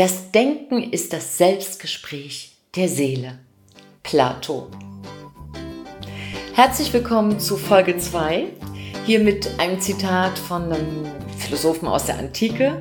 Das 0.00 0.30
Denken 0.30 0.92
ist 0.92 1.12
das 1.12 1.36
Selbstgespräch 1.36 2.56
der 2.74 2.88
Seele. 2.88 3.38
Plato. 4.02 4.68
Herzlich 6.54 6.90
willkommen 6.94 7.38
zu 7.38 7.58
Folge 7.58 7.98
2. 7.98 8.46
Hier 9.04 9.20
mit 9.20 9.60
einem 9.60 9.78
Zitat 9.78 10.38
von 10.38 10.72
einem 10.72 11.04
Philosophen 11.36 11.86
aus 11.86 12.06
der 12.06 12.18
Antike. 12.18 12.80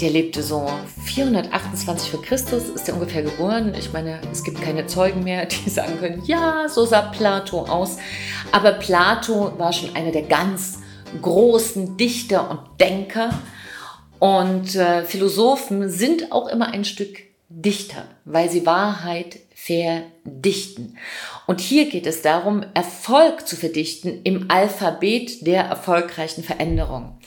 Der 0.00 0.10
lebte 0.10 0.44
so 0.44 0.70
428 1.06 2.08
vor 2.08 2.22
Christus, 2.22 2.68
ist 2.68 2.88
er 2.88 2.94
ungefähr 2.94 3.24
geboren. 3.24 3.74
Ich 3.76 3.92
meine, 3.92 4.20
es 4.30 4.44
gibt 4.44 4.62
keine 4.62 4.86
Zeugen 4.86 5.24
mehr, 5.24 5.46
die 5.66 5.68
sagen 5.68 5.98
können, 5.98 6.22
ja, 6.24 6.68
so 6.68 6.86
sah 6.86 7.02
Plato 7.02 7.62
aus. 7.62 7.96
Aber 8.52 8.74
Plato 8.74 9.58
war 9.58 9.72
schon 9.72 9.96
einer 9.96 10.12
der 10.12 10.22
ganz 10.22 10.78
großen 11.20 11.96
Dichter 11.96 12.48
und 12.48 12.60
Denker. 12.80 13.30
Und 14.18 14.74
äh, 14.74 15.04
Philosophen 15.04 15.90
sind 15.90 16.32
auch 16.32 16.48
immer 16.48 16.72
ein 16.72 16.84
Stück 16.84 17.18
Dichter, 17.48 18.08
weil 18.24 18.50
sie 18.50 18.66
Wahrheit 18.66 19.38
verdichten. 19.54 20.98
Und 21.46 21.60
hier 21.60 21.88
geht 21.88 22.06
es 22.06 22.20
darum, 22.20 22.64
Erfolg 22.74 23.46
zu 23.46 23.56
verdichten 23.56 24.22
im 24.24 24.50
Alphabet 24.50 25.46
der 25.46 25.62
erfolgreichen 25.64 26.42
Veränderung. 26.42 27.18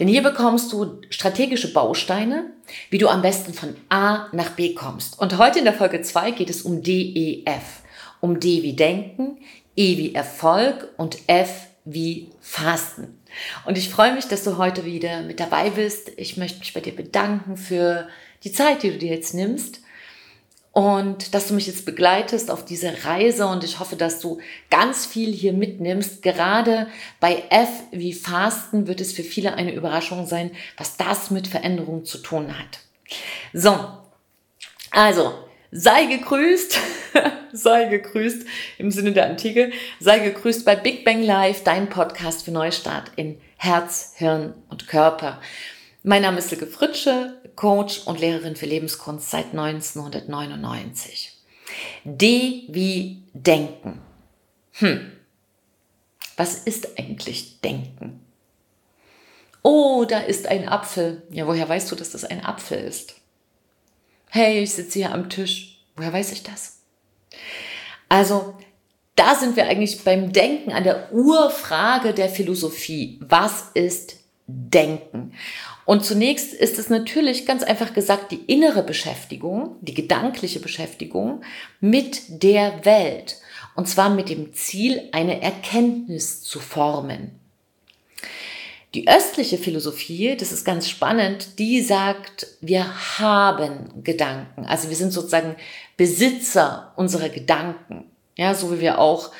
Denn 0.00 0.08
hier 0.08 0.22
bekommst 0.22 0.72
du 0.72 1.00
strategische 1.10 1.72
Bausteine, 1.72 2.50
wie 2.90 2.98
du 2.98 3.08
am 3.08 3.22
besten 3.22 3.54
von 3.54 3.76
A 3.88 4.28
nach 4.32 4.50
B 4.50 4.74
kommst. 4.74 5.18
Und 5.18 5.38
heute 5.38 5.58
in 5.58 5.64
der 5.64 5.74
Folge 5.74 6.02
2 6.02 6.32
geht 6.32 6.50
es 6.50 6.62
um 6.62 6.82
DEF. 6.82 7.82
Um 8.20 8.40
D 8.40 8.62
wie 8.62 8.74
Denken, 8.74 9.38
E 9.76 9.98
wie 9.98 10.14
Erfolg 10.14 10.88
und 10.96 11.18
F 11.28 11.66
wie 11.84 12.30
Fasten. 12.40 13.20
Und 13.64 13.78
ich 13.78 13.88
freue 13.88 14.14
mich, 14.14 14.26
dass 14.26 14.44
du 14.44 14.56
heute 14.56 14.84
wieder 14.84 15.22
mit 15.22 15.40
dabei 15.40 15.70
bist. 15.70 16.12
Ich 16.16 16.36
möchte 16.36 16.58
mich 16.58 16.74
bei 16.74 16.80
dir 16.80 16.94
bedanken 16.94 17.56
für 17.56 18.08
die 18.44 18.52
Zeit, 18.52 18.82
die 18.82 18.90
du 18.90 18.98
dir 18.98 19.14
jetzt 19.14 19.34
nimmst 19.34 19.80
und 20.76 21.34
dass 21.34 21.48
du 21.48 21.54
mich 21.54 21.66
jetzt 21.66 21.86
begleitest 21.86 22.50
auf 22.50 22.62
diese 22.62 23.04
Reise 23.06 23.46
und 23.46 23.64
ich 23.64 23.80
hoffe, 23.80 23.96
dass 23.96 24.20
du 24.20 24.40
ganz 24.68 25.06
viel 25.06 25.32
hier 25.32 25.54
mitnimmst. 25.54 26.22
Gerade 26.22 26.88
bei 27.18 27.44
F 27.48 27.70
wie 27.92 28.12
Fasten 28.12 28.86
wird 28.86 29.00
es 29.00 29.14
für 29.14 29.22
viele 29.22 29.54
eine 29.54 29.72
Überraschung 29.72 30.26
sein, 30.26 30.50
was 30.76 30.98
das 30.98 31.30
mit 31.30 31.48
Veränderung 31.48 32.04
zu 32.04 32.18
tun 32.18 32.58
hat. 32.58 32.80
So, 33.54 33.74
also 34.90 35.45
sei 35.76 36.06
gegrüßt, 36.06 36.78
sei 37.52 37.84
gegrüßt 37.84 38.46
im 38.78 38.90
Sinne 38.90 39.12
der 39.12 39.26
Antike, 39.26 39.72
sei 40.00 40.20
gegrüßt 40.20 40.64
bei 40.64 40.74
Big 40.74 41.04
Bang 41.04 41.22
Live, 41.22 41.64
dein 41.64 41.88
Podcast 41.88 42.44
für 42.44 42.50
Neustart 42.50 43.12
in 43.16 43.38
Herz, 43.56 44.14
Hirn 44.16 44.54
und 44.70 44.88
Körper. 44.88 45.40
Mein 46.02 46.22
Name 46.22 46.38
ist 46.38 46.48
Silke 46.48 46.66
Fritsche, 46.66 47.40
Coach 47.56 48.06
und 48.06 48.20
Lehrerin 48.20 48.56
für 48.56 48.66
Lebenskunst 48.66 49.30
seit 49.30 49.46
1999. 49.50 51.32
D 52.04 52.64
wie 52.68 53.22
Denken. 53.34 54.00
Hm. 54.72 55.12
Was 56.36 56.54
ist 56.54 56.98
eigentlich 56.98 57.60
Denken? 57.60 58.20
Oh, 59.62 60.04
da 60.08 60.20
ist 60.20 60.46
ein 60.46 60.68
Apfel. 60.68 61.22
Ja, 61.30 61.46
woher 61.46 61.68
weißt 61.68 61.90
du, 61.90 61.96
dass 61.96 62.10
das 62.10 62.24
ein 62.24 62.44
Apfel 62.44 62.78
ist? 62.78 63.16
Hey, 64.30 64.62
ich 64.62 64.72
sitze 64.72 64.98
hier 64.98 65.12
am 65.12 65.30
Tisch. 65.30 65.78
Woher 65.96 66.12
weiß 66.12 66.32
ich 66.32 66.42
das? 66.42 66.80
Also, 68.08 68.54
da 69.14 69.34
sind 69.34 69.56
wir 69.56 69.66
eigentlich 69.66 70.04
beim 70.04 70.32
Denken 70.32 70.72
an 70.72 70.84
der 70.84 71.12
Urfrage 71.12 72.12
der 72.12 72.28
Philosophie. 72.28 73.18
Was 73.22 73.70
ist 73.74 74.16
Denken? 74.46 75.32
Und 75.86 76.04
zunächst 76.04 76.52
ist 76.52 76.78
es 76.78 76.90
natürlich 76.90 77.46
ganz 77.46 77.62
einfach 77.62 77.94
gesagt 77.94 78.32
die 78.32 78.44
innere 78.46 78.82
Beschäftigung, 78.82 79.76
die 79.80 79.94
gedankliche 79.94 80.60
Beschäftigung 80.60 81.42
mit 81.80 82.42
der 82.42 82.84
Welt. 82.84 83.40
Und 83.74 83.88
zwar 83.88 84.10
mit 84.10 84.28
dem 84.28 84.52
Ziel, 84.52 85.08
eine 85.12 85.42
Erkenntnis 85.42 86.42
zu 86.42 86.60
formen. 86.60 87.38
Die 88.96 89.06
östliche 89.08 89.58
Philosophie, 89.58 90.38
das 90.38 90.52
ist 90.52 90.64
ganz 90.64 90.88
spannend, 90.88 91.58
die 91.58 91.82
sagt, 91.82 92.46
wir 92.62 93.18
haben 93.18 94.02
Gedanken. 94.02 94.64
Also 94.64 94.88
wir 94.88 94.96
sind 94.96 95.12
sozusagen 95.12 95.54
Besitzer 95.98 96.94
unserer 96.96 97.28
Gedanken. 97.28 98.04
Ja, 98.36 98.54
so 98.54 98.72
wie 98.72 98.80
wir 98.80 98.98
auch 98.98 99.32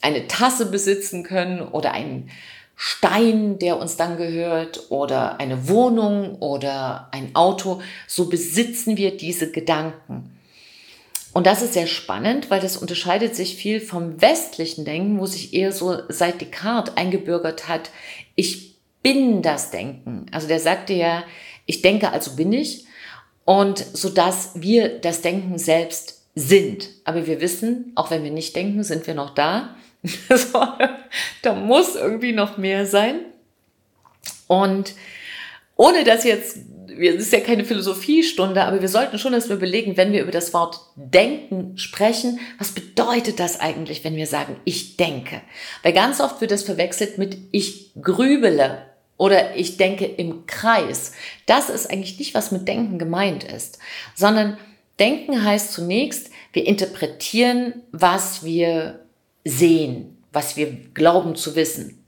eine 0.00 0.26
Tasse 0.26 0.66
besitzen 0.66 1.22
können 1.22 1.60
oder 1.60 1.92
einen 1.92 2.30
Stein, 2.74 3.60
der 3.60 3.78
uns 3.78 3.96
dann 3.96 4.16
gehört 4.16 4.90
oder 4.90 5.38
eine 5.38 5.68
Wohnung 5.68 6.40
oder 6.40 7.08
ein 7.12 7.36
Auto, 7.36 7.80
so 8.08 8.28
besitzen 8.28 8.96
wir 8.96 9.16
diese 9.16 9.52
Gedanken. 9.52 10.36
Und 11.32 11.46
das 11.46 11.62
ist 11.62 11.74
sehr 11.74 11.86
spannend, 11.86 12.50
weil 12.50 12.60
das 12.60 12.76
unterscheidet 12.76 13.36
sich 13.36 13.54
viel 13.54 13.80
vom 13.80 14.20
westlichen 14.20 14.84
Denken, 14.84 15.20
wo 15.20 15.26
sich 15.26 15.54
eher 15.54 15.70
so 15.70 15.96
seit 16.08 16.40
Descartes 16.40 16.96
eingebürgert 16.96 17.68
hat, 17.68 17.90
ich 18.34 18.75
bin 19.06 19.40
das 19.40 19.70
Denken. 19.70 20.26
Also 20.32 20.48
der 20.48 20.58
sagte 20.58 20.92
ja, 20.92 21.22
ich 21.64 21.80
denke, 21.80 22.10
also 22.10 22.34
bin 22.34 22.52
ich. 22.52 22.86
Und 23.44 23.78
so 23.78 24.08
dass 24.08 24.50
wir 24.56 24.98
das 24.98 25.22
Denken 25.22 25.58
selbst 25.58 26.24
sind. 26.34 26.88
Aber 27.04 27.24
wir 27.28 27.40
wissen, 27.40 27.92
auch 27.94 28.10
wenn 28.10 28.24
wir 28.24 28.32
nicht 28.32 28.56
denken, 28.56 28.82
sind 28.82 29.06
wir 29.06 29.14
noch 29.14 29.30
da. 29.30 29.76
da 31.42 31.54
muss 31.54 31.94
irgendwie 31.94 32.32
noch 32.32 32.58
mehr 32.58 32.84
sein. 32.84 33.20
Und 34.48 34.94
ohne 35.76 36.02
dass 36.02 36.24
jetzt, 36.24 36.58
es 36.88 37.14
ist 37.14 37.32
ja 37.32 37.38
keine 37.38 37.64
Philosophiestunde, 37.64 38.64
aber 38.64 38.80
wir 38.80 38.88
sollten 38.88 39.20
schon 39.20 39.34
erstmal 39.34 39.58
überlegen, 39.58 39.96
wenn 39.96 40.10
wir 40.10 40.22
über 40.22 40.32
das 40.32 40.52
Wort 40.52 40.80
denken 40.96 41.78
sprechen, 41.78 42.40
was 42.58 42.72
bedeutet 42.72 43.38
das 43.38 43.60
eigentlich, 43.60 44.02
wenn 44.02 44.16
wir 44.16 44.26
sagen, 44.26 44.56
ich 44.64 44.96
denke? 44.96 45.42
Weil 45.84 45.92
ganz 45.92 46.20
oft 46.20 46.40
wird 46.40 46.50
das 46.50 46.64
verwechselt 46.64 47.18
mit 47.18 47.38
ich 47.52 47.92
grübele 48.02 48.95
oder 49.16 49.56
ich 49.56 49.76
denke 49.76 50.04
im 50.04 50.46
Kreis. 50.46 51.12
Das 51.46 51.70
ist 51.70 51.90
eigentlich 51.90 52.18
nicht, 52.18 52.34
was 52.34 52.50
mit 52.52 52.68
Denken 52.68 52.98
gemeint 52.98 53.44
ist, 53.44 53.78
sondern 54.14 54.58
Denken 54.98 55.44
heißt 55.44 55.72
zunächst, 55.72 56.30
wir 56.52 56.66
interpretieren, 56.66 57.82
was 57.92 58.44
wir 58.44 59.00
sehen, 59.44 60.22
was 60.32 60.56
wir 60.56 60.72
glauben 60.94 61.36
zu 61.36 61.54
wissen. 61.54 62.02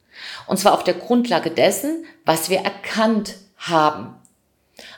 Und 0.47 0.59
zwar 0.59 0.75
auf 0.75 0.85
der 0.85 0.95
Grundlage 0.95 1.51
dessen, 1.51 2.05
was 2.25 2.51
wir 2.51 2.59
erkannt 2.59 3.37
haben. 3.57 4.15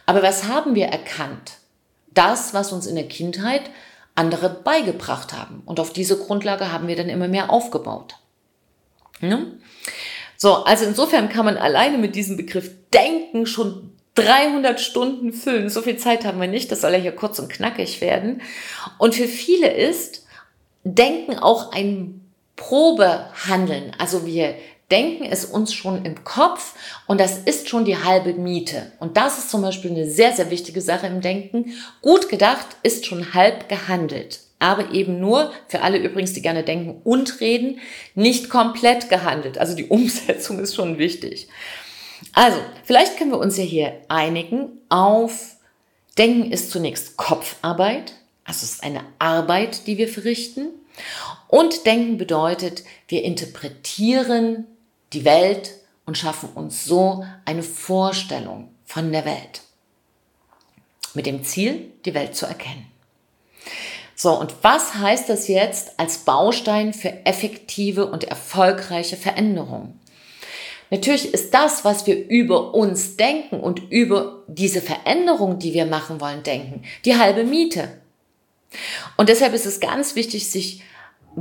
Aber 0.06 0.22
was 0.22 0.44
haben 0.44 0.75
wir 0.75 0.87
erkannt? 0.87 1.53
Das, 2.12 2.54
was 2.54 2.72
uns 2.72 2.87
in 2.87 2.94
der 2.94 3.09
Kindheit 3.09 3.62
andere 4.15 4.50
beigebracht 4.50 5.32
haben. 5.32 5.62
Und 5.65 5.81
auf 5.81 5.92
diese 5.92 6.19
Grundlage 6.19 6.72
haben 6.72 6.88
wir 6.88 6.97
dann 6.97 7.09
immer 7.09 7.28
mehr 7.28 7.50
aufgebaut. 7.50 8.16
Ne? 9.21 9.59
So, 10.43 10.65
also 10.65 10.87
insofern 10.87 11.28
kann 11.28 11.45
man 11.45 11.59
alleine 11.59 11.99
mit 11.99 12.15
diesem 12.15 12.39
Begriff 12.39 12.71
Denken 12.95 13.45
schon 13.45 13.93
300 14.15 14.81
Stunden 14.81 15.34
füllen. 15.34 15.69
So 15.69 15.83
viel 15.83 15.99
Zeit 15.99 16.25
haben 16.25 16.41
wir 16.41 16.49
nicht. 16.49 16.73
Das 16.73 16.81
soll 16.81 16.93
ja 16.93 16.99
hier 16.99 17.12
kurz 17.12 17.39
und 17.39 17.53
knackig 17.53 18.01
werden. 18.01 18.41
Und 18.97 19.15
für 19.15 19.28
viele 19.28 19.71
ist 19.71 20.25
Denken 20.83 21.39
auch 21.39 21.73
ein 21.73 22.23
Probehandeln. 22.56 23.93
Also 23.99 24.25
wir 24.25 24.55
denken 24.91 25.25
es 25.25 25.45
uns 25.45 25.75
schon 25.75 26.06
im 26.06 26.25
Kopf 26.25 26.75
und 27.07 27.21
das 27.21 27.37
ist 27.37 27.69
schon 27.69 27.84
die 27.84 28.03
halbe 28.03 28.33
Miete. 28.33 28.93
Und 28.99 29.19
das 29.19 29.37
ist 29.37 29.51
zum 29.51 29.61
Beispiel 29.61 29.91
eine 29.91 30.11
sehr, 30.11 30.33
sehr 30.33 30.51
wichtige 30.51 30.81
Sache 30.81 31.07
im 31.07 31.21
Denken. 31.21 31.75
Gut 32.01 32.31
gedacht 32.31 32.67
ist 32.83 33.05
schon 33.05 33.34
halb 33.34 33.69
gehandelt. 33.69 34.41
Aber 34.60 34.93
eben 34.93 35.19
nur, 35.19 35.53
für 35.66 35.82
alle 35.82 35.98
übrigens, 35.98 36.32
die 36.32 36.43
gerne 36.43 36.62
denken 36.62 37.00
und 37.03 37.41
reden, 37.41 37.81
nicht 38.15 38.48
komplett 38.48 39.09
gehandelt. 39.09 39.59
Also 39.59 39.75
die 39.75 39.87
Umsetzung 39.88 40.60
ist 40.60 40.76
schon 40.76 40.98
wichtig. 40.98 41.48
Also, 42.34 42.59
vielleicht 42.84 43.16
können 43.16 43.32
wir 43.32 43.38
uns 43.38 43.56
ja 43.56 43.65
hier 43.65 43.94
einigen 44.09 44.69
auf 44.88 45.56
Denken 46.19 46.53
ist 46.53 46.71
zunächst 46.71 47.16
Kopfarbeit, 47.16 48.12
also 48.45 48.65
es 48.65 48.74
ist 48.74 48.84
eine 48.84 49.04
Arbeit, 49.18 49.86
die 49.86 49.97
wir 49.97 50.09
verrichten. 50.09 50.68
Und 51.48 51.86
Denken 51.86 52.18
bedeutet, 52.18 52.84
wir 53.09 53.24
interpretieren 53.24 54.66
die 55.13 55.24
Welt 55.24 55.72
und 56.04 56.18
schaffen 56.18 56.51
uns 56.51 56.84
so 56.84 57.24
eine 57.45 57.63
Vorstellung 57.63 58.68
von 58.84 59.13
der 59.13 59.24
Welt. 59.24 59.63
Mit 61.15 61.27
dem 61.27 61.42
Ziel, 61.45 61.91
die 62.04 62.13
Welt 62.13 62.36
zu 62.36 62.47
erkennen. 62.47 62.86
So, 64.22 64.39
und 64.39 64.55
was 64.61 64.97
heißt 64.97 65.31
das 65.31 65.49
jetzt 65.49 65.93
als 65.97 66.19
Baustein 66.19 66.93
für 66.93 67.25
effektive 67.25 68.05
und 68.05 68.25
erfolgreiche 68.25 69.17
Veränderung? 69.17 69.99
Natürlich 70.91 71.33
ist 71.33 71.55
das, 71.55 71.87
was 71.87 72.07
wir 72.07 72.28
über 72.28 72.75
uns 72.75 73.17
denken 73.17 73.61
und 73.61 73.91
über 73.91 74.43
diese 74.47 74.83
Veränderung, 74.83 75.59
die 75.59 75.72
wir 75.72 75.87
machen 75.87 76.21
wollen, 76.21 76.43
denken, 76.43 76.83
die 77.07 77.17
halbe 77.17 77.45
Miete. 77.45 77.89
Und 79.17 79.31
deshalb 79.31 79.55
ist 79.55 79.65
es 79.65 79.81
ganz 79.81 80.15
wichtig, 80.17 80.51
sich 80.51 80.83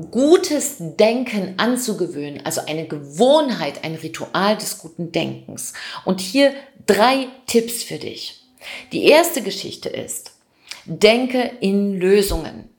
gutes 0.09 0.77
Denken 0.79 1.55
anzugewöhnen, 1.57 2.45
also 2.45 2.61
eine 2.65 2.87
Gewohnheit, 2.87 3.83
ein 3.83 3.95
Ritual 3.95 4.55
des 4.55 4.77
guten 4.77 5.11
Denkens. 5.11 5.73
Und 6.05 6.21
hier 6.21 6.53
drei 6.87 7.27
Tipps 7.45 7.83
für 7.83 7.97
dich. 7.97 8.41
Die 8.93 9.03
erste 9.03 9.41
Geschichte 9.41 9.89
ist, 9.89 10.38
denke 10.85 11.51
in 11.59 11.99
Lösungen. 11.99 12.69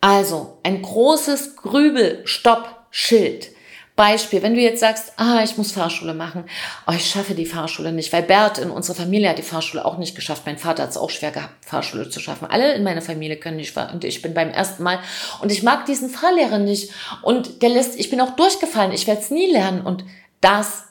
Also 0.00 0.58
ein 0.62 0.82
großes 0.82 1.56
Grübel-Stopp-Schild 1.56 3.54
Beispiel, 3.96 4.42
wenn 4.42 4.54
du 4.54 4.60
jetzt 4.60 4.80
sagst, 4.80 5.12
ah, 5.18 5.42
ich 5.44 5.56
muss 5.56 5.70
Fahrschule 5.70 6.14
machen, 6.14 6.44
oh, 6.88 6.92
ich 6.92 7.08
schaffe 7.08 7.34
die 7.34 7.46
Fahrschule 7.46 7.92
nicht, 7.92 8.12
weil 8.12 8.24
Bert 8.24 8.58
in 8.58 8.70
unserer 8.70 8.96
Familie 8.96 9.28
hat 9.28 9.38
die 9.38 9.42
Fahrschule 9.42 9.84
auch 9.84 9.98
nicht 9.98 10.16
geschafft. 10.16 10.42
Mein 10.46 10.58
Vater 10.58 10.82
hat 10.82 10.90
es 10.90 10.96
auch 10.96 11.10
schwer 11.10 11.30
gehabt, 11.30 11.64
Fahrschule 11.64 12.10
zu 12.10 12.18
schaffen. 12.18 12.48
Alle 12.50 12.74
in 12.74 12.82
meiner 12.82 13.02
Familie 13.02 13.36
können 13.36 13.56
nicht 13.56 13.76
und 13.76 14.02
ich 14.02 14.20
bin 14.20 14.34
beim 14.34 14.50
ersten 14.50 14.82
Mal 14.82 14.98
und 15.42 15.52
ich 15.52 15.62
mag 15.62 15.86
diesen 15.86 16.10
Fahrlehrer 16.10 16.58
nicht 16.58 16.90
und 17.22 17.62
der 17.62 17.68
lässt, 17.68 17.98
ich 17.98 18.10
bin 18.10 18.20
auch 18.20 18.34
durchgefallen, 18.34 18.90
ich 18.90 19.06
werde 19.06 19.20
es 19.20 19.30
nie 19.30 19.50
lernen 19.52 19.82
und 19.82 20.04
das 20.40 20.82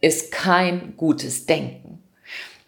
ist 0.00 0.32
kein 0.32 0.94
gutes 0.96 1.46
Denken. 1.46 1.99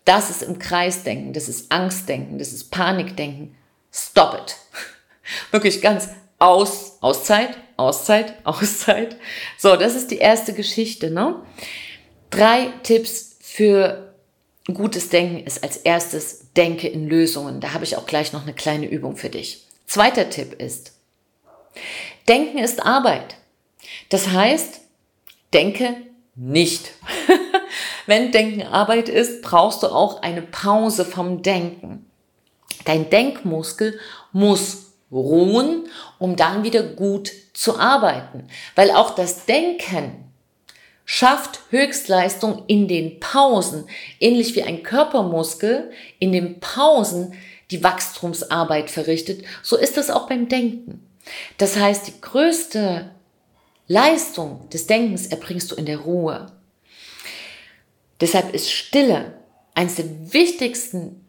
Das 0.05 0.31
ist 0.31 0.43
im 0.43 0.59
Kreisdenken, 0.59 1.33
das 1.33 1.49
ist 1.49 1.71
Angstdenken, 1.71 2.39
das 2.39 2.53
ist 2.53 2.71
Panikdenken. 2.71 3.55
Stop 3.93 4.35
it. 4.35 4.57
Wirklich 5.53 5.81
ganz 5.81 6.09
aus, 6.39 6.99
Auszeit, 7.01 7.57
Auszeit, 7.77 8.35
Auszeit. 8.45 9.17
So, 9.59 9.77
das 9.77 9.95
ist 9.95 10.11
die 10.11 10.19
erste 10.19 10.53
Geschichte. 10.55 11.11
Ne? 11.11 11.37
Drei 12.31 12.73
Tipps 12.83 13.37
für 13.41 14.15
gutes 14.73 15.09
Denken 15.09 15.45
ist 15.45 15.63
als 15.63 15.77
erstes, 15.77 16.53
denke 16.57 16.89
in 16.89 17.09
Lösungen. 17.09 17.61
Da 17.61 17.75
habe 17.75 17.85
ich 17.85 17.97
auch 17.97 18.07
gleich 18.07 18.33
noch 18.33 18.43
eine 18.43 18.55
kleine 18.55 18.87
Übung 18.87 19.17
für 19.17 19.31
dich. 19.31 19.67
Zweiter 19.87 20.31
Tipp 20.31 20.55
ist, 20.55 20.93
Denken 22.29 22.59
ist 22.59 22.85
Arbeit. 22.85 23.37
Das 24.09 24.29
heißt, 24.29 24.81
denke 25.53 25.97
nicht. 26.35 26.93
Wenn 28.07 28.33
Denken 28.33 28.63
Arbeit 28.63 29.09
ist, 29.09 29.43
brauchst 29.43 29.83
du 29.83 29.89
auch 29.89 30.23
eine 30.23 30.43
Pause 30.43 31.05
vom 31.05 31.43
Denken. 31.43 32.07
Dein 32.85 33.11
Denkmuskel 33.11 33.99
muss 34.33 34.93
ruhen, 35.11 35.89
um 36.19 36.37
dann 36.37 36.65
wieder 36.65 36.83
gut 36.83 37.31
zu 37.53 37.79
arbeiten. 37.79 38.49
Weil 38.75 38.91
auch 38.91 39.15
das 39.15 39.45
Denken 39.45 40.33
schafft 41.05 41.61
Höchstleistung 41.71 42.65
in 42.67 42.89
den 42.89 43.21
Pausen, 43.21 43.85
ähnlich 44.21 44.55
wie 44.55 44.63
ein 44.63 44.83
Körpermuskel 44.83 45.91
in 46.19 46.33
den 46.33 46.61
Pausen 46.61 47.35
die 47.71 47.83
Wachstumsarbeit 47.83 48.91
verrichtet, 48.91 49.45
so 49.63 49.77
ist 49.77 49.97
das 49.97 50.11
auch 50.11 50.29
beim 50.29 50.49
Denken. 50.49 51.07
Das 51.59 51.77
heißt, 51.77 52.07
die 52.07 52.21
größte 52.21 53.11
Leistung 53.89 54.69
des 54.71 54.87
Denkens 54.87 55.27
erbringst 55.27 55.71
du 55.71 55.77
in 55.77 55.87
der 55.87 55.99
Ruhe. 55.99 56.53
Deshalb 58.23 58.55
ist 58.55 58.71
Stille 58.71 59.35
eines 59.75 59.97
der 59.97 60.33
wichtigsten 60.33 61.27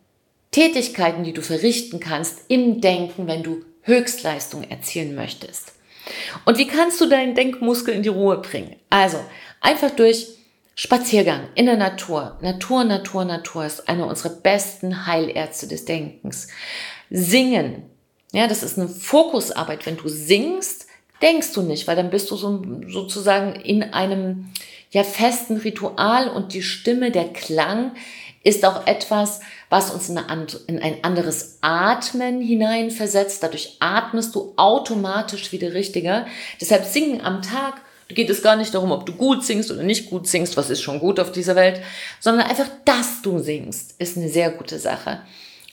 Tätigkeiten, 0.51 1.23
die 1.23 1.33
du 1.33 1.41
verrichten 1.41 1.99
kannst 1.99 2.41
im 2.49 2.81
Denken, 2.81 3.25
wenn 3.25 3.41
du 3.41 3.65
Höchstleistung 3.81 4.63
erzielen 4.63 5.15
möchtest. 5.15 5.73
Und 6.45 6.59
wie 6.59 6.67
kannst 6.67 7.01
du 7.01 7.07
deinen 7.07 7.33
Denkmuskel 7.33 7.95
in 7.95 8.03
die 8.03 8.09
Ruhe 8.09 8.37
bringen? 8.37 8.75
Also 8.91 9.17
einfach 9.59 9.89
durch 9.89 10.27
Spaziergang 10.75 11.47
in 11.55 11.65
der 11.65 11.77
Natur. 11.77 12.37
Natur, 12.41 12.83
Natur, 12.83 13.25
Natur 13.25 13.65
ist 13.65 13.89
eine 13.89 14.05
unserer 14.05 14.35
besten 14.35 15.07
Heilärzte 15.07 15.67
des 15.67 15.85
Denkens. 15.85 16.47
Singen. 17.09 17.89
Ja, 18.33 18.45
das 18.47 18.61
ist 18.61 18.77
eine 18.77 18.87
Fokusarbeit. 18.87 19.87
Wenn 19.87 19.97
du 19.97 20.09
singst, 20.09 20.85
denkst 21.23 21.53
du 21.53 21.63
nicht, 21.63 21.87
weil 21.87 21.95
dann 21.95 22.11
bist 22.11 22.29
du 22.29 22.35
so, 22.35 22.61
sozusagen 22.87 23.55
in 23.55 23.81
einem 23.81 24.51
ja 24.93 25.03
festen 25.03 25.57
Ritual 25.57 26.29
und 26.29 26.53
die 26.53 26.61
Stimme, 26.61 27.11
der 27.11 27.33
Klang 27.33 27.91
ist 28.43 28.65
auch 28.65 28.85
etwas, 28.87 29.39
was 29.69 29.91
uns 29.91 30.09
in, 30.09 30.17
ein 30.17 31.03
anderes 31.03 31.57
Atmen 31.61 32.41
hineinversetzt. 32.41 33.41
Dadurch 33.41 33.77
atmest 33.79 34.35
du 34.35 34.53
automatisch 34.55 35.51
wieder 35.51 35.73
richtiger. 35.73 36.27
Deshalb 36.61 36.85
singen 36.85 37.21
am 37.21 37.41
Tag 37.41 37.81
Da 38.09 38.15
geht 38.15 38.29
es 38.29 38.43
gar 38.43 38.55
nicht 38.55 38.73
darum, 38.73 38.91
ob 38.91 39.05
du 39.05 39.13
gut 39.13 39.43
singst 39.43 39.71
oder 39.71 39.81
nicht 39.83 40.09
gut 40.09 40.27
singst, 40.27 40.57
was 40.57 40.69
ist 40.69 40.81
schon 40.81 40.99
gut 40.99 41.19
auf 41.19 41.31
dieser 41.31 41.55
Welt, 41.55 41.81
sondern 42.19 42.47
einfach, 42.47 42.67
dass 42.85 43.21
du 43.21 43.39
singst, 43.39 43.95
ist 43.97 44.17
eine 44.17 44.29
sehr 44.29 44.51
gute 44.51 44.77
Sache. 44.77 45.21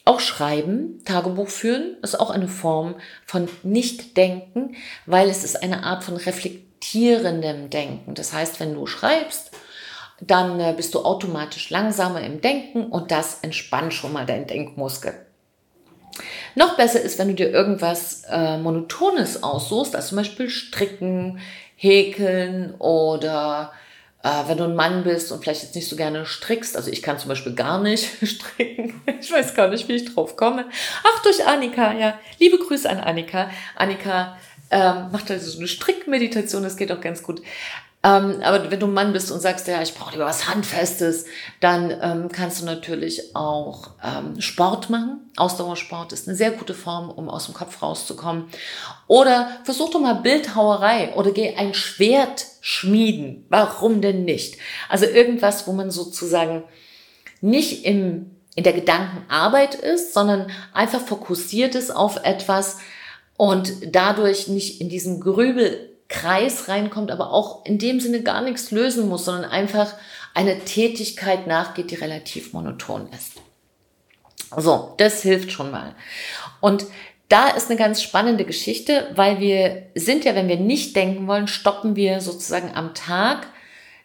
Auch 0.04 0.20
schreiben, 0.20 1.02
Tagebuch 1.04 1.48
führen, 1.48 1.96
ist 2.02 2.18
auch 2.18 2.30
eine 2.30 2.48
Form 2.48 2.94
von 3.26 3.48
Nicht-Denken, 3.64 4.76
weil 5.06 5.28
es 5.28 5.44
ist 5.44 5.62
eine 5.62 5.82
Art 5.82 6.04
von 6.04 6.16
reflektierendem 6.80 7.70
Denken. 7.70 8.14
Das 8.14 8.32
heißt, 8.32 8.60
wenn 8.60 8.74
du 8.74 8.86
schreibst, 8.86 9.50
dann 10.20 10.60
äh, 10.60 10.74
bist 10.76 10.94
du 10.94 11.04
automatisch 11.04 11.70
langsamer 11.70 12.22
im 12.22 12.40
Denken 12.40 12.86
und 12.86 13.10
das 13.10 13.40
entspannt 13.42 13.94
schon 13.94 14.12
mal 14.12 14.26
deinen 14.26 14.46
Denkmuskel. 14.46 15.14
Noch 16.54 16.76
besser 16.76 17.00
ist, 17.00 17.18
wenn 17.18 17.28
du 17.28 17.34
dir 17.34 17.50
irgendwas 17.50 18.24
äh, 18.28 18.58
Monotones 18.58 19.42
aussuchst, 19.42 19.94
also 19.94 20.08
zum 20.08 20.16
Beispiel 20.18 20.50
Stricken, 20.50 21.38
Häkeln 21.76 22.74
oder 22.74 23.72
äh, 24.22 24.28
wenn 24.48 24.58
du 24.58 24.64
ein 24.64 24.74
Mann 24.74 25.04
bist 25.04 25.32
und 25.32 25.42
vielleicht 25.42 25.62
jetzt 25.62 25.74
nicht 25.74 25.88
so 25.88 25.96
gerne 25.96 26.26
strickst. 26.26 26.76
Also 26.76 26.90
ich 26.90 27.02
kann 27.02 27.18
zum 27.18 27.28
Beispiel 27.28 27.54
gar 27.54 27.80
nicht 27.80 28.08
stricken. 28.26 29.00
Ich 29.20 29.32
weiß 29.32 29.54
gar 29.54 29.68
nicht, 29.68 29.88
wie 29.88 29.94
ich 29.94 30.12
drauf 30.12 30.36
komme. 30.36 30.66
Ach, 31.04 31.22
durch 31.22 31.46
Annika, 31.46 31.94
ja. 31.94 32.18
Liebe 32.38 32.58
Grüße 32.58 32.90
an 32.90 32.98
Annika. 32.98 33.48
Annika 33.76 34.36
ähm, 34.70 35.10
macht 35.12 35.30
also 35.30 35.50
so 35.50 35.58
eine 35.58 35.68
Strickmeditation, 35.68 36.62
das 36.62 36.76
geht 36.76 36.92
auch 36.92 37.00
ganz 37.00 37.22
gut. 37.22 37.42
Ähm, 38.02 38.40
aber 38.42 38.70
wenn 38.70 38.80
du 38.80 38.86
Mann 38.86 39.12
bist 39.12 39.30
und 39.30 39.40
sagst, 39.40 39.68
ja, 39.68 39.82
ich 39.82 39.94
brauche 39.94 40.12
lieber 40.12 40.24
was 40.24 40.48
Handfestes, 40.48 41.26
dann 41.60 41.90
ähm, 42.02 42.28
kannst 42.32 42.62
du 42.62 42.64
natürlich 42.64 43.36
auch 43.36 43.90
ähm, 44.02 44.40
Sport 44.40 44.88
machen. 44.88 45.30
Ausdauersport 45.36 46.12
ist 46.12 46.26
eine 46.26 46.36
sehr 46.36 46.52
gute 46.52 46.72
Form, 46.72 47.10
um 47.10 47.28
aus 47.28 47.44
dem 47.44 47.54
Kopf 47.54 47.82
rauszukommen. 47.82 48.46
Oder 49.06 49.50
versuch 49.64 49.90
doch 49.90 50.00
mal 50.00 50.14
Bildhauerei 50.14 51.12
oder 51.14 51.32
geh 51.32 51.54
ein 51.56 51.74
Schwert 51.74 52.46
schmieden. 52.62 53.44
Warum 53.50 54.00
denn 54.00 54.24
nicht? 54.24 54.56
Also 54.88 55.04
irgendwas, 55.04 55.66
wo 55.66 55.72
man 55.72 55.90
sozusagen 55.90 56.64
nicht 57.42 57.84
im, 57.84 58.30
in 58.54 58.64
der 58.64 58.72
Gedankenarbeit 58.72 59.74
ist, 59.74 60.14
sondern 60.14 60.50
einfach 60.72 61.00
fokussiert 61.00 61.74
ist 61.74 61.94
auf 61.94 62.24
etwas 62.24 62.78
und 63.40 63.72
dadurch 63.96 64.48
nicht 64.48 64.82
in 64.82 64.90
diesen 64.90 65.18
Grübel 65.18 65.96
Kreis 66.08 66.68
reinkommt, 66.68 67.10
aber 67.10 67.32
auch 67.32 67.64
in 67.64 67.78
dem 67.78 67.98
Sinne 67.98 68.22
gar 68.22 68.42
nichts 68.42 68.70
lösen 68.70 69.08
muss, 69.08 69.24
sondern 69.24 69.50
einfach 69.50 69.94
eine 70.34 70.58
Tätigkeit 70.58 71.46
nachgeht, 71.46 71.90
die 71.90 71.94
relativ 71.94 72.52
monoton 72.52 73.08
ist. 73.16 73.40
So, 74.54 74.92
das 74.98 75.22
hilft 75.22 75.52
schon 75.52 75.70
mal. 75.70 75.94
Und 76.60 76.84
da 77.30 77.48
ist 77.48 77.70
eine 77.70 77.78
ganz 77.78 78.02
spannende 78.02 78.44
Geschichte, 78.44 79.10
weil 79.14 79.40
wir 79.40 79.84
sind 79.94 80.26
ja, 80.26 80.34
wenn 80.34 80.48
wir 80.48 80.60
nicht 80.60 80.94
denken 80.94 81.26
wollen, 81.26 81.48
stoppen 81.48 81.96
wir 81.96 82.20
sozusagen 82.20 82.74
am 82.74 82.92
Tag 82.92 83.46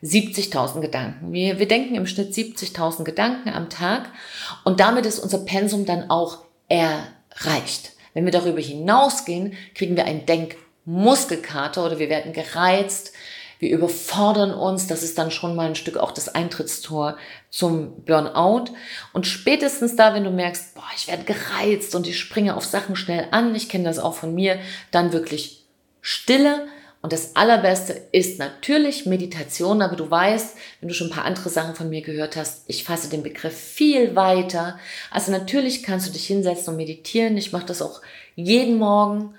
70.000 0.01 0.79
Gedanken. 0.79 1.33
Wir, 1.33 1.59
wir 1.59 1.67
denken 1.67 1.95
im 1.95 2.07
Schnitt 2.07 2.31
70.000 2.31 3.03
Gedanken 3.03 3.49
am 3.49 3.69
Tag 3.69 4.11
und 4.63 4.79
damit 4.79 5.05
ist 5.05 5.19
unser 5.19 5.39
Pensum 5.39 5.85
dann 5.85 6.09
auch 6.09 6.37
erreicht. 6.69 7.94
Wenn 8.15 8.25
wir 8.25 8.31
darüber 8.31 8.59
hinausgehen, 8.59 9.53
kriegen 9.75 9.95
wir 9.95 10.05
ein 10.05 10.25
Denk- 10.25 10.55
Muskelkater 10.85 11.83
oder 11.83 11.99
wir 11.99 12.09
werden 12.09 12.31
gereizt, 12.31 13.11
wir 13.59 13.69
überfordern 13.69 14.53
uns, 14.53 14.87
das 14.87 15.01
ist 15.01 15.17
dann 15.17 15.31
schon 15.31 15.55
mal 15.55 15.67
ein 15.67 15.75
Stück 15.75 15.97
auch 15.97 16.11
das 16.11 16.29
Eintrittstor 16.29 17.17
zum 17.49 18.03
Burnout. 18.03 18.65
Und 19.13 19.25
spätestens 19.25 19.95
da, 19.95 20.13
wenn 20.13 20.25
du 20.25 20.29
merkst, 20.29 20.75
boah, 20.75 20.83
ich 20.95 21.07
werde 21.07 21.23
gereizt 21.23 21.95
und 21.95 22.05
ich 22.05 22.19
springe 22.19 22.55
auf 22.55 22.65
Sachen 22.65 22.95
schnell 22.95 23.27
an, 23.31 23.55
ich 23.55 23.69
kenne 23.69 23.85
das 23.85 23.97
auch 23.97 24.13
von 24.13 24.35
mir, 24.35 24.59
dann 24.91 25.13
wirklich 25.13 25.63
Stille. 26.01 26.67
Und 27.05 27.13
das 27.13 27.35
Allerbeste 27.35 28.01
ist 28.13 28.39
natürlich 28.39 29.05
Meditation, 29.05 29.83
aber 29.83 29.95
du 29.95 30.09
weißt, 30.09 30.57
wenn 30.79 30.89
du 30.89 30.95
schon 30.95 31.09
ein 31.09 31.13
paar 31.13 31.25
andere 31.25 31.49
Sachen 31.49 31.75
von 31.75 31.87
mir 31.87 32.01
gehört 32.01 32.35
hast, 32.35 32.63
ich 32.65 32.83
fasse 32.83 33.11
den 33.11 33.21
Begriff 33.21 33.55
viel 33.55 34.15
weiter. 34.15 34.79
Also 35.11 35.31
natürlich 35.31 35.83
kannst 35.83 36.07
du 36.07 36.11
dich 36.11 36.25
hinsetzen 36.25 36.69
und 36.69 36.77
meditieren. 36.77 37.37
Ich 37.37 37.51
mache 37.51 37.67
das 37.67 37.83
auch 37.83 38.01
jeden 38.33 38.79
Morgen 38.79 39.35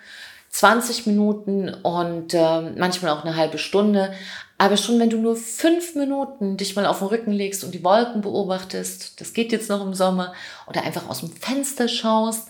20 0.50 1.06
Minuten 1.08 1.74
und 1.82 2.34
äh, 2.34 2.60
manchmal 2.60 3.10
auch 3.10 3.24
eine 3.24 3.34
halbe 3.34 3.58
Stunde. 3.58 4.12
Aber 4.58 4.76
schon 4.76 5.00
wenn 5.00 5.10
du 5.10 5.18
nur 5.18 5.34
fünf 5.34 5.96
Minuten 5.96 6.56
dich 6.56 6.76
mal 6.76 6.86
auf 6.86 7.00
den 7.00 7.08
Rücken 7.08 7.32
legst 7.32 7.64
und 7.64 7.74
die 7.74 7.82
Wolken 7.82 8.20
beobachtest, 8.20 9.20
das 9.20 9.32
geht 9.32 9.50
jetzt 9.50 9.70
noch 9.70 9.84
im 9.84 9.92
Sommer, 9.92 10.34
oder 10.68 10.84
einfach 10.84 11.08
aus 11.08 11.18
dem 11.18 11.32
Fenster 11.32 11.88
schaust 11.88 12.46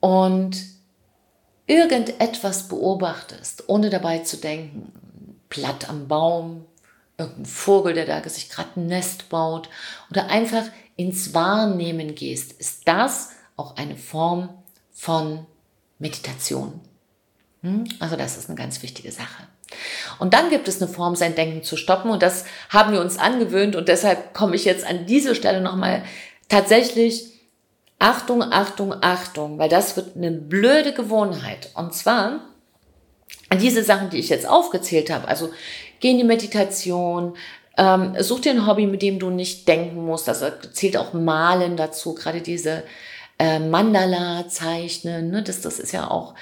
und 0.00 0.75
irgendetwas 1.66 2.68
beobachtest, 2.68 3.64
ohne 3.68 3.90
dabei 3.90 4.20
zu 4.20 4.36
denken, 4.36 4.92
Blatt 5.48 5.88
am 5.88 6.08
Baum, 6.08 6.64
irgendein 7.18 7.46
Vogel, 7.46 7.94
der 7.94 8.06
da 8.06 8.28
sich 8.28 8.48
gerade 8.48 8.68
ein 8.76 8.86
Nest 8.86 9.28
baut, 9.28 9.68
oder 10.10 10.28
einfach 10.28 10.64
ins 10.96 11.34
Wahrnehmen 11.34 12.14
gehst, 12.14 12.52
ist 12.52 12.86
das 12.86 13.30
auch 13.56 13.76
eine 13.76 13.96
Form 13.96 14.50
von 14.92 15.46
Meditation. 15.98 16.80
Hm? 17.62 17.84
Also 17.98 18.16
das 18.16 18.36
ist 18.36 18.48
eine 18.48 18.58
ganz 18.58 18.82
wichtige 18.82 19.12
Sache. 19.12 19.44
Und 20.18 20.34
dann 20.34 20.50
gibt 20.50 20.68
es 20.68 20.80
eine 20.80 20.90
Form, 20.90 21.16
sein 21.16 21.34
Denken 21.34 21.62
zu 21.62 21.76
stoppen 21.76 22.10
und 22.10 22.22
das 22.22 22.44
haben 22.68 22.92
wir 22.92 23.00
uns 23.00 23.18
angewöhnt 23.18 23.74
und 23.76 23.88
deshalb 23.88 24.32
komme 24.32 24.54
ich 24.54 24.64
jetzt 24.64 24.86
an 24.86 25.06
diese 25.06 25.34
Stelle 25.34 25.60
nochmal 25.60 26.04
tatsächlich 26.48 27.35
Achtung, 27.98 28.42
Achtung, 28.42 28.94
Achtung, 29.00 29.58
weil 29.58 29.68
das 29.68 29.96
wird 29.96 30.16
eine 30.16 30.30
blöde 30.30 30.92
Gewohnheit. 30.92 31.70
Und 31.74 31.94
zwar 31.94 32.40
diese 33.58 33.82
Sachen, 33.82 34.10
die 34.10 34.18
ich 34.18 34.28
jetzt 34.28 34.46
aufgezählt 34.46 35.10
habe, 35.10 35.28
also 35.28 35.50
geh 36.00 36.10
in 36.10 36.18
die 36.18 36.24
Meditation, 36.24 37.36
ähm, 37.78 38.14
such 38.20 38.40
dir 38.40 38.52
ein 38.52 38.66
Hobby, 38.66 38.86
mit 38.86 39.02
dem 39.02 39.18
du 39.18 39.30
nicht 39.30 39.66
denken 39.68 40.04
musst. 40.04 40.28
Also 40.28 40.46
zählt 40.72 40.96
auch 40.96 41.12
Malen 41.12 41.76
dazu, 41.76 42.14
gerade 42.14 42.40
diese 42.40 42.82
äh, 43.38 43.58
Mandala 43.58 44.48
zeichnen. 44.48 45.30
Ne? 45.30 45.42
Das, 45.42 45.60
das 45.60 45.78
ist 45.78 45.92
ja 45.92 46.10
auch 46.10 46.34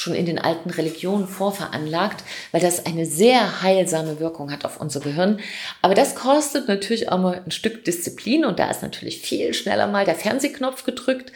schon 0.00 0.14
in 0.14 0.26
den 0.26 0.38
alten 0.38 0.70
Religionen 0.70 1.28
vorveranlagt, 1.28 2.24
weil 2.52 2.60
das 2.60 2.86
eine 2.86 3.04
sehr 3.04 3.62
heilsame 3.62 4.18
Wirkung 4.18 4.50
hat 4.50 4.64
auf 4.64 4.80
unser 4.80 5.00
Gehirn. 5.00 5.40
Aber 5.82 5.94
das 5.94 6.14
kostet 6.14 6.68
natürlich 6.68 7.10
auch 7.10 7.18
mal 7.18 7.42
ein 7.44 7.50
Stück 7.50 7.84
Disziplin 7.84 8.44
und 8.44 8.58
da 8.58 8.70
ist 8.70 8.82
natürlich 8.82 9.20
viel 9.20 9.52
schneller 9.52 9.86
mal 9.86 10.04
der 10.04 10.14
Fernsehknopf 10.14 10.84
gedrückt 10.84 11.32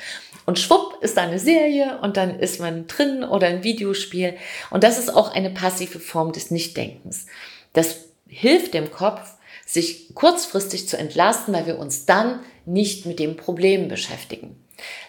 und 0.47 0.59
schwupp 0.59 0.99
ist 1.03 1.17
da 1.17 1.23
eine 1.23 1.39
Serie 1.39 1.99
und 2.03 2.17
dann 2.17 2.39
ist 2.39 2.61
man 2.61 2.87
drin 2.87 3.25
oder 3.25 3.47
ein 3.49 3.65
Videospiel. 3.65 4.35
Und 4.71 4.83
das 4.83 4.99
ist 4.99 5.15
auch 5.15 5.35
eine 5.35 5.51
passive 5.51 6.01
Form 6.01 6.33
des 6.33 6.51
Nichtdenkens. 6.51 7.27
Das 7.73 7.97
hilft 8.27 8.75
dem 8.75 8.91
Kopf, 8.91 9.21
sich 9.67 10.15
kurzfristig 10.15 10.89
zu 10.89 10.99
entlasten, 10.99 11.55
weil 11.55 11.67
wir 11.67 11.79
uns 11.79 12.07
dann 12.07 12.41
nicht 12.67 13.07
mit 13.07 13.19
dem 13.19 13.37
Problem 13.37 13.89
beschäftigen. 13.89 14.64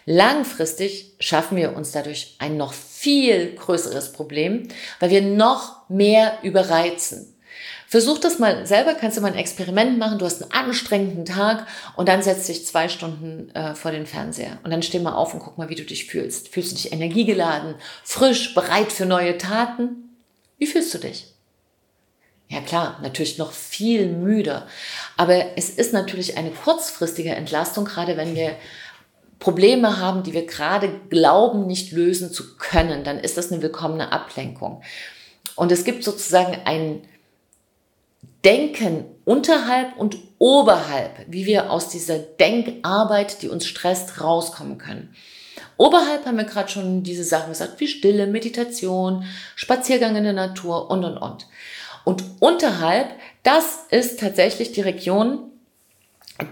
Langfristig 0.05 1.13
schaffen 1.19 1.57
wir 1.57 1.75
uns 1.75 1.91
dadurch 1.91 2.35
ein 2.39 2.57
noch 2.57 2.73
viel 2.73 3.55
größeres 3.55 4.11
Problem, 4.11 4.67
weil 4.99 5.09
wir 5.09 5.21
noch 5.21 5.89
mehr 5.89 6.37
überreizen. 6.43 7.35
Versuch 7.87 8.17
das 8.17 8.39
mal 8.39 8.65
selber, 8.65 8.95
kannst 8.95 9.17
du 9.17 9.21
mal 9.21 9.31
ein 9.31 9.37
Experiment 9.37 9.97
machen. 9.97 10.17
Du 10.17 10.25
hast 10.25 10.41
einen 10.41 10.51
anstrengenden 10.51 11.25
Tag 11.25 11.67
und 11.95 12.09
dann 12.09 12.23
setzt 12.23 12.49
dich 12.49 12.65
zwei 12.65 12.89
Stunden 12.89 13.51
äh, 13.55 13.75
vor 13.75 13.91
den 13.91 14.05
Fernseher 14.05 14.59
und 14.63 14.71
dann 14.71 14.81
steh 14.81 14.99
mal 14.99 15.13
auf 15.13 15.33
und 15.33 15.39
guck 15.39 15.57
mal, 15.57 15.69
wie 15.69 15.75
du 15.75 15.83
dich 15.83 16.05
fühlst. 16.05 16.49
Fühlst 16.49 16.71
du 16.71 16.75
dich 16.75 16.91
energiegeladen, 16.91 17.75
frisch, 18.03 18.53
bereit 18.53 18.91
für 18.91 19.05
neue 19.05 19.37
Taten? 19.37 20.09
Wie 20.57 20.67
fühlst 20.67 20.93
du 20.93 20.97
dich? 20.97 21.27
Ja 22.47 22.61
klar, 22.61 22.99
natürlich 23.01 23.37
noch 23.37 23.51
viel 23.51 24.07
müder. 24.07 24.67
Aber 25.17 25.57
es 25.57 25.69
ist 25.69 25.93
natürlich 25.93 26.37
eine 26.37 26.51
kurzfristige 26.51 27.33
Entlastung, 27.33 27.85
gerade 27.85 28.17
wenn 28.17 28.35
wir 28.35 28.55
Probleme 29.45 29.99
haben, 29.99 30.23
die 30.23 30.33
wir 30.33 30.47
gerade 30.47 30.89
glauben, 31.11 31.67
nicht 31.67 31.91
lösen 31.91 32.31
zu 32.31 32.57
können, 32.57 33.03
dann 33.03 33.19
ist 33.19 33.37
das 33.37 33.51
eine 33.51 33.61
willkommene 33.61 34.11
Ablenkung. 34.11 34.81
Und 35.55 35.71
es 35.71 35.83
gibt 35.83 36.03
sozusagen 36.03 36.57
ein 36.65 37.03
Denken 38.43 39.05
unterhalb 39.23 39.97
und 39.97 40.17
oberhalb, 40.39 41.11
wie 41.27 41.45
wir 41.45 41.69
aus 41.69 41.89
dieser 41.89 42.17
Denkarbeit, 42.17 43.43
die 43.43 43.49
uns 43.49 43.67
stresst, 43.67 44.19
rauskommen 44.19 44.79
können. 44.79 45.13
Oberhalb 45.77 46.25
haben 46.25 46.37
wir 46.37 46.45
gerade 46.45 46.69
schon 46.69 47.03
diese 47.03 47.23
Sachen 47.23 47.49
gesagt, 47.49 47.79
wie 47.79 47.87
Stille, 47.87 48.25
Meditation, 48.25 49.25
Spaziergang 49.55 50.15
in 50.15 50.23
der 50.23 50.33
Natur 50.33 50.89
und, 50.89 51.03
und, 51.03 51.19
und. 51.19 51.45
Und 52.03 52.23
unterhalb, 52.39 53.09
das 53.43 53.85
ist 53.91 54.19
tatsächlich 54.19 54.71
die 54.71 54.81
Region, 54.81 55.51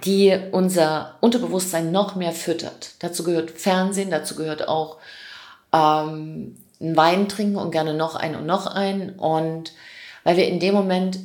die 0.05 0.37
unser 0.51 1.17
Unterbewusstsein 1.19 1.91
noch 1.91 2.15
mehr 2.15 2.31
füttert. 2.31 2.91
Dazu 2.99 3.23
gehört 3.23 3.51
Fernsehen, 3.51 4.09
dazu 4.09 4.35
gehört 4.35 4.67
auch 4.67 4.97
ähm, 5.73 6.55
ein 6.79 6.95
Wein 6.95 7.27
trinken 7.27 7.57
und 7.57 7.71
gerne 7.71 7.93
noch 7.93 8.15
einen 8.15 8.35
und 8.35 8.45
noch 8.45 8.67
einen. 8.67 9.11
Und 9.11 9.73
weil 10.23 10.37
wir 10.37 10.47
in 10.47 10.59
dem 10.59 10.73
Moment 10.73 11.19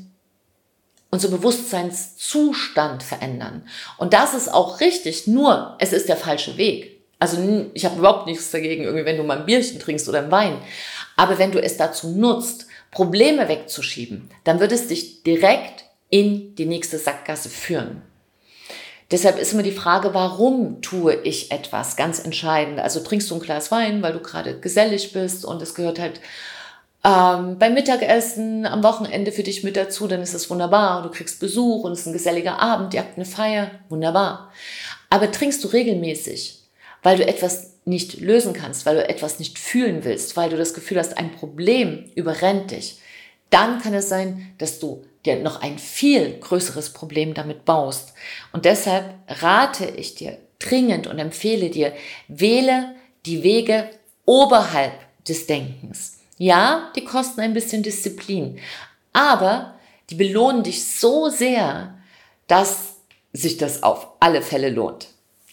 unser 1.10 1.28
Bewusstseinszustand 1.28 3.02
verändern. 3.02 3.66
Und 3.96 4.12
das 4.12 4.34
ist 4.34 4.52
auch 4.52 4.80
richtig, 4.80 5.26
nur 5.26 5.76
es 5.78 5.92
ist 5.92 6.08
der 6.08 6.16
falsche 6.16 6.56
Weg. 6.56 6.98
Also 7.18 7.66
ich 7.74 7.84
habe 7.84 7.98
überhaupt 7.98 8.26
nichts 8.26 8.50
dagegen, 8.50 8.84
irgendwie, 8.84 9.04
wenn 9.04 9.16
du 9.16 9.24
mal 9.24 9.38
ein 9.38 9.46
Bierchen 9.46 9.80
trinkst 9.80 10.08
oder 10.08 10.18
einen 10.18 10.30
Wein. 10.30 10.58
Aber 11.16 11.38
wenn 11.38 11.50
du 11.50 11.60
es 11.60 11.76
dazu 11.76 12.10
nutzt, 12.10 12.66
Probleme 12.90 13.48
wegzuschieben, 13.48 14.30
dann 14.44 14.60
wird 14.60 14.72
es 14.72 14.88
dich 14.88 15.22
direkt 15.22 15.84
in 16.10 16.54
die 16.54 16.66
nächste 16.66 16.98
Sackgasse 16.98 17.48
führen. 17.48 18.02
Deshalb 19.10 19.38
ist 19.38 19.54
immer 19.54 19.62
die 19.62 19.72
Frage, 19.72 20.12
warum 20.12 20.82
tue 20.82 21.14
ich 21.14 21.50
etwas? 21.50 21.96
Ganz 21.96 22.18
entscheidend. 22.18 22.78
Also 22.78 23.00
trinkst 23.00 23.30
du 23.30 23.36
ein 23.36 23.40
Glas 23.40 23.70
Wein, 23.70 24.02
weil 24.02 24.12
du 24.12 24.20
gerade 24.20 24.60
gesellig 24.60 25.12
bist 25.12 25.46
und 25.46 25.62
es 25.62 25.74
gehört 25.74 25.98
halt 25.98 26.20
ähm, 27.04 27.58
beim 27.58 27.74
Mittagessen 27.74 28.66
am 28.66 28.82
Wochenende 28.82 29.32
für 29.32 29.42
dich 29.42 29.62
mit 29.62 29.76
dazu, 29.76 30.08
dann 30.08 30.20
ist 30.20 30.34
das 30.34 30.50
wunderbar. 30.50 31.02
Du 31.02 31.10
kriegst 31.10 31.40
Besuch 31.40 31.84
und 31.84 31.92
es 31.92 32.00
ist 32.00 32.06
ein 32.06 32.12
geselliger 32.12 32.60
Abend, 32.60 32.92
ihr 32.92 33.00
habt 33.00 33.16
eine 33.16 33.24
Feier, 33.24 33.70
wunderbar. 33.88 34.52
Aber 35.08 35.30
trinkst 35.30 35.62
du 35.64 35.68
regelmäßig, 35.68 36.60
weil 37.02 37.16
du 37.16 37.26
etwas 37.26 37.74
nicht 37.84 38.20
lösen 38.20 38.52
kannst, 38.52 38.84
weil 38.84 38.96
du 38.96 39.08
etwas 39.08 39.38
nicht 39.38 39.58
fühlen 39.58 40.04
willst, 40.04 40.36
weil 40.36 40.50
du 40.50 40.56
das 40.56 40.74
Gefühl 40.74 40.98
hast, 40.98 41.16
ein 41.16 41.32
Problem 41.32 42.10
überrennt 42.14 42.72
dich, 42.72 42.98
dann 43.48 43.80
kann 43.80 43.94
es 43.94 44.10
sein, 44.10 44.52
dass 44.58 44.78
du 44.78 45.04
dir 45.26 45.36
noch 45.36 45.60
ein 45.60 45.78
viel 45.78 46.38
größeres 46.38 46.92
Problem 46.92 47.34
damit 47.34 47.64
baust. 47.64 48.14
Und 48.52 48.64
deshalb 48.64 49.14
rate 49.28 49.86
ich 49.86 50.14
dir 50.14 50.38
dringend 50.58 51.06
und 51.06 51.18
empfehle 51.18 51.70
dir, 51.70 51.92
wähle 52.28 52.94
die 53.26 53.42
Wege 53.42 53.90
oberhalb 54.24 54.92
des 55.26 55.46
Denkens. 55.46 56.18
Ja, 56.38 56.92
die 56.94 57.04
kosten 57.04 57.40
ein 57.40 57.54
bisschen 57.54 57.82
Disziplin, 57.82 58.58
aber 59.12 59.74
die 60.10 60.14
belohnen 60.14 60.62
dich 60.62 60.84
so 60.84 61.28
sehr, 61.28 61.98
dass 62.46 62.96
sich 63.32 63.58
das 63.58 63.82
auf 63.82 64.08
alle 64.20 64.42
Fälle 64.42 64.70
lohnt. 64.70 65.08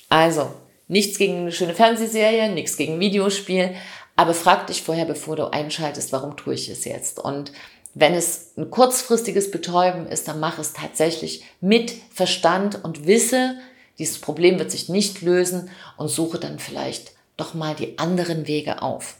Also, 0.10 0.54
nichts 0.88 1.18
gegen 1.18 1.40
eine 1.40 1.52
schöne 1.52 1.74
Fernsehserie, 1.74 2.50
nichts 2.50 2.78
gegen 2.78 3.00
Videospiel, 3.00 3.76
aber 4.16 4.34
frag 4.34 4.68
dich 4.68 4.82
vorher, 4.82 5.06
bevor 5.06 5.36
du 5.36 5.52
einschaltest, 5.52 6.12
warum 6.14 6.38
tue 6.38 6.54
ich 6.54 6.70
es 6.70 6.86
jetzt? 6.86 7.20
Und 7.20 7.52
wenn 7.96 8.14
es 8.14 8.52
ein 8.58 8.70
kurzfristiges 8.70 9.50
Betäuben 9.50 10.06
ist, 10.08 10.28
dann 10.28 10.40
mach 10.40 10.60
es 10.60 10.74
tatsächlich 10.74 11.46
mit 11.62 11.94
Verstand 12.14 12.84
und 12.84 13.08
wisse, 13.08 13.56
dieses 13.98 14.20
Problem 14.20 14.60
wird 14.60 14.70
sich 14.70 14.90
nicht 14.90 15.22
lösen 15.22 15.70
und 15.96 16.10
suche 16.10 16.38
dann 16.38 16.60
vielleicht 16.60 17.14
doch 17.38 17.54
mal 17.54 17.74
die 17.74 17.98
anderen 17.98 18.48
Wege 18.48 18.82
auf. 18.82 19.16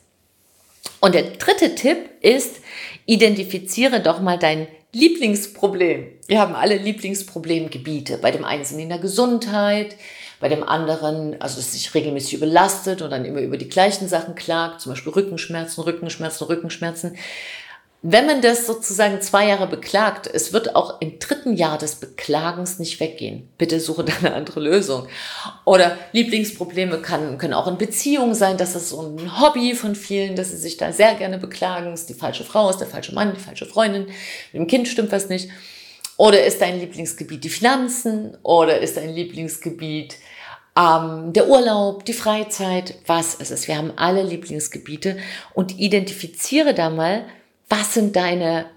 Und 1.00 1.16
der 1.16 1.24
dritte 1.24 1.76
Tipp 1.76 1.98
ist, 2.22 2.58
identifiziere 3.06 4.02
doch 4.02 4.20
mal 4.20 4.38
dein 4.38 4.68
Lieblingsproblem. 4.92 6.08
Wir 6.28 6.40
haben 6.40 6.56
alle 6.56 6.78
Lieblingsproblemgebiete. 6.78 8.18
Bei 8.18 8.32
dem 8.32 8.44
einen 8.44 8.66
sind 8.66 8.80
in 8.80 8.90
der 8.90 9.00
Gesundheit, 9.00 9.96
bei 10.40 10.50
dem 10.50 10.64
anderen, 10.64 11.40
also 11.42 11.58
dass 11.58 11.74
sich 11.74 11.94
regelmäßig 11.94 12.36
überlastet 12.36 13.02
und 13.02 13.10
dann 13.10 13.26
immer 13.26 13.42
über 13.42 13.58
die 13.58 13.70
gleichen 13.70 14.08
Sachen 14.08 14.36
klagt, 14.36 14.82
zum 14.82 14.92
Beispiel 14.92 15.14
Rückenschmerzen, 15.14 15.84
Rückenschmerzen, 15.84 16.48
Rückenschmerzen. 16.48 17.18
Wenn 18.08 18.28
man 18.28 18.44
das 18.44 18.68
sozusagen 18.68 19.20
zwei 19.20 19.48
Jahre 19.48 19.66
beklagt, 19.66 20.30
es 20.32 20.54
wird 20.54 20.76
auch 20.76 21.02
im 21.02 21.18
dritten 21.18 21.56
Jahr 21.56 21.80
des 21.80 21.96
Beklagens 21.96 22.78
nicht 22.78 23.00
weggehen. 23.00 23.50
Bitte 23.58 23.80
suche 23.80 24.04
da 24.04 24.14
eine 24.20 24.36
andere 24.36 24.60
Lösung. 24.60 25.08
Oder 25.66 25.98
Lieblingsprobleme 26.12 27.00
kann, 27.00 27.40
können 27.40 27.56
auch 27.56 27.66
in 27.66 27.80
Beziehungen 27.80 28.36
sein. 28.36 28.58
Das 28.58 28.76
ist 28.76 28.90
so 28.90 29.02
ein 29.02 29.42
Hobby 29.42 29.74
von 29.74 29.96
vielen, 29.96 30.36
dass 30.36 30.52
sie 30.52 30.58
sich 30.58 30.78
da 30.78 30.92
sehr 30.92 31.16
gerne 31.16 31.40
beklagen. 31.40 31.94
Ist 31.94 32.08
die 32.08 32.14
falsche 32.14 32.44
Frau, 32.44 32.70
ist 32.70 32.78
der 32.78 32.86
falsche 32.86 33.16
Mann, 33.16 33.34
die 33.34 33.42
falsche 33.42 33.66
Freundin. 33.66 34.06
Mit 34.06 34.14
dem 34.54 34.68
Kind 34.68 34.88
stimmt 34.88 35.12
was 35.12 35.28
nicht. 35.28 35.50
Oder 36.16 36.46
ist 36.46 36.62
dein 36.62 36.80
Lieblingsgebiet 36.80 37.44
die 37.44 37.50
Finanzen? 37.50 38.38
Oder 38.44 38.82
ist 38.82 38.98
dein 38.98 39.16
Lieblingsgebiet 39.16 40.18
ähm, 40.78 41.34
der 41.34 41.50
Urlaub, 41.50 42.06
die 42.06 42.14
Freizeit? 42.14 43.00
Was 43.08 43.34
ist 43.34 43.50
es? 43.50 43.68
Wir 43.68 43.78
haben 43.78 43.94
alle 43.96 44.22
Lieblingsgebiete 44.22 45.18
und 45.56 45.80
identifiziere 45.80 46.76
da 46.76 46.92
mal, 46.92 47.26
was 47.70 47.94
sind 47.94 48.16
deine 48.16 48.68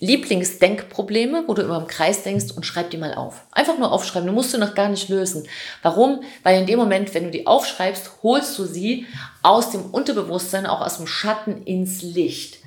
Lieblingsdenkprobleme, 0.00 1.44
wo 1.48 1.54
du 1.54 1.62
immer 1.62 1.80
im 1.80 1.88
Kreis 1.88 2.22
denkst 2.22 2.52
und 2.54 2.64
schreib 2.64 2.90
die 2.90 2.98
mal 2.98 3.14
auf. 3.14 3.42
Einfach 3.50 3.78
nur 3.78 3.90
aufschreiben, 3.90 4.28
du 4.28 4.32
musst 4.32 4.54
du 4.54 4.58
noch 4.58 4.74
gar 4.74 4.88
nicht 4.88 5.08
lösen. 5.08 5.48
Warum? 5.82 6.22
Weil 6.44 6.60
in 6.60 6.66
dem 6.66 6.78
Moment, 6.78 7.14
wenn 7.14 7.24
du 7.24 7.30
die 7.30 7.46
aufschreibst, 7.46 8.22
holst 8.22 8.56
du 8.58 8.64
sie 8.64 9.06
aus 9.42 9.70
dem 9.70 9.86
Unterbewusstsein, 9.86 10.66
auch 10.66 10.80
aus 10.80 10.98
dem 10.98 11.08
Schatten 11.08 11.64
ins 11.64 12.02
Licht. 12.02 12.58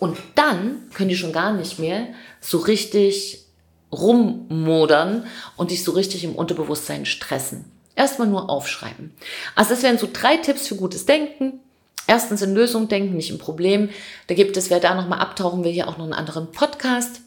Und 0.00 0.16
dann 0.34 0.88
können 0.94 1.10
die 1.10 1.16
schon 1.16 1.32
gar 1.32 1.52
nicht 1.52 1.78
mehr 1.78 2.06
so 2.40 2.58
richtig 2.58 3.44
rummodern 3.92 5.26
und 5.56 5.70
dich 5.70 5.84
so 5.84 5.92
richtig 5.92 6.24
im 6.24 6.34
Unterbewusstsein 6.34 7.04
stressen. 7.04 7.70
Erstmal 7.94 8.28
nur 8.28 8.48
aufschreiben. 8.48 9.12
Also 9.54 9.70
das 9.70 9.82
wären 9.82 9.98
so 9.98 10.08
drei 10.10 10.36
Tipps 10.36 10.68
für 10.68 10.76
gutes 10.76 11.04
Denken. 11.04 11.60
Erstens 12.08 12.42
in 12.42 12.54
Lösung 12.54 12.88
denken, 12.88 13.16
nicht 13.16 13.30
im 13.30 13.38
Problem. 13.38 13.90
Da 14.26 14.34
gibt 14.34 14.56
es, 14.56 14.70
wer 14.70 14.80
da 14.80 14.94
nochmal 14.94 15.20
abtauchen 15.20 15.62
will, 15.62 15.70
hier 15.70 15.86
auch 15.86 15.98
noch 15.98 16.04
einen 16.04 16.14
anderen 16.14 16.50
Podcast. 16.50 17.20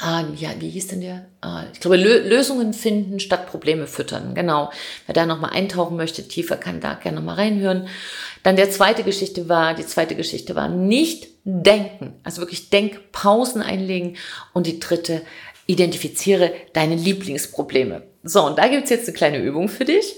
Ah, 0.00 0.24
ja, 0.36 0.48
wie 0.58 0.70
hieß 0.70 0.88
denn 0.88 1.02
der? 1.02 1.26
Ah, 1.42 1.64
ich 1.72 1.78
glaube, 1.78 1.96
Lö 1.96 2.26
Lösungen 2.26 2.72
finden 2.72 3.20
statt 3.20 3.46
Probleme 3.46 3.86
füttern. 3.86 4.34
Genau. 4.34 4.72
Wer 5.06 5.14
da 5.14 5.26
nochmal 5.26 5.50
eintauchen 5.50 5.96
möchte, 5.96 6.26
tiefer, 6.26 6.56
kann 6.56 6.80
da 6.80 6.94
gerne 6.94 7.18
nochmal 7.18 7.36
reinhören. 7.36 7.86
Dann 8.42 8.56
der 8.56 8.70
zweite 8.70 9.04
Geschichte 9.04 9.48
war, 9.48 9.74
die 9.74 9.86
zweite 9.86 10.16
Geschichte 10.16 10.54
war 10.54 10.68
nicht 10.68 11.28
denken. 11.44 12.14
Also 12.24 12.40
wirklich 12.40 12.70
Denkpausen 12.70 13.60
einlegen. 13.60 14.16
Und 14.54 14.66
die 14.66 14.80
dritte, 14.80 15.20
identifiziere 15.66 16.52
deine 16.72 16.96
Lieblingsprobleme. 16.96 18.02
So, 18.24 18.44
und 18.46 18.58
da 18.58 18.68
gibt 18.68 18.84
es 18.84 18.90
jetzt 18.90 19.06
eine 19.06 19.16
kleine 19.16 19.38
Übung 19.38 19.68
für 19.68 19.84
dich. 19.84 20.16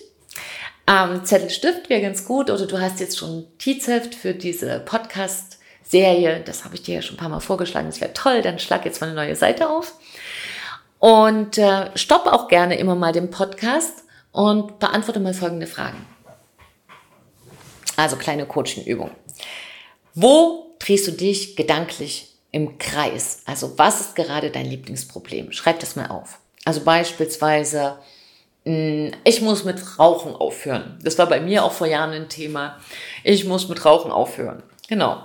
Ähm, 0.87 1.25
Zettelstift 1.25 1.89
wäre 1.89 2.03
ganz 2.03 2.25
gut 2.25 2.51
oder 2.51 2.67
du 2.67 2.79
hast 2.81 3.01
jetzt 3.01 3.19
schon 3.19 3.47
Tizheft 3.59 4.15
für 4.15 4.35
diese 4.35 4.81
Podcast-Serie. 4.81 6.43
Das 6.45 6.65
habe 6.65 6.75
ich 6.75 6.83
dir 6.83 6.97
ja 6.97 7.03
schon 7.03 7.17
ein 7.17 7.21
paar 7.21 7.31
Mal 7.31 7.41
vorgeschlagen. 7.41 7.87
Das 7.87 8.01
wäre 8.01 8.13
toll. 8.13 8.43
Dann 8.43 8.59
schlag 8.59 8.85
jetzt 8.85 9.01
mal 9.01 9.07
eine 9.07 9.17
neue 9.17 9.37
Seite 9.37 9.71
auf. 9.71 9.95
Und 10.99 11.59
äh, 11.59 11.91
stopp 11.97 12.27
auch 12.27 12.49
gerne 12.49 12.79
immer 12.79 12.95
mal 12.95 13.13
den 13.13 13.31
Podcast 13.31 14.05
und 14.33 14.79
beantworte 14.79 15.21
mal 15.21 15.35
folgende 15.35 15.67
Fragen. 15.67 16.07
Also 17.97 18.17
kleine 18.17 18.47
Coaching-Übung. 18.47 19.11
Wo 20.15 20.77
drehst 20.79 21.07
du 21.07 21.13
dich 21.13 21.57
gedanklich 21.57 22.37
im 22.51 22.79
Kreis? 22.79 23.43
Also 23.47 23.79
was 23.79 24.01
ist 24.01 24.17
gerade 24.17 24.51
dein 24.51 24.67
Lieblingsproblem? 24.67 25.53
Schreib 25.53 25.81
das 25.81 25.97
mal 25.97 26.09
auf. 26.09 26.39
Also 26.65 26.83
beispielsweise, 26.83 27.99
ich 28.65 29.43
muss 29.43 29.65
mit 29.65 29.99
Rauchen 29.99 30.35
aufhören. 30.35 30.99
Das 31.03 31.19
war 31.19 31.27
bei 31.27 31.41
mir 31.41 31.65
auch 31.65 31.73
vor 31.73 31.87
Jahren 31.87 32.13
ein 32.13 32.29
Thema. 32.31 32.79
Ich 33.23 33.45
muss 33.45 33.69
mit 33.69 33.85
Rauchen 33.85 34.11
aufhören. 34.11 34.63
Genau. 34.89 35.19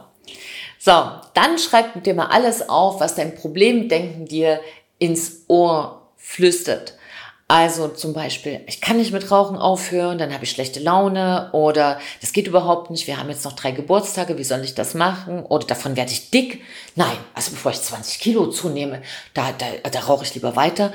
So, 0.77 0.91
dann 1.33 1.57
schreib 1.57 2.03
dir 2.03 2.13
mal 2.13 2.27
alles 2.27 2.67
auf, 2.67 2.99
was 2.99 3.15
dein 3.15 3.35
Problemdenken 3.35 4.25
dir 4.25 4.59
ins 4.97 5.45
Ohr 5.47 6.09
flüstert. 6.17 6.95
Also 7.47 7.87
zum 7.87 8.13
Beispiel, 8.13 8.61
ich 8.67 8.79
kann 8.79 8.97
nicht 8.97 9.11
mit 9.11 9.31
Rauchen 9.31 9.57
aufhören, 9.57 10.19
dann 10.19 10.31
habe 10.31 10.43
ich 10.43 10.51
schlechte 10.51 10.79
Laune 10.79 11.49
oder 11.51 11.99
das 12.21 12.31
geht 12.31 12.45
überhaupt 12.45 12.91
nicht, 12.91 13.07
wir 13.07 13.17
haben 13.17 13.29
jetzt 13.31 13.43
noch 13.43 13.53
drei 13.53 13.71
Geburtstage, 13.71 14.37
wie 14.37 14.43
soll 14.43 14.63
ich 14.63 14.75
das 14.75 14.93
machen? 14.93 15.43
Oder 15.45 15.65
davon 15.65 15.95
werde 15.95 16.11
ich 16.11 16.29
dick. 16.29 16.61
Nein, 16.95 17.17
also 17.33 17.49
bevor 17.49 17.71
ich 17.71 17.81
20 17.81 18.19
Kilo 18.19 18.47
zunehme, 18.51 19.01
da, 19.33 19.51
da, 19.57 19.89
da 19.89 19.99
rauche 20.01 20.25
ich 20.25 20.35
lieber 20.35 20.55
weiter. 20.55 20.93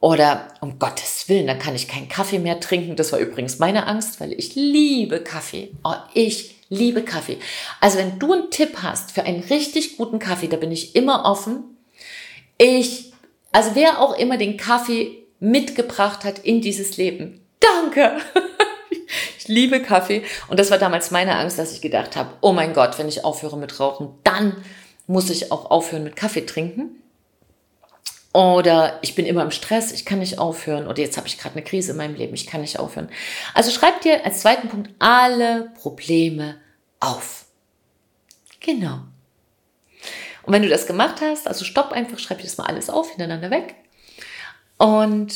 Oder 0.00 0.48
um 0.62 0.78
Gottes 0.78 1.28
Willen, 1.28 1.46
dann 1.46 1.58
kann 1.58 1.74
ich 1.74 1.86
keinen 1.86 2.08
Kaffee 2.08 2.38
mehr 2.38 2.58
trinken. 2.58 2.96
Das 2.96 3.12
war 3.12 3.18
übrigens 3.18 3.58
meine 3.58 3.86
Angst, 3.86 4.18
weil 4.20 4.32
ich 4.32 4.54
liebe 4.54 5.20
Kaffee. 5.20 5.72
Oh, 5.84 5.94
ich 6.14 6.56
liebe 6.70 7.02
Kaffee. 7.02 7.38
Also 7.80 7.98
wenn 7.98 8.18
du 8.18 8.32
einen 8.32 8.50
Tipp 8.50 8.78
hast 8.82 9.12
für 9.12 9.24
einen 9.24 9.42
richtig 9.42 9.98
guten 9.98 10.18
Kaffee, 10.18 10.48
da 10.48 10.56
bin 10.56 10.72
ich 10.72 10.96
immer 10.96 11.26
offen. 11.26 11.76
Ich, 12.56 13.12
also 13.52 13.72
wer 13.74 14.00
auch 14.00 14.16
immer 14.16 14.38
den 14.38 14.56
Kaffee 14.56 15.18
mitgebracht 15.38 16.24
hat 16.24 16.38
in 16.38 16.62
dieses 16.62 16.96
Leben. 16.96 17.40
Danke! 17.60 18.16
Ich 19.38 19.48
liebe 19.48 19.80
Kaffee. 19.80 20.22
Und 20.48 20.60
das 20.60 20.70
war 20.70 20.78
damals 20.78 21.10
meine 21.10 21.34
Angst, 21.34 21.58
dass 21.58 21.72
ich 21.72 21.80
gedacht 21.80 22.14
habe, 22.14 22.34
oh 22.42 22.52
mein 22.52 22.74
Gott, 22.74 22.98
wenn 22.98 23.08
ich 23.08 23.24
aufhöre 23.24 23.56
mit 23.56 23.80
Rauchen, 23.80 24.10
dann 24.22 24.54
muss 25.08 25.30
ich 25.30 25.50
auch 25.50 25.70
aufhören 25.70 26.04
mit 26.04 26.14
Kaffee 26.14 26.46
trinken. 26.46 27.02
Oder 28.32 28.98
ich 29.02 29.16
bin 29.16 29.26
immer 29.26 29.42
im 29.42 29.50
Stress, 29.50 29.90
ich 29.90 30.04
kann 30.04 30.20
nicht 30.20 30.38
aufhören. 30.38 30.86
Oder 30.86 31.02
jetzt 31.02 31.16
habe 31.16 31.26
ich 31.26 31.36
gerade 31.36 31.56
eine 31.56 31.64
Krise 31.64 31.92
in 31.92 31.96
meinem 31.96 32.14
Leben, 32.14 32.34
ich 32.34 32.46
kann 32.46 32.60
nicht 32.60 32.78
aufhören. 32.78 33.10
Also 33.54 33.70
schreib 33.70 34.00
dir 34.02 34.24
als 34.24 34.40
zweiten 34.40 34.68
Punkt 34.68 34.90
alle 35.00 35.72
Probleme 35.80 36.60
auf. 37.00 37.46
Genau. 38.60 39.00
Und 40.42 40.52
wenn 40.52 40.62
du 40.62 40.68
das 40.68 40.86
gemacht 40.86 41.20
hast, 41.20 41.48
also 41.48 41.64
stopp 41.64 41.92
einfach, 41.92 42.18
schreib 42.18 42.38
dir 42.38 42.44
das 42.44 42.56
mal 42.56 42.66
alles 42.66 42.88
auf, 42.88 43.08
hintereinander 43.10 43.50
weg. 43.50 43.74
Und 44.78 45.34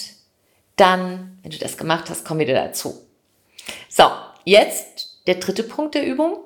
dann, 0.76 1.38
wenn 1.42 1.50
du 1.50 1.58
das 1.58 1.76
gemacht 1.76 2.10
hast, 2.10 2.24
komm 2.24 2.38
wieder 2.38 2.54
dazu. 2.54 3.06
So, 3.88 4.04
jetzt 4.44 5.20
der 5.26 5.36
dritte 5.36 5.62
Punkt 5.62 5.94
der 5.94 6.06
Übung. 6.06 6.38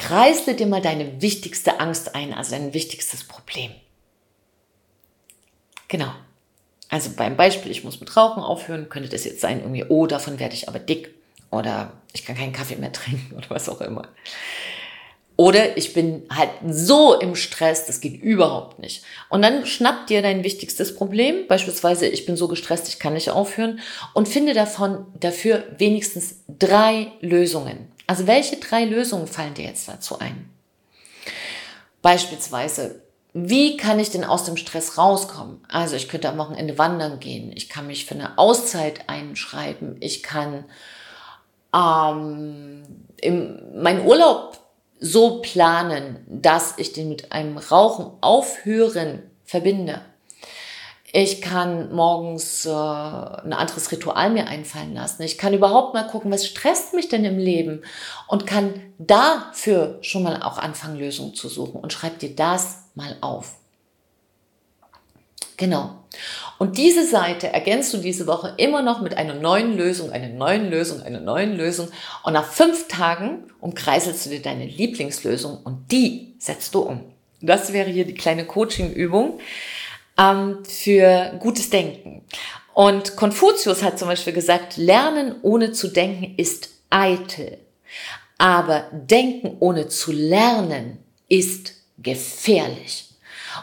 Kreisle 0.00 0.54
dir 0.54 0.66
mal 0.66 0.80
deine 0.80 1.20
wichtigste 1.20 1.78
Angst 1.78 2.14
ein, 2.14 2.32
also 2.32 2.52
dein 2.52 2.72
wichtigstes 2.72 3.24
Problem. 3.24 3.70
Genau. 5.88 6.10
Also 6.88 7.10
beim 7.14 7.36
Beispiel, 7.36 7.70
ich 7.70 7.84
muss 7.84 8.00
mit 8.00 8.16
Rauchen 8.16 8.42
aufhören, 8.42 8.88
könnte 8.88 9.10
das 9.10 9.24
jetzt 9.24 9.42
sein, 9.42 9.60
irgendwie, 9.60 9.84
oh, 9.84 10.06
davon 10.06 10.38
werde 10.38 10.54
ich 10.54 10.68
aber 10.68 10.78
dick. 10.78 11.14
Oder 11.50 11.92
ich 12.14 12.24
kann 12.24 12.34
keinen 12.34 12.54
Kaffee 12.54 12.76
mehr 12.76 12.92
trinken 12.94 13.36
oder 13.36 13.50
was 13.50 13.68
auch 13.68 13.82
immer. 13.82 14.08
Oder 15.36 15.76
ich 15.76 15.92
bin 15.92 16.22
halt 16.34 16.50
so 16.66 17.20
im 17.20 17.36
Stress, 17.36 17.84
das 17.84 18.00
geht 18.00 18.22
überhaupt 18.22 18.78
nicht. 18.78 19.04
Und 19.28 19.42
dann 19.42 19.66
schnapp 19.66 20.06
dir 20.06 20.22
dein 20.22 20.44
wichtigstes 20.44 20.94
Problem, 20.94 21.46
beispielsweise 21.46 22.06
ich 22.06 22.24
bin 22.24 22.36
so 22.36 22.48
gestresst, 22.48 22.88
ich 22.88 22.98
kann 22.98 23.12
nicht 23.12 23.28
aufhören 23.28 23.80
und 24.14 24.28
finde 24.28 24.54
davon 24.54 25.06
dafür 25.18 25.64
wenigstens 25.76 26.44
drei 26.48 27.12
Lösungen. 27.20 27.92
Also 28.10 28.26
welche 28.26 28.56
drei 28.56 28.86
Lösungen 28.86 29.28
fallen 29.28 29.54
dir 29.54 29.66
jetzt 29.66 29.86
dazu 29.86 30.18
ein? 30.18 30.50
Beispielsweise, 32.02 33.02
wie 33.34 33.76
kann 33.76 34.00
ich 34.00 34.10
denn 34.10 34.24
aus 34.24 34.42
dem 34.42 34.56
Stress 34.56 34.98
rauskommen? 34.98 35.64
Also 35.68 35.94
ich 35.94 36.08
könnte 36.08 36.28
am 36.28 36.38
Wochenende 36.38 36.76
wandern 36.76 37.20
gehen, 37.20 37.52
ich 37.54 37.68
kann 37.68 37.86
mich 37.86 38.06
für 38.06 38.16
eine 38.16 38.36
Auszeit 38.36 39.08
einschreiben, 39.08 39.96
ich 40.00 40.24
kann 40.24 40.64
ähm, 41.72 42.82
im, 43.18 43.80
meinen 43.80 44.04
Urlaub 44.04 44.58
so 44.98 45.40
planen, 45.40 46.26
dass 46.26 46.78
ich 46.78 46.92
den 46.92 47.10
mit 47.10 47.30
einem 47.30 47.58
Rauchen 47.58 48.10
aufhören 48.22 49.22
verbinde. 49.44 50.00
Ich 51.12 51.42
kann 51.42 51.92
morgens 51.92 52.66
äh, 52.66 52.70
ein 52.70 53.52
anderes 53.52 53.90
Ritual 53.90 54.30
mir 54.30 54.46
einfallen 54.46 54.94
lassen. 54.94 55.22
Ich 55.22 55.38
kann 55.38 55.52
überhaupt 55.52 55.92
mal 55.92 56.06
gucken, 56.06 56.30
was 56.30 56.46
stresst 56.46 56.94
mich 56.94 57.08
denn 57.08 57.24
im 57.24 57.38
Leben 57.38 57.82
und 58.28 58.46
kann 58.46 58.74
dafür 58.98 59.98
schon 60.02 60.22
mal 60.22 60.42
auch 60.42 60.58
anfangen, 60.58 60.98
Lösungen 60.98 61.34
zu 61.34 61.48
suchen 61.48 61.80
und 61.80 61.92
schreib 61.92 62.20
dir 62.20 62.34
das 62.34 62.84
mal 62.94 63.16
auf. 63.20 63.54
Genau. 65.56 65.96
Und 66.58 66.78
diese 66.78 67.06
Seite 67.06 67.52
ergänzt 67.52 67.92
du 67.92 67.98
diese 67.98 68.26
Woche 68.26 68.54
immer 68.56 68.82
noch 68.82 69.00
mit 69.00 69.16
einer 69.16 69.34
neuen 69.34 69.76
Lösung, 69.76 70.10
einer 70.10 70.28
neuen 70.28 70.70
Lösung, 70.70 71.02
einer 71.02 71.20
neuen 71.20 71.56
Lösung. 71.56 71.88
Und 72.22 72.34
nach 72.34 72.46
fünf 72.46 72.88
Tagen 72.88 73.44
umkreiselst 73.60 74.26
du 74.26 74.30
dir 74.30 74.42
deine 74.42 74.66
Lieblingslösung 74.66 75.58
und 75.64 75.90
die 75.90 76.34
setzt 76.38 76.74
du 76.74 76.80
um. 76.80 77.02
Das 77.42 77.72
wäre 77.72 77.90
hier 77.90 78.04
die 78.04 78.14
kleine 78.14 78.46
Coaching-Übung 78.46 79.40
ähm, 80.20 80.64
für 80.64 81.32
gutes 81.38 81.70
Denken. 81.70 82.22
Und 82.74 83.16
Konfuzius 83.16 83.82
hat 83.82 83.98
zum 83.98 84.08
Beispiel 84.08 84.32
gesagt, 84.32 84.76
Lernen 84.76 85.36
ohne 85.42 85.72
zu 85.72 85.88
denken 85.88 86.34
ist 86.36 86.70
eitel. 86.90 87.58
Aber 88.38 88.84
Denken 88.92 89.56
ohne 89.60 89.88
zu 89.88 90.12
lernen 90.12 90.98
ist 91.28 91.74
gefährlich. 91.98 93.08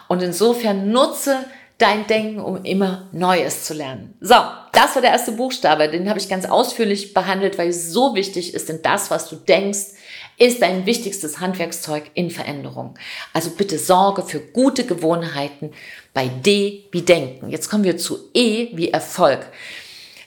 Und 0.08 0.22
insofern 0.22 0.92
nutze 0.92 1.46
dein 1.78 2.08
Denken, 2.08 2.40
um 2.40 2.64
immer 2.64 3.08
Neues 3.12 3.64
zu 3.64 3.74
lernen. 3.74 4.16
So, 4.20 4.36
das 4.74 4.96
war 4.96 5.02
der 5.02 5.12
erste 5.12 5.32
Buchstabe. 5.32 5.90
Den 5.90 6.10
habe 6.10 6.20
ich 6.20 6.30
ganz 6.30 6.46
ausführlich 6.46 7.14
behandelt, 7.14 7.58
weil 7.58 7.70
es 7.70 7.92
so 7.92 8.16
wichtig 8.16 8.54
ist, 8.54 8.70
denn 8.70 8.82
das, 8.82 9.12
was 9.12 9.30
du 9.30 9.36
denkst, 9.36 9.94
ist 10.38 10.62
dein 10.62 10.86
wichtigstes 10.86 11.40
Handwerkszeug 11.40 12.12
in 12.14 12.30
Veränderung. 12.30 12.96
Also 13.34 13.50
bitte 13.52 13.80
sorge 13.80 14.24
für 14.24 14.40
gute 14.40 14.86
Gewohnheiten 14.86 15.72
bei 16.14 16.28
D 16.28 16.86
wie 16.92 17.02
Denken. 17.02 17.50
Jetzt 17.50 17.70
kommen 17.70 17.84
wir 17.84 17.98
zu 17.98 18.30
E 18.34 18.70
wie 18.74 18.92
Erfolg. 18.92 19.48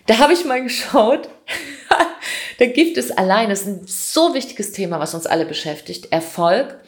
Da 0.07 0.19
habe 0.19 0.33
ich 0.33 0.45
mal 0.45 0.63
geschaut. 0.63 1.29
da 2.59 2.67
gibt 2.67 2.97
es 2.97 3.11
allein, 3.11 3.51
das 3.51 3.63
ist 3.63 3.67
ein 3.69 3.87
so 3.87 4.35
wichtiges 4.35 4.73
Thema, 4.73 4.99
was 4.99 5.15
uns 5.15 5.27
alle 5.27 5.47
beschäftigt. 5.47 6.13
Erfolg 6.13 6.81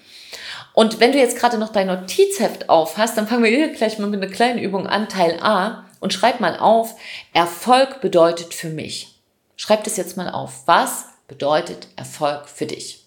und 0.75 1.01
wenn 1.01 1.13
du 1.13 1.19
jetzt 1.19 1.37
gerade 1.37 1.59
noch 1.59 1.71
dein 1.71 1.89
Notizheft 1.89 2.69
auf 2.69 2.97
hast, 2.97 3.17
dann 3.17 3.29
fangen 3.29 3.45
wir 3.45 3.51
hier 3.51 3.69
gleich 3.69 3.99
mal 3.99 4.09
mit 4.09 4.23
einer 4.23 4.33
kleinen 4.33 4.59
Übung 4.59 4.87
an, 4.87 5.09
Teil 5.09 5.39
A, 5.41 5.87
und 6.01 6.13
schreib 6.13 6.41
mal 6.41 6.59
auf, 6.59 6.97
Erfolg 7.33 8.01
bedeutet 8.01 8.55
für 8.55 8.71
mich. 8.71 9.21
Schreib 9.57 9.85
das 9.85 9.97
jetzt 9.97 10.17
mal 10.17 10.31
auf. 10.31 10.63
Was 10.67 11.05
bedeutet 11.29 11.89
Erfolg 11.97 12.49
für 12.49 12.67
dich? 12.67 13.02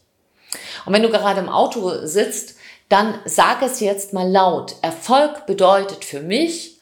Und 0.86 0.94
wenn 0.94 1.04
du 1.04 1.10
gerade 1.10 1.40
im 1.40 1.50
Auto 1.50 2.06
sitzt, 2.06 2.58
dann 2.90 3.20
sag 3.26 3.62
es 3.62 3.80
jetzt 3.80 4.14
mal 4.14 4.30
laut. 4.30 4.76
Erfolg 4.82 5.46
bedeutet 5.46 6.06
für 6.06 6.22
mich. 6.22 6.80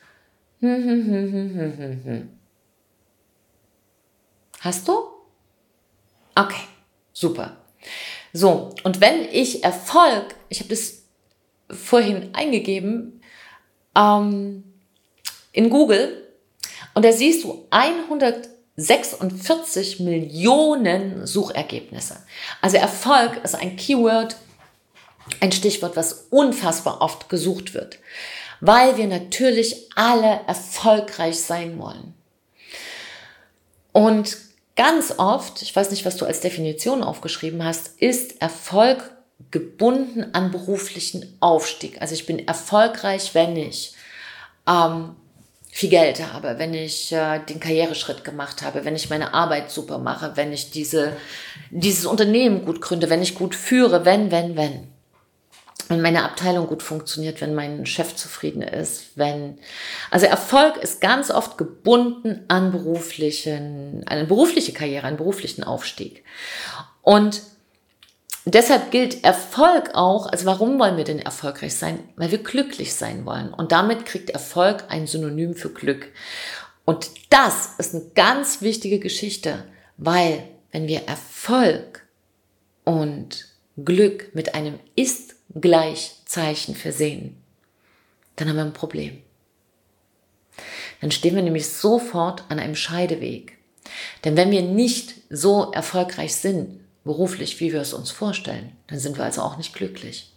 Hast 4.59 4.87
du? 4.87 4.93
Okay, 6.35 6.63
super. 7.11 7.57
So, 8.31 8.73
und 8.83 9.01
wenn 9.01 9.27
ich 9.31 9.63
Erfolg, 9.63 10.35
ich 10.49 10.59
habe 10.59 10.69
das 10.69 11.03
vorhin 11.69 12.33
eingegeben 12.33 13.21
ähm, 13.95 14.63
in 15.51 15.69
Google, 15.69 16.19
und 16.95 17.03
da 17.05 17.11
siehst 17.11 17.43
du 17.43 17.67
146 18.77 19.99
Millionen 19.99 21.27
Suchergebnisse. 21.27 22.17
Also 22.61 22.77
Erfolg 22.77 23.39
ist 23.43 23.55
ein 23.55 23.75
Keyword, 23.75 24.35
ein 25.39 25.51
Stichwort, 25.51 25.95
was 25.95 26.27
unfassbar 26.29 27.01
oft 27.01 27.29
gesucht 27.29 27.73
wird, 27.73 27.99
weil 28.61 28.97
wir 28.97 29.07
natürlich 29.07 29.89
alle 29.95 30.41
erfolgreich 30.47 31.39
sein 31.39 31.77
wollen. 31.79 32.13
Und 33.91 34.37
Ganz 34.75 35.13
oft, 35.17 35.61
ich 35.61 35.75
weiß 35.75 35.91
nicht, 35.91 36.03
was 36.05 36.17
du 36.17 36.25
als 36.25 36.39
Definition 36.39 37.03
aufgeschrieben 37.03 37.63
hast, 37.63 38.01
ist 38.01 38.41
Erfolg 38.41 39.11
gebunden 39.51 40.33
an 40.33 40.49
beruflichen 40.49 41.37
Aufstieg. 41.41 42.01
Also 42.01 42.15
ich 42.15 42.25
bin 42.25 42.47
erfolgreich, 42.47 43.35
wenn 43.35 43.55
ich 43.55 43.93
ähm, 44.67 45.15
viel 45.75 45.89
Geld 45.89 46.21
habe, 46.31 46.59
wenn 46.59 46.75
ich 46.75 47.11
äh, 47.11 47.39
den 47.39 47.59
Karriereschritt 47.59 48.23
gemacht 48.23 48.61
habe, 48.61 48.85
wenn 48.85 48.95
ich 48.95 49.09
meine 49.09 49.33
Arbeit 49.33 49.71
super 49.71 49.97
mache, 49.97 50.33
wenn 50.35 50.53
ich 50.53 50.69
diese, 50.69 51.17
dieses 51.71 52.05
Unternehmen 52.05 52.63
gut 52.63 52.79
gründe, 52.79 53.09
wenn 53.09 53.23
ich 53.23 53.33
gut 53.33 53.55
führe, 53.55 54.05
wenn, 54.05 54.29
wenn, 54.29 54.55
wenn. 54.55 54.87
Wenn 55.87 56.01
meine 56.01 56.25
Abteilung 56.25 56.67
gut 56.67 56.83
funktioniert, 56.83 57.41
wenn 57.41 57.55
mein 57.55 57.87
Chef 57.87 58.15
zufrieden 58.15 58.61
ist, 58.61 59.17
wenn, 59.17 59.57
also 60.11 60.27
Erfolg 60.27 60.77
ist 60.77 61.01
ganz 61.01 61.31
oft 61.31 61.57
gebunden 61.57 62.45
an 62.49 62.71
beruflichen, 62.71 64.03
eine 64.05 64.25
berufliche 64.25 64.73
Karriere, 64.73 65.07
einen 65.07 65.17
beruflichen 65.17 65.63
Aufstieg. 65.63 66.23
Und 67.01 67.41
Deshalb 68.45 68.91
gilt 68.91 69.23
Erfolg 69.23 69.91
auch, 69.93 70.27
also 70.27 70.45
warum 70.45 70.77
wollen 70.77 70.97
wir 70.97 71.05
denn 71.05 71.19
erfolgreich 71.19 71.75
sein? 71.75 71.99
Weil 72.17 72.31
wir 72.31 72.39
glücklich 72.39 72.93
sein 72.93 73.25
wollen. 73.25 73.53
Und 73.53 73.71
damit 73.71 74.05
kriegt 74.05 74.31
Erfolg 74.31 74.83
ein 74.89 75.07
Synonym 75.07 75.55
für 75.55 75.69
Glück. 75.69 76.09
Und 76.83 77.09
das 77.29 77.75
ist 77.77 77.95
eine 77.95 78.03
ganz 78.15 78.61
wichtige 78.61 78.99
Geschichte, 78.99 79.63
weil 79.95 80.43
wenn 80.71 80.87
wir 80.87 81.03
Erfolg 81.07 82.05
und 82.83 83.47
Glück 83.77 84.35
mit 84.35 84.55
einem 84.55 84.77
Ist-Gleichzeichen 84.95 86.75
versehen, 86.75 87.41
dann 88.35 88.49
haben 88.49 88.57
wir 88.57 88.65
ein 88.65 88.73
Problem. 88.73 89.21
Dann 90.99 91.11
stehen 91.11 91.35
wir 91.35 91.43
nämlich 91.43 91.69
sofort 91.69 92.43
an 92.49 92.59
einem 92.59 92.75
Scheideweg. 92.75 93.57
Denn 94.23 94.35
wenn 94.35 94.51
wir 94.51 94.61
nicht 94.61 95.15
so 95.29 95.71
erfolgreich 95.71 96.35
sind, 96.35 96.82
beruflich, 97.03 97.59
wie 97.59 97.73
wir 97.73 97.81
es 97.81 97.93
uns 97.93 98.11
vorstellen, 98.11 98.75
dann 98.87 98.99
sind 98.99 99.17
wir 99.17 99.25
also 99.25 99.41
auch 99.41 99.57
nicht 99.57 99.73
glücklich. 99.73 100.31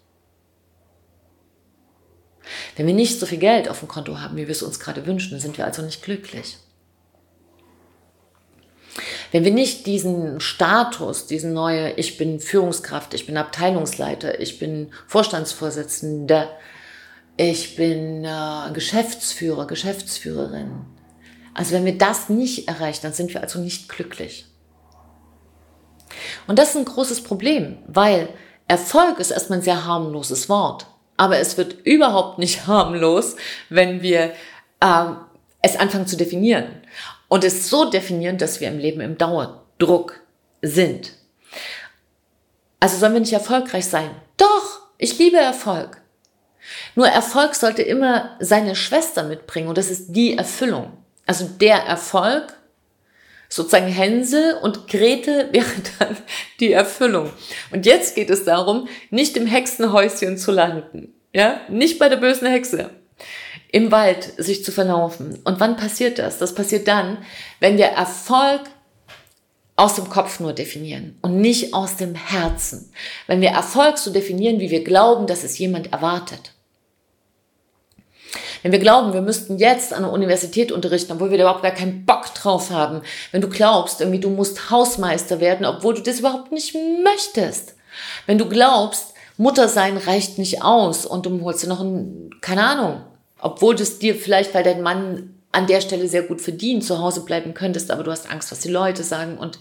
Wenn 2.76 2.86
wir 2.86 2.94
nicht 2.94 3.18
so 3.18 3.26
viel 3.26 3.38
Geld 3.38 3.68
auf 3.68 3.80
dem 3.80 3.88
Konto 3.88 4.20
haben, 4.20 4.36
wie 4.36 4.46
wir 4.46 4.52
es 4.52 4.62
uns 4.62 4.78
gerade 4.78 5.06
wünschen, 5.06 5.32
dann 5.32 5.40
sind 5.40 5.58
wir 5.58 5.64
also 5.64 5.82
nicht 5.82 6.02
glücklich. 6.02 6.58
Wenn 9.32 9.44
wir 9.44 9.52
nicht 9.52 9.86
diesen 9.86 10.40
Status, 10.40 11.26
diesen 11.26 11.52
neue, 11.52 11.92
ich 11.92 12.16
bin 12.16 12.40
Führungskraft, 12.40 13.12
ich 13.14 13.26
bin 13.26 13.36
Abteilungsleiter, 13.36 14.40
ich 14.40 14.58
bin 14.58 14.92
Vorstandsvorsitzender, 15.08 16.48
ich 17.36 17.76
bin 17.76 18.24
äh, 18.24 18.72
Geschäftsführer, 18.72 19.66
Geschäftsführerin. 19.66 20.86
Also 21.52 21.72
wenn 21.72 21.84
wir 21.84 21.98
das 21.98 22.28
nicht 22.28 22.68
erreichen, 22.68 23.00
dann 23.02 23.12
sind 23.12 23.34
wir 23.34 23.42
also 23.42 23.58
nicht 23.58 23.88
glücklich. 23.88 24.46
Und 26.46 26.58
das 26.58 26.70
ist 26.70 26.76
ein 26.76 26.84
großes 26.84 27.22
Problem, 27.22 27.78
weil 27.86 28.28
Erfolg 28.68 29.18
ist 29.18 29.30
erstmal 29.30 29.60
ein 29.60 29.64
sehr 29.64 29.86
harmloses 29.86 30.48
Wort. 30.48 30.86
Aber 31.16 31.38
es 31.38 31.56
wird 31.56 31.84
überhaupt 31.84 32.38
nicht 32.38 32.66
harmlos, 32.66 33.36
wenn 33.68 34.02
wir 34.02 34.32
äh, 34.80 35.04
es 35.62 35.76
anfangen 35.76 36.06
zu 36.06 36.16
definieren. 36.16 36.66
Und 37.28 37.44
es 37.44 37.68
so 37.68 37.90
definieren, 37.90 38.38
dass 38.38 38.60
wir 38.60 38.68
im 38.68 38.78
Leben 38.78 39.00
im 39.00 39.18
Dauerdruck 39.18 40.20
sind. 40.62 41.12
Also 42.78 42.98
sollen 42.98 43.14
wir 43.14 43.20
nicht 43.20 43.32
erfolgreich 43.32 43.86
sein? 43.86 44.10
Doch, 44.36 44.80
ich 44.98 45.18
liebe 45.18 45.38
Erfolg. 45.38 46.00
Nur 46.94 47.08
Erfolg 47.08 47.54
sollte 47.54 47.82
immer 47.82 48.36
seine 48.40 48.74
Schwester 48.74 49.24
mitbringen 49.24 49.68
und 49.68 49.78
das 49.78 49.90
ist 49.90 50.12
die 50.12 50.36
Erfüllung. 50.36 50.92
Also 51.26 51.46
der 51.46 51.78
Erfolg 51.78 52.55
sozusagen 53.48 53.88
Hänsel 53.88 54.54
und 54.62 54.88
Gretel 54.88 55.48
wäre 55.52 55.66
dann 55.98 56.16
die 56.60 56.72
Erfüllung. 56.72 57.30
Und 57.70 57.86
jetzt 57.86 58.14
geht 58.14 58.30
es 58.30 58.44
darum, 58.44 58.88
nicht 59.10 59.36
im 59.36 59.46
Hexenhäuschen 59.46 60.38
zu 60.38 60.52
landen. 60.52 61.14
Ja, 61.32 61.60
nicht 61.68 61.98
bei 61.98 62.08
der 62.08 62.16
bösen 62.16 62.48
Hexe. 62.48 62.90
Im 63.70 63.90
Wald 63.90 64.32
sich 64.38 64.64
zu 64.64 64.72
verlaufen. 64.72 65.38
Und 65.44 65.60
wann 65.60 65.76
passiert 65.76 66.18
das? 66.18 66.38
Das 66.38 66.54
passiert 66.54 66.88
dann, 66.88 67.18
wenn 67.60 67.76
wir 67.76 67.86
Erfolg 67.86 68.62
aus 69.76 69.96
dem 69.96 70.08
Kopf 70.08 70.40
nur 70.40 70.54
definieren 70.54 71.18
und 71.20 71.40
nicht 71.40 71.74
aus 71.74 71.96
dem 71.96 72.14
Herzen. 72.14 72.90
Wenn 73.26 73.42
wir 73.42 73.50
Erfolg 73.50 73.98
so 73.98 74.10
definieren, 74.10 74.58
wie 74.60 74.70
wir 74.70 74.82
glauben, 74.82 75.26
dass 75.26 75.44
es 75.44 75.58
jemand 75.58 75.92
erwartet. 75.92 76.55
Wenn 78.62 78.72
wir 78.72 78.78
glauben, 78.78 79.12
wir 79.12 79.22
müssten 79.22 79.58
jetzt 79.58 79.92
an 79.92 80.02
der 80.02 80.12
Universität 80.12 80.72
unterrichten, 80.72 81.12
obwohl 81.12 81.30
wir 81.30 81.38
da 81.38 81.44
überhaupt 81.44 81.62
gar 81.62 81.72
keinen 81.72 82.04
Bock 82.04 82.34
drauf 82.34 82.70
haben. 82.70 83.02
Wenn 83.32 83.40
du 83.40 83.48
glaubst, 83.48 84.00
irgendwie 84.00 84.20
du 84.20 84.30
musst 84.30 84.70
Hausmeister 84.70 85.40
werden, 85.40 85.66
obwohl 85.66 85.94
du 85.94 86.02
das 86.02 86.20
überhaupt 86.20 86.52
nicht 86.52 86.74
möchtest. 87.02 87.74
Wenn 88.26 88.38
du 88.38 88.48
glaubst, 88.48 89.14
Mutter 89.36 89.68
sein 89.68 89.96
reicht 89.96 90.38
nicht 90.38 90.62
aus 90.62 91.04
und 91.06 91.26
du 91.26 91.42
holst 91.42 91.62
dir 91.62 91.68
noch 91.68 91.80
ein, 91.80 92.30
keine 92.40 92.64
Ahnung, 92.64 93.02
obwohl 93.38 93.74
das 93.74 93.98
dir 93.98 94.14
vielleicht, 94.14 94.54
weil 94.54 94.64
dein 94.64 94.82
Mann 94.82 95.34
an 95.52 95.66
der 95.66 95.80
Stelle 95.80 96.08
sehr 96.08 96.22
gut 96.22 96.40
verdient, 96.40 96.84
zu 96.84 96.98
Hause 96.98 97.22
bleiben 97.22 97.54
könntest, 97.54 97.90
aber 97.90 98.02
du 98.02 98.10
hast 98.10 98.30
Angst, 98.30 98.50
was 98.52 98.60
die 98.60 98.70
Leute 98.70 99.02
sagen 99.02 99.38
und 99.38 99.58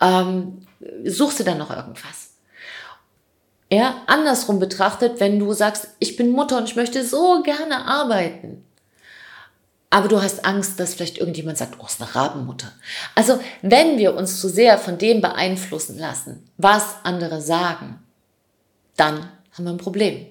ähm, 0.00 0.66
suchst 1.04 1.40
du 1.40 1.44
dann 1.44 1.58
noch 1.58 1.74
irgendwas. 1.74 2.30
Ja, 3.70 4.02
andersrum 4.06 4.58
betrachtet, 4.58 5.20
wenn 5.20 5.38
du 5.38 5.52
sagst, 5.52 5.88
ich 5.98 6.16
bin 6.16 6.30
Mutter 6.30 6.56
und 6.56 6.68
ich 6.68 6.76
möchte 6.76 7.04
so 7.04 7.42
gerne 7.42 7.84
arbeiten. 7.86 8.64
Aber 9.90 10.08
du 10.08 10.20
hast 10.20 10.44
Angst, 10.44 10.78
dass 10.80 10.94
vielleicht 10.94 11.18
irgendjemand 11.18 11.58
sagt, 11.58 11.76
oh, 11.78 11.86
ist 11.86 12.00
eine 12.00 12.14
Rabenmutter. 12.14 12.72
Also, 13.14 13.40
wenn 13.62 13.98
wir 13.98 14.16
uns 14.16 14.40
zu 14.40 14.48
sehr 14.48 14.78
von 14.78 14.98
dem 14.98 15.20
beeinflussen 15.20 15.98
lassen, 15.98 16.48
was 16.56 16.96
andere 17.04 17.40
sagen, 17.40 17.98
dann 18.96 19.30
haben 19.52 19.64
wir 19.64 19.70
ein 19.70 19.78
Problem. 19.78 20.26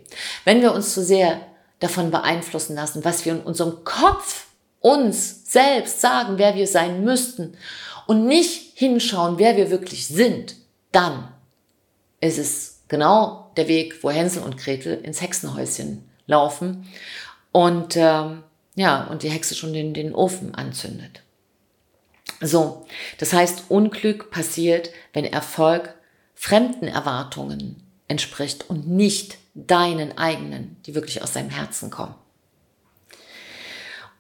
Wenn 0.46 0.62
wir 0.62 0.74
uns 0.74 0.94
zu 0.94 1.04
sehr 1.04 1.42
davon 1.80 2.12
beeinflussen 2.12 2.76
lassen, 2.76 3.04
was 3.04 3.26
wir 3.26 3.34
in 3.34 3.42
unserem 3.42 3.84
Kopf 3.84 4.48
uns 4.80 5.52
selbst 5.52 6.02
sagen, 6.02 6.38
wer 6.38 6.56
wir 6.56 6.68
sein 6.68 7.04
müssten 7.04 7.58
und 8.06 8.26
nicht 8.26 8.78
hinschauen, 8.78 9.40
wer 9.40 9.58
wir 9.58 9.72
wirklich 9.72 10.08
sind, 10.08 10.56
dann 10.92 11.30
ist 12.20 12.38
es 12.38 12.77
genau 12.88 13.52
der 13.58 13.68
Weg, 13.68 14.04
wo 14.04 14.10
Hänsel 14.10 14.44
und 14.44 14.58
Gretel 14.58 15.00
ins 15.04 15.22
Hexenhäuschen 15.22 16.08
laufen 16.26 16.88
und 17.52 17.96
ähm, 17.96 18.44
ja, 18.76 19.06
und 19.06 19.24
die 19.24 19.30
Hexe 19.30 19.56
schon 19.56 19.74
den, 19.74 19.94
den 19.94 20.14
Ofen 20.14 20.54
anzündet. 20.54 21.24
So, 22.42 22.86
das 23.18 23.34
heißt, 23.34 23.66
Unglück 23.70 24.30
passiert, 24.30 24.92
wenn 25.14 25.26
Erfolg 25.26 25.96
fremden 26.36 26.88
Erwartungen 26.88 27.82
entspricht 28.08 28.70
und 28.70 28.88
nicht 28.88 29.38
deinen 29.56 30.18
eigenen, 30.18 30.78
die 30.86 30.94
wirklich 30.94 31.24
aus 31.24 31.34
deinem 31.34 31.50
Herzen 31.50 31.90
kommen. 31.90 32.14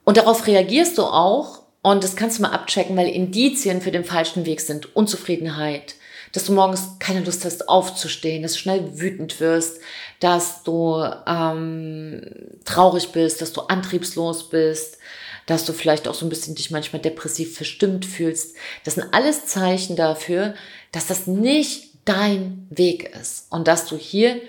Und 0.03 0.17
darauf 0.17 0.47
reagierst 0.47 0.97
du 0.97 1.03
auch, 1.03 1.63
und 1.83 2.03
das 2.03 2.15
kannst 2.15 2.37
du 2.37 2.41
mal 2.41 2.51
abchecken, 2.51 2.97
weil 2.97 3.07
Indizien 3.07 3.81
für 3.81 3.91
den 3.91 4.03
falschen 4.03 4.45
Weg 4.45 4.61
sind 4.61 4.95
Unzufriedenheit, 4.95 5.95
dass 6.33 6.45
du 6.45 6.53
morgens 6.53 6.99
keine 6.99 7.21
Lust 7.23 7.45
hast 7.45 7.69
aufzustehen, 7.69 8.43
dass 8.43 8.53
du 8.53 8.59
schnell 8.59 8.99
wütend 8.99 9.39
wirst, 9.39 9.79
dass 10.19 10.63
du 10.63 11.03
ähm, 11.25 12.21
traurig 12.65 13.11
bist, 13.11 13.41
dass 13.41 13.53
du 13.53 13.61
antriebslos 13.61 14.49
bist, 14.49 14.97
dass 15.45 15.65
du 15.65 15.73
vielleicht 15.73 16.07
auch 16.07 16.13
so 16.13 16.25
ein 16.25 16.29
bisschen 16.29 16.55
dich 16.55 16.71
manchmal 16.71 17.01
depressiv 17.01 17.55
verstimmt 17.55 18.05
fühlst. 18.05 18.55
Das 18.83 18.95
sind 18.95 19.13
alles 19.13 19.45
Zeichen 19.45 19.95
dafür, 19.95 20.53
dass 20.91 21.07
das 21.07 21.27
nicht 21.27 21.91
dein 22.05 22.67
Weg 22.69 23.15
ist 23.15 23.47
und 23.49 23.67
dass 23.67 23.85
du 23.85 23.97
hier 23.97 24.41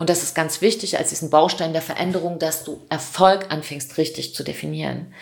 und 0.00 0.08
das 0.08 0.22
ist 0.22 0.34
ganz 0.34 0.62
wichtig 0.62 0.96
als 0.96 1.10
diesen 1.10 1.28
Baustein 1.28 1.74
der 1.74 1.82
Veränderung, 1.82 2.38
dass 2.38 2.64
du 2.64 2.80
Erfolg 2.88 3.50
anfängst 3.50 3.98
richtig 3.98 4.34
zu 4.34 4.42
definieren. 4.42 5.12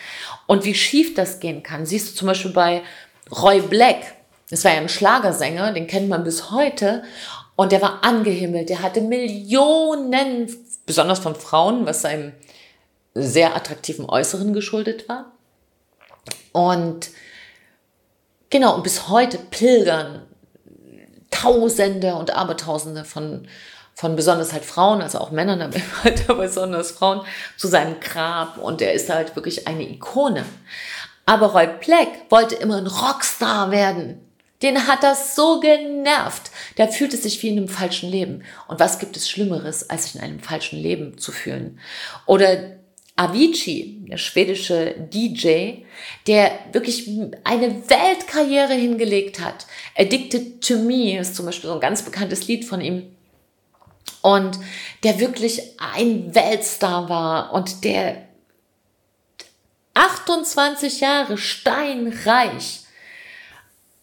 Und 0.47 0.63
wie 0.63 0.73
schief 0.73 1.15
das 1.15 1.41
gehen 1.41 1.63
kann, 1.63 1.85
siehst 1.85 2.11
du 2.11 2.15
zum 2.15 2.27
Beispiel 2.27 2.51
bei 2.51 2.81
Roy 3.29 3.59
Black. 3.59 3.97
Das 4.49 4.63
war 4.63 4.73
ja 4.73 4.79
ein 4.79 4.89
Schlagersänger, 4.89 5.73
den 5.73 5.87
kennt 5.87 6.09
man 6.09 6.23
bis 6.23 6.51
heute. 6.51 7.03
Und 7.55 7.71
der 7.71 7.81
war 7.81 8.03
angehimmelt. 8.03 8.69
Der 8.69 8.81
hatte 8.81 9.01
Millionen, 9.01 10.49
besonders 10.85 11.19
von 11.19 11.35
Frauen, 11.35 11.85
was 11.85 12.01
seinem 12.01 12.33
sehr 13.13 13.55
attraktiven 13.55 14.05
Äußeren 14.05 14.53
geschuldet 14.53 15.09
war. 15.09 15.33
Und 16.51 17.09
genau, 18.49 18.75
und 18.75 18.83
bis 18.83 19.09
heute 19.09 19.37
pilgern 19.37 20.23
Tausende 21.31 22.15
und 22.15 22.35
Abertausende 22.35 23.05
von, 23.05 23.47
von 23.93 24.15
besonders 24.15 24.51
halt 24.51 24.65
Frauen, 24.65 25.01
also 25.01 25.19
auch 25.19 25.31
Männern, 25.31 25.61
aber 25.61 25.77
halt 26.03 26.27
besonders 26.37 26.91
Frauen, 26.91 27.21
zu 27.55 27.67
seinem 27.67 27.99
Grab. 27.99 28.57
Und 28.57 28.81
er 28.81 28.93
ist 28.93 29.09
halt 29.09 29.35
wirklich 29.35 29.67
eine 29.67 29.83
Ikone. 29.83 30.43
Aber 31.25 31.47
Roy 31.47 31.67
Black 31.67 32.07
wollte 32.29 32.55
immer 32.55 32.77
ein 32.77 32.87
Rockstar 32.87 33.69
werden. 33.69 34.28
Den 34.61 34.87
hat 34.87 35.03
das 35.03 35.35
so 35.35 35.59
genervt. 35.59 36.51
Der 36.77 36.89
fühlte 36.89 37.15
sich 37.15 37.41
wie 37.41 37.49
in 37.49 37.57
einem 37.57 37.69
falschen 37.69 38.09
Leben. 38.09 38.43
Und 38.67 38.79
was 38.79 38.99
gibt 38.99 39.15
es 39.15 39.29
Schlimmeres, 39.29 39.89
als 39.89 40.05
sich 40.05 40.15
in 40.15 40.21
einem 40.21 40.39
falschen 40.39 40.79
Leben 40.79 41.17
zu 41.17 41.31
fühlen? 41.31 41.79
Oder 42.25 42.79
Avicii, 43.19 44.05
der 44.09 44.17
schwedische 44.17 44.95
DJ, 44.97 45.83
der 46.27 46.51
wirklich 46.71 47.09
eine 47.43 47.89
Weltkarriere 47.89 48.73
hingelegt 48.73 49.41
hat. 49.41 49.65
Addicted 49.97 50.65
to 50.65 50.77
Me 50.77 51.19
ist 51.19 51.35
zum 51.35 51.45
Beispiel 51.45 51.69
so 51.69 51.73
ein 51.73 51.81
ganz 51.81 52.03
bekanntes 52.03 52.47
Lied 52.47 52.63
von 52.63 52.79
ihm. 52.79 53.13
Und 54.21 54.57
der 55.03 55.19
wirklich 55.19 55.61
ein 55.93 56.33
Weltstar 56.33 57.09
war 57.09 57.53
und 57.53 57.83
der 57.83 58.25
28 59.93 61.01
Jahre 61.01 61.37
steinreich 61.37 62.83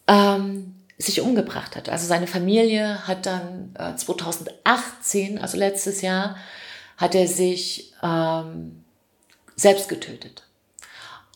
ähm, 0.07 0.75
sich 0.97 1.21
umgebracht 1.21 1.75
hat. 1.75 1.89
Also 1.89 2.07
seine 2.07 2.27
Familie 2.27 3.07
hat 3.07 3.25
dann 3.25 3.75
äh, 3.77 3.95
2018, 3.95 5.39
also 5.39 5.57
letztes 5.57 6.01
Jahr, 6.01 6.37
hat 6.97 7.13
er 7.13 7.27
sich 7.27 7.93
ähm, 8.01 8.83
selbst 9.55 9.89
getötet. 9.89 10.43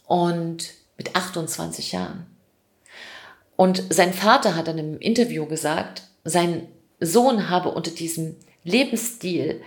Und 0.08 0.74
mit 0.98 1.16
28 1.16 1.94
Jahren. 1.94 2.26
Und 3.56 3.84
sein 3.90 4.14
Vater 4.14 4.56
hat 4.56 4.68
dann 4.68 4.78
im 4.78 5.00
Interview 5.00 5.46
gesagt, 5.46 6.04
sein 6.24 6.68
Sohn 7.00 7.50
habe 7.50 7.70
unter 7.70 7.92
diesem 7.92 8.36
Lebensstil 8.64 9.62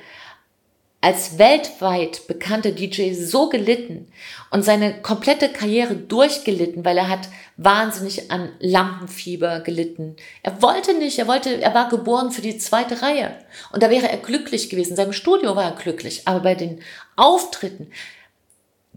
als 1.01 1.39
weltweit 1.39 2.27
bekannter 2.27 2.73
DJ 2.73 3.13
so 3.13 3.49
gelitten 3.49 4.09
und 4.51 4.65
seine 4.65 5.03
komplette 5.03 5.51
Karriere 5.51 5.97
durchgelitten, 5.97 6.85
weil 6.85 6.97
er 6.97 7.09
hat 7.09 7.29
wahnsinnig 7.57 8.31
an 8.31 8.51
Lampenfieber 8.59 9.61
gelitten. 9.61 10.17
Er 10.43 10.61
wollte 10.61 10.95
nicht, 10.95 11.19
er 11.19 11.29
wollte, 11.29 11.61
er 11.61 11.75
war 11.75 11.89
geboren 11.89 12.33
für 12.33 12.43
die 12.43 12.59
zweite 12.59 13.03
Reihe 13.03 13.37
und 13.73 13.83
da 13.83 13.91
wäre 13.91 14.11
er 14.11 14.19
glücklich 14.19 14.71
gewesen. 14.71 14.91
In 14.91 14.97
seinem 14.97 15.13
Studio 15.13 15.55
war 15.55 15.65
er 15.65 15.77
glücklich, 15.77 16.27
aber 16.27 16.41
bei 16.41 16.55
den 16.55 16.81
Auftritten, 17.17 17.91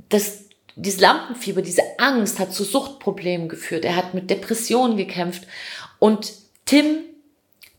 das, 0.10 0.46
dieses 0.76 1.00
Lampenfieber, 1.00 1.62
diese 1.62 1.84
Angst 2.00 2.40
hat 2.40 2.54
zu 2.54 2.64
Suchtproblemen 2.64 3.48
geführt. 3.48 3.86
Er 3.86 3.96
hat 3.96 4.14
mit 4.14 4.30
Depressionen 4.30 4.98
gekämpft 4.98 5.44
und 6.00 6.34
Tim, 6.66 6.98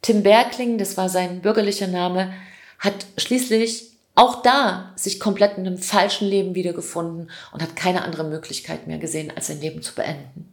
Tim 0.00 0.22
Bergling, 0.22 0.78
das 0.78 0.96
war 0.96 1.08
sein 1.08 1.42
bürgerlicher 1.42 1.88
Name, 1.88 2.32
hat 2.78 3.06
schließlich 3.16 3.88
auch 4.14 4.42
da 4.42 4.92
sich 4.96 5.20
komplett 5.20 5.58
in 5.58 5.66
einem 5.66 5.78
falschen 5.78 6.28
Leben 6.28 6.54
wiedergefunden 6.54 7.30
und 7.52 7.62
hat 7.62 7.76
keine 7.76 8.02
andere 8.02 8.24
Möglichkeit 8.24 8.86
mehr 8.86 8.98
gesehen, 8.98 9.32
als 9.34 9.48
sein 9.48 9.60
Leben 9.60 9.82
zu 9.82 9.94
beenden. 9.94 10.52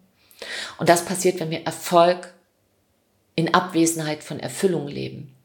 Und 0.77 0.89
das 0.89 1.05
passiert, 1.05 1.39
wenn 1.39 1.49
wir 1.49 1.65
Erfolg 1.65 2.33
in 3.35 3.53
Abwesenheit 3.53 4.23
von 4.23 4.39
Erfüllung 4.39 4.87
leben 4.87 5.35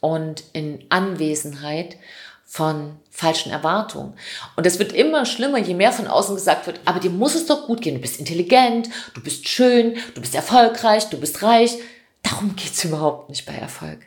und 0.00 0.44
in 0.52 0.84
Anwesenheit 0.88 1.96
von 2.44 2.96
falschen 3.10 3.50
Erwartungen. 3.50 4.14
Und 4.56 4.66
es 4.66 4.78
wird 4.78 4.92
immer 4.92 5.26
schlimmer, 5.26 5.58
je 5.58 5.74
mehr 5.74 5.92
von 5.92 6.06
außen 6.06 6.34
gesagt 6.34 6.66
wird, 6.66 6.80
aber 6.84 7.00
dir 7.00 7.10
muss 7.10 7.34
es 7.34 7.46
doch 7.46 7.66
gut 7.66 7.82
gehen. 7.82 7.96
Du 7.96 8.00
bist 8.00 8.18
intelligent, 8.18 8.88
du 9.14 9.22
bist 9.22 9.48
schön, 9.48 9.96
du 10.14 10.20
bist 10.20 10.34
erfolgreich, 10.34 11.08
du 11.10 11.18
bist 11.18 11.42
reich. 11.42 11.76
Darum 12.22 12.54
geht's 12.56 12.84
überhaupt 12.84 13.30
nicht 13.30 13.46
bei 13.46 13.54
Erfolg. 13.54 14.00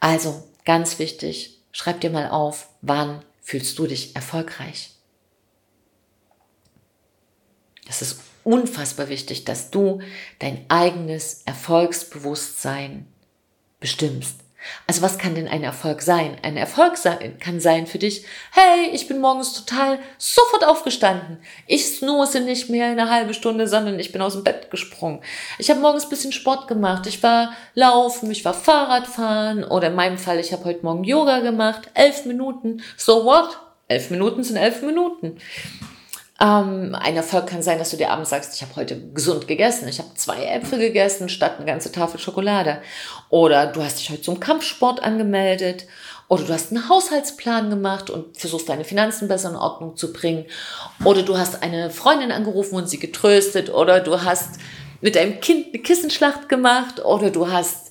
Also 0.00 0.42
ganz 0.64 0.98
wichtig, 0.98 1.58
Schreib 1.78 2.00
dir 2.00 2.10
mal 2.10 2.28
auf, 2.28 2.70
wann 2.80 3.24
fühlst 3.40 3.78
du 3.78 3.86
dich 3.86 4.16
erfolgreich? 4.16 4.90
Das 7.86 8.02
ist 8.02 8.18
unfassbar 8.48 9.10
wichtig, 9.10 9.44
dass 9.44 9.70
du 9.70 10.00
dein 10.38 10.64
eigenes 10.68 11.42
Erfolgsbewusstsein 11.44 13.06
bestimmst. 13.78 14.40
Also 14.86 15.02
was 15.02 15.18
kann 15.18 15.34
denn 15.34 15.48
ein 15.48 15.62
Erfolg 15.62 16.00
sein? 16.00 16.36
Ein 16.42 16.56
Erfolg 16.56 16.96
sein, 16.96 17.38
kann 17.38 17.60
sein 17.60 17.86
für 17.86 17.98
dich, 17.98 18.24
hey, 18.52 18.90
ich 18.92 19.06
bin 19.06 19.20
morgens 19.20 19.52
total 19.52 19.98
sofort 20.16 20.64
aufgestanden. 20.66 21.38
Ich 21.66 21.86
snooze 21.86 22.40
nicht 22.40 22.70
mehr 22.70 22.86
eine 22.86 23.10
halbe 23.10 23.34
Stunde, 23.34 23.68
sondern 23.68 24.00
ich 24.00 24.12
bin 24.12 24.22
aus 24.22 24.32
dem 24.32 24.44
Bett 24.44 24.70
gesprungen. 24.70 25.20
Ich 25.58 25.68
habe 25.70 25.80
morgens 25.80 26.08
bisschen 26.08 26.32
Sport 26.32 26.68
gemacht. 26.68 27.06
Ich 27.06 27.22
war 27.22 27.52
laufen, 27.74 28.30
ich 28.30 28.44
war 28.46 28.54
Fahrradfahren 28.54 29.62
oder 29.62 29.88
in 29.88 29.94
meinem 29.94 30.18
Fall, 30.18 30.40
ich 30.40 30.52
habe 30.52 30.64
heute 30.64 30.84
Morgen 30.84 31.04
Yoga 31.04 31.40
gemacht. 31.40 31.90
Elf 31.92 32.24
Minuten. 32.24 32.82
So 32.96 33.26
what? 33.26 33.58
Elf 33.88 34.10
Minuten 34.10 34.42
sind 34.42 34.56
elf 34.56 34.82
Minuten. 34.82 35.38
Ähm, 36.40 36.94
ein 36.94 37.16
Erfolg 37.16 37.48
kann 37.48 37.62
sein, 37.62 37.78
dass 37.78 37.90
du 37.90 37.96
dir 37.96 38.10
abends 38.10 38.30
sagst, 38.30 38.54
ich 38.54 38.62
habe 38.62 38.76
heute 38.76 39.10
gesund 39.10 39.48
gegessen. 39.48 39.88
Ich 39.88 39.98
habe 39.98 40.14
zwei 40.14 40.44
Äpfel 40.44 40.78
gegessen 40.78 41.28
statt 41.28 41.56
eine 41.56 41.66
ganze 41.66 41.90
Tafel 41.90 42.20
Schokolade. 42.20 42.80
Oder 43.28 43.66
du 43.66 43.82
hast 43.82 43.98
dich 43.98 44.10
heute 44.10 44.22
zum 44.22 44.38
Kampfsport 44.38 45.02
angemeldet. 45.02 45.86
Oder 46.28 46.44
du 46.44 46.52
hast 46.52 46.70
einen 46.70 46.88
Haushaltsplan 46.88 47.70
gemacht 47.70 48.08
und 48.10 48.36
versuchst 48.36 48.68
deine 48.68 48.84
Finanzen 48.84 49.26
besser 49.26 49.50
in 49.50 49.56
Ordnung 49.56 49.96
zu 49.96 50.12
bringen. 50.12 50.44
Oder 51.04 51.22
du 51.22 51.36
hast 51.36 51.62
eine 51.62 51.90
Freundin 51.90 52.30
angerufen 52.30 52.76
und 52.76 52.88
sie 52.88 53.00
getröstet. 53.00 53.70
Oder 53.70 54.00
du 54.00 54.22
hast 54.22 54.60
mit 55.00 55.16
deinem 55.16 55.40
Kind 55.40 55.68
eine 55.68 55.82
Kissenschlacht 55.82 56.48
gemacht. 56.48 57.04
Oder 57.04 57.30
du 57.30 57.50
hast 57.50 57.90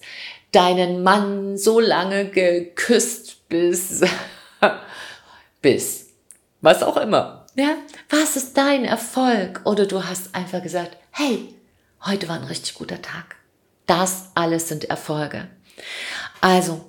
deinen 0.53 1.03
Mann 1.03 1.57
so 1.57 1.81
lange 1.81 2.29
geküsst 2.29 3.49
bis, 3.49 4.03
bis, 5.62 6.07
was 6.62 6.81
auch 6.81 6.95
immer. 6.95 7.37
Ja, 7.58 7.76
was 8.10 8.36
ist 8.36 8.56
dein 8.56 8.86
Erfolg? 8.86 9.62
Oder 9.65 9.88
du 9.88 10.04
hast 10.04 10.36
einfach 10.36 10.62
gesagt, 10.62 10.96
hey, 11.10 11.56
heute 12.06 12.30
war 12.30 12.36
ein 12.36 12.43
richtig 12.43 12.76
guter 12.76 13.02
Tag. 13.02 13.36
Das 13.88 14.30
alles 14.36 14.67
sind 14.67 14.91
Erfolge. 14.91 15.48
Also, 16.39 16.88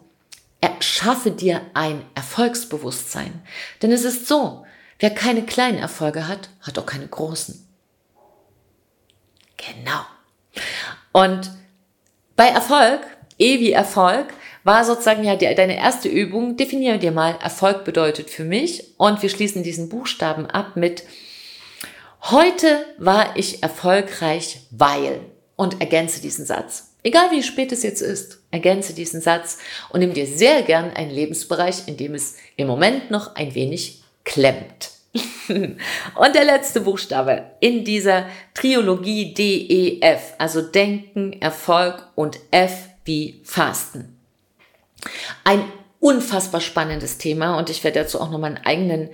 erschaffe 0.61 1.31
dir 1.31 1.62
ein 1.72 2.04
Erfolgsbewusstsein. 2.14 3.42
Denn 3.81 3.92
es 3.92 4.04
ist 4.04 4.28
so, 4.28 4.66
wer 4.98 5.09
keine 5.09 5.42
kleinen 5.46 5.78
Erfolge 5.78 6.28
hat, 6.28 6.50
hat 6.61 6.78
auch 6.78 6.85
keine 6.85 7.09
großen. 7.09 7.66
Genau. 9.57 10.04
Und 11.12 11.50
bei 12.37 12.48
Erfolg, 12.48 13.00
eh 13.38 13.59
wie 13.59 13.72
Erfolg, 13.72 14.35
war 14.68 14.85
sozusagen 14.85 15.24
ja 15.24 15.35
die, 15.35 15.52
deine 15.54 15.78
erste 15.78 16.11
Übung. 16.11 16.59
Definiere 16.59 16.98
dir 16.98 17.11
mal, 17.11 17.38
Erfolg 17.42 17.85
bedeutet 17.85 18.28
für 18.28 18.44
mich. 18.44 18.92
Und 18.98 19.22
wir 19.22 19.31
schließen 19.31 19.62
diesen 19.62 19.88
Buchstaben 19.88 20.44
ab 20.44 20.76
mit 20.76 21.04
Heute 22.20 22.85
war 22.98 23.35
ich 23.35 23.62
erfolgreich, 23.62 24.66
weil. 24.70 25.20
Und 25.57 25.81
ergänze 25.81 26.20
diesen 26.20 26.44
Satz. 26.44 26.92
Egal 27.02 27.31
wie 27.31 27.42
spät 27.42 27.72
es 27.72 27.83
jetzt 27.83 28.02
ist, 28.02 28.40
ergänze 28.50 28.92
diesen 28.92 29.22
Satz 29.22 29.57
und 29.88 30.00
nimm 30.00 30.12
dir 30.12 30.26
sehr 30.26 30.61
gern 30.61 30.90
einen 30.92 31.12
Lebensbereich, 31.12 31.88
in 31.88 31.96
dem 31.96 32.14
es 32.14 32.37
im 32.57 32.66
Moment 32.66 33.11
noch 33.11 33.37
ein 33.37 33.54
wenig 33.54 34.02
klemmt. 34.24 34.90
und 35.48 36.35
der 36.35 36.44
letzte 36.44 36.83
Buchstabe 36.83 37.52
in 37.61 37.85
dieser 37.85 38.26
Triologie 38.52 39.33
DEF, 39.33 40.35
also 40.37 40.61
Denken, 40.61 41.40
Erfolg 41.40 42.07
und 42.14 42.38
F 42.50 42.90
wie 43.04 43.40
Fasten. 43.44 44.17
Ein 45.44 45.64
unfassbar 46.00 46.61
spannendes 46.61 47.18
Thema 47.18 47.58
und 47.58 47.70
ich 47.70 47.84
werde 47.84 48.00
dazu 48.00 48.20
auch 48.20 48.30
nochmal 48.30 48.54
einen 48.56 48.64
eigenen, 48.64 49.11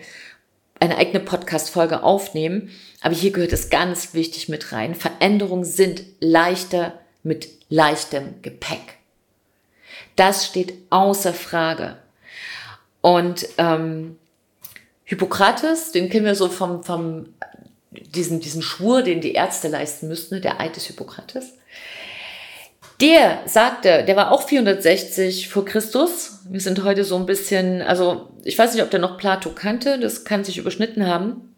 eine 0.81 0.97
eigene 0.97 1.21
Podcast-Folge 1.21 2.03
aufnehmen. 2.03 2.71
Aber 3.01 3.15
hier 3.15 3.31
gehört 3.31 3.53
es 3.53 3.71
ganz 3.71 4.15
wichtig 4.15 4.49
mit 4.49 4.73
rein. 4.73 4.95
Veränderungen 4.95 5.65
sind 5.65 6.05
leichter 6.21 6.99
mit 7.23 7.49
leichtem 7.69 8.43
Gepäck. 8.43 8.99
Das 10.17 10.47
steht 10.47 10.75
außer 10.91 11.33
Frage. 11.33 11.97
Und 13.01 13.47
ähm, 13.59 14.17
Hippokrates, 15.05 15.93
den 15.93 16.09
kennen 16.09 16.25
wir 16.25 16.35
so 16.35 16.49
vom, 16.49 16.83
vom 16.83 17.27
diesen, 17.91 18.41
diesen 18.41 18.63
Schwur, 18.63 19.03
den 19.03 19.21
die 19.21 19.33
Ärzte 19.33 19.69
leisten 19.69 20.09
müssten, 20.09 20.41
der 20.41 20.61
Eid 20.61 20.77
des 20.77 20.87
Hippokrates. 20.87 21.55
Der 23.01 23.43
sagte, 23.47 24.05
der 24.05 24.17
war 24.17 24.31
auch 24.31 24.47
460 24.49 25.49
vor 25.49 25.65
Christus. 25.65 26.41
Wir 26.49 26.61
sind 26.61 26.85
heute 26.85 27.05
so 27.05 27.17
ein 27.17 27.27
bisschen, 27.27 27.83
also 27.83 28.29
ich 28.45 28.57
weiß 28.59 28.73
nicht, 28.75 28.83
ob 28.83 28.91
der 28.91 29.01
noch 29.01 29.19
Plato 29.19 29.51
kannte, 29.51 29.99
das 29.99 30.25
kann 30.25 30.45
sich 30.45 30.59
überschnitten 30.59 31.07
haben. 31.07 31.55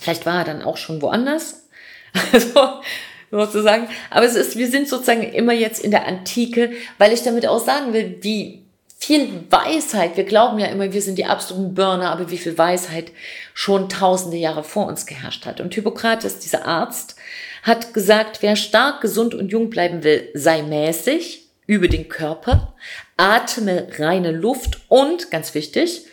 Vielleicht 0.00 0.26
war 0.26 0.40
er 0.40 0.44
dann 0.44 0.62
auch 0.62 0.76
schon 0.76 1.02
woanders. 1.02 1.68
Also, 2.32 2.82
sozusagen. 3.30 3.88
Aber 4.10 4.26
es 4.26 4.34
ist, 4.34 4.56
wir 4.56 4.68
sind 4.68 4.86
sozusagen 4.86 5.22
immer 5.22 5.54
jetzt 5.54 5.82
in 5.82 5.90
der 5.90 6.06
Antike, 6.06 6.72
weil 6.98 7.12
ich 7.12 7.22
damit 7.22 7.46
auch 7.46 7.64
sagen 7.64 7.94
will, 7.94 8.18
wie 8.20 8.61
viel 9.02 9.44
Weisheit, 9.50 10.16
wir 10.16 10.22
glauben 10.22 10.60
ja 10.60 10.66
immer, 10.66 10.92
wir 10.92 11.02
sind 11.02 11.18
die 11.18 11.24
absoluten 11.24 11.74
Burner, 11.74 12.12
aber 12.12 12.30
wie 12.30 12.38
viel 12.38 12.56
Weisheit 12.56 13.10
schon 13.52 13.88
tausende 13.88 14.36
Jahre 14.36 14.62
vor 14.62 14.86
uns 14.86 15.06
geherrscht 15.06 15.44
hat. 15.44 15.60
Und 15.60 15.74
Hippokrates, 15.74 16.38
dieser 16.38 16.66
Arzt, 16.66 17.16
hat 17.64 17.94
gesagt, 17.94 18.42
wer 18.42 18.54
stark, 18.54 19.00
gesund 19.00 19.34
und 19.34 19.50
jung 19.50 19.70
bleiben 19.70 20.04
will, 20.04 20.28
sei 20.34 20.62
mäßig, 20.62 21.48
übe 21.66 21.88
den 21.88 22.08
Körper, 22.08 22.74
atme 23.16 23.88
reine 23.98 24.30
Luft 24.30 24.82
und, 24.86 25.32
ganz 25.32 25.52
wichtig, 25.54 26.06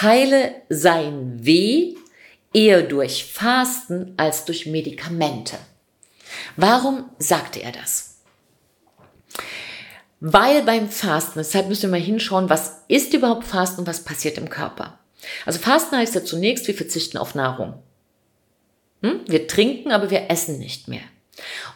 heile 0.00 0.54
sein 0.70 1.44
Weh 1.44 1.94
eher 2.54 2.82
durch 2.82 3.26
Fasten 3.26 4.14
als 4.16 4.46
durch 4.46 4.64
Medikamente. 4.64 5.58
Warum 6.56 7.10
sagte 7.18 7.62
er 7.62 7.72
das? 7.72 8.09
Weil 10.20 10.62
beim 10.62 10.90
Fasten, 10.90 11.38
deshalb 11.38 11.68
müssen 11.68 11.84
wir 11.84 11.98
mal 11.98 12.04
hinschauen, 12.04 12.50
was 12.50 12.82
ist 12.88 13.14
überhaupt 13.14 13.44
Fasten 13.44 13.80
und 13.80 13.86
was 13.86 14.04
passiert 14.04 14.36
im 14.36 14.50
Körper. 14.50 14.98
Also 15.46 15.58
Fasten 15.58 15.96
heißt 15.96 16.14
ja 16.14 16.24
zunächst, 16.24 16.66
wir 16.66 16.74
verzichten 16.74 17.18
auf 17.18 17.34
Nahrung. 17.34 17.82
Hm? 19.02 19.20
Wir 19.26 19.48
trinken, 19.48 19.92
aber 19.92 20.10
wir 20.10 20.30
essen 20.30 20.58
nicht 20.58 20.88
mehr. 20.88 21.02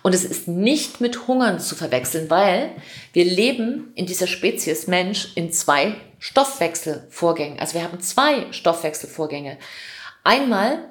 Und 0.02 0.14
es 0.14 0.24
ist 0.24 0.46
nicht 0.46 1.00
mit 1.00 1.26
Hungern 1.26 1.58
zu 1.58 1.74
verwechseln, 1.74 2.28
weil 2.28 2.72
wir 3.14 3.24
leben 3.24 3.92
in 3.94 4.04
dieser 4.04 4.26
Spezies 4.26 4.86
Mensch 4.86 5.32
in 5.36 5.50
zwei 5.52 5.96
Stoffwechselvorgängen. 6.18 7.58
Also 7.60 7.74
wir 7.74 7.82
haben 7.82 8.00
zwei 8.00 8.52
Stoffwechselvorgänge. 8.52 9.58
Einmal 10.22 10.90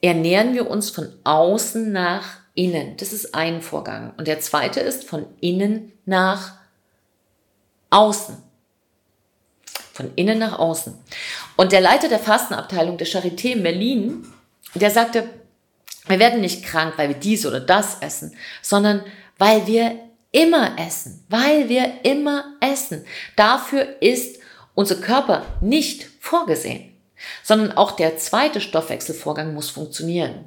ernähren 0.00 0.54
wir 0.54 0.68
uns 0.68 0.90
von 0.90 1.12
außen 1.22 1.92
nach 1.92 2.40
innen. 2.56 2.96
Das 2.96 3.12
ist 3.12 3.34
ein 3.34 3.62
Vorgang. 3.62 4.12
Und 4.16 4.26
der 4.26 4.40
zweite 4.40 4.80
ist 4.80 5.04
von 5.04 5.26
innen 5.40 5.92
nach 6.04 6.54
außen. 7.90 8.36
Von 9.92 10.10
innen 10.16 10.38
nach 10.38 10.58
außen. 10.58 10.94
Und 11.54 11.72
der 11.72 11.80
Leiter 11.80 12.08
der 12.08 12.18
Fastenabteilung 12.18 12.98
der 12.98 13.06
Charité 13.06 13.52
in 13.52 13.62
Berlin, 13.62 14.26
der 14.74 14.90
sagte, 14.90 15.28
wir 16.08 16.18
werden 16.18 16.40
nicht 16.40 16.64
krank, 16.64 16.94
weil 16.96 17.08
wir 17.08 17.16
dies 17.16 17.46
oder 17.46 17.60
das 17.60 17.98
essen, 18.00 18.36
sondern 18.62 19.04
weil 19.38 19.66
wir 19.66 19.98
immer 20.32 20.78
essen, 20.78 21.24
weil 21.28 21.68
wir 21.68 22.04
immer 22.04 22.56
essen. 22.60 23.04
Dafür 23.36 24.00
ist 24.00 24.40
unser 24.74 24.96
Körper 24.96 25.44
nicht 25.60 26.06
vorgesehen, 26.20 26.92
sondern 27.42 27.72
auch 27.72 27.92
der 27.92 28.18
zweite 28.18 28.60
Stoffwechselvorgang 28.60 29.54
muss 29.54 29.70
funktionieren. 29.70 30.44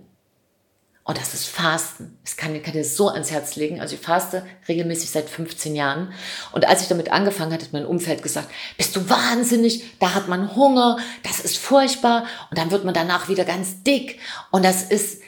Und 1.10 1.18
das 1.18 1.34
ist 1.34 1.48
Fasten. 1.48 2.20
Das 2.24 2.38
kann, 2.38 2.62
kann 2.62 2.74
dir 2.74 2.86
so 2.86 3.10
ans 3.10 3.32
Herz 3.32 3.56
legen. 3.56 3.82
Also 3.82 3.96
ich 3.96 4.00
faste 4.00 4.46
regelmäßig 4.68 5.10
seit 5.10 5.28
15 5.28 5.76
Jahren. 5.76 6.14
Und 6.52 6.68
als 6.68 6.84
ich 6.84 6.88
damit 6.88 7.12
angefangen 7.12 7.52
hatte, 7.52 7.66
hat 7.66 7.74
mein 7.74 7.88
Umfeld 7.88 8.22
gesagt, 8.22 8.48
bist 8.78 8.96
du 8.96 9.10
wahnsinnig, 9.10 9.98
da 9.98 10.14
hat 10.14 10.28
man 10.28 10.56
Hunger, 10.56 11.00
das 11.24 11.40
ist 11.40 11.58
furchtbar. 11.58 12.28
Und 12.52 12.60
dann 12.60 12.70
wird 12.70 12.86
man 12.86 12.94
danach 12.94 13.28
wieder 13.28 13.44
ganz 13.44 13.82
dick. 13.82 14.20
Und 14.52 14.64
das 14.64 14.84
ist, 14.84 15.24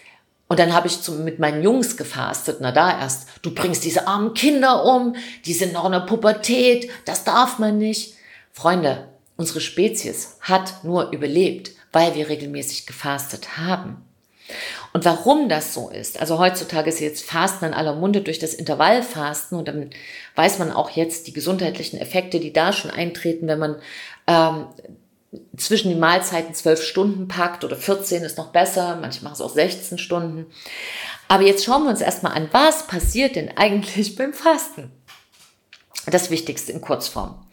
und 0.48 0.60
dann 0.60 0.72
habe 0.72 0.86
ich 0.86 1.02
zum, 1.02 1.24
mit 1.24 1.40
meinen 1.40 1.64
Jungs 1.64 1.98
gefastet. 1.98 2.58
Na 2.62 2.72
da 2.72 3.00
erst, 3.00 3.30
du 3.42 3.52
bringst 3.52 3.84
diese 3.84 4.06
armen 4.08 4.36
Kinder 4.36 4.86
um, 4.86 5.16
die 5.46 5.54
sind 5.56 5.74
noch 5.74 5.86
in 5.86 5.94
der 5.94 6.02
Pubertät, 6.02 6.92
das 7.06 7.24
darf 7.24 7.58
man 7.58 7.80
nicht. 7.80 8.14
Freunde, 8.52 9.08
unsere 9.36 9.62
Spezies 9.62 10.38
hat 10.42 10.84
nur 10.84 11.10
überlebt, 11.10 11.72
weil 11.92 12.14
wir 12.14 12.30
regelmäßig 12.30 12.86
gefastet 12.86 13.58
haben. 13.58 14.06
Und 14.94 15.06
warum 15.06 15.48
das 15.48 15.74
so 15.74 15.90
ist, 15.90 16.20
also 16.20 16.38
heutzutage 16.38 16.90
ist 16.90 17.00
jetzt 17.00 17.24
Fasten 17.24 17.66
in 17.66 17.74
aller 17.74 17.96
Munde 17.96 18.22
durch 18.22 18.40
das 18.40 18.54
Intervallfasten 18.54 19.58
und 19.58 19.68
dann 19.68 19.90
weiß 20.36 20.60
man 20.60 20.72
auch 20.72 20.90
jetzt 20.90 21.28
die 21.28 21.34
gesundheitlichen 21.34 21.98
Effekte, 21.98 22.40
die 22.40 22.52
da 22.52 22.74
schon 22.74 22.92
eintreten, 22.92 23.48
wenn 23.48 23.60
man 23.60 23.76
ähm, 24.28 24.66
zwischen 25.56 25.90
den 25.90 26.00
Mahlzeiten 26.00 26.54
zwölf 26.54 26.84
Stunden 26.84 27.30
packt 27.30 27.64
oder 27.64 27.78
14 27.78 28.24
ist 28.24 28.38
noch 28.38 28.52
besser, 28.52 28.98
manche 29.00 29.24
machen 29.24 29.36
es 29.36 29.42
auch 29.42 29.54
16 29.54 29.98
Stunden. 29.98 30.48
Aber 31.30 31.44
jetzt 31.44 31.64
schauen 31.64 31.84
wir 31.84 31.90
uns 31.90 32.02
erstmal 32.02 32.34
an, 32.34 32.50
was 32.52 32.88
passiert 32.88 33.38
denn 33.38 33.56
eigentlich 33.56 34.16
beim 34.18 34.34
Fasten? 34.34 34.92
Das 36.08 36.32
Wichtigste 36.32 36.72
in 36.72 36.82
Kurzform. 36.82 37.46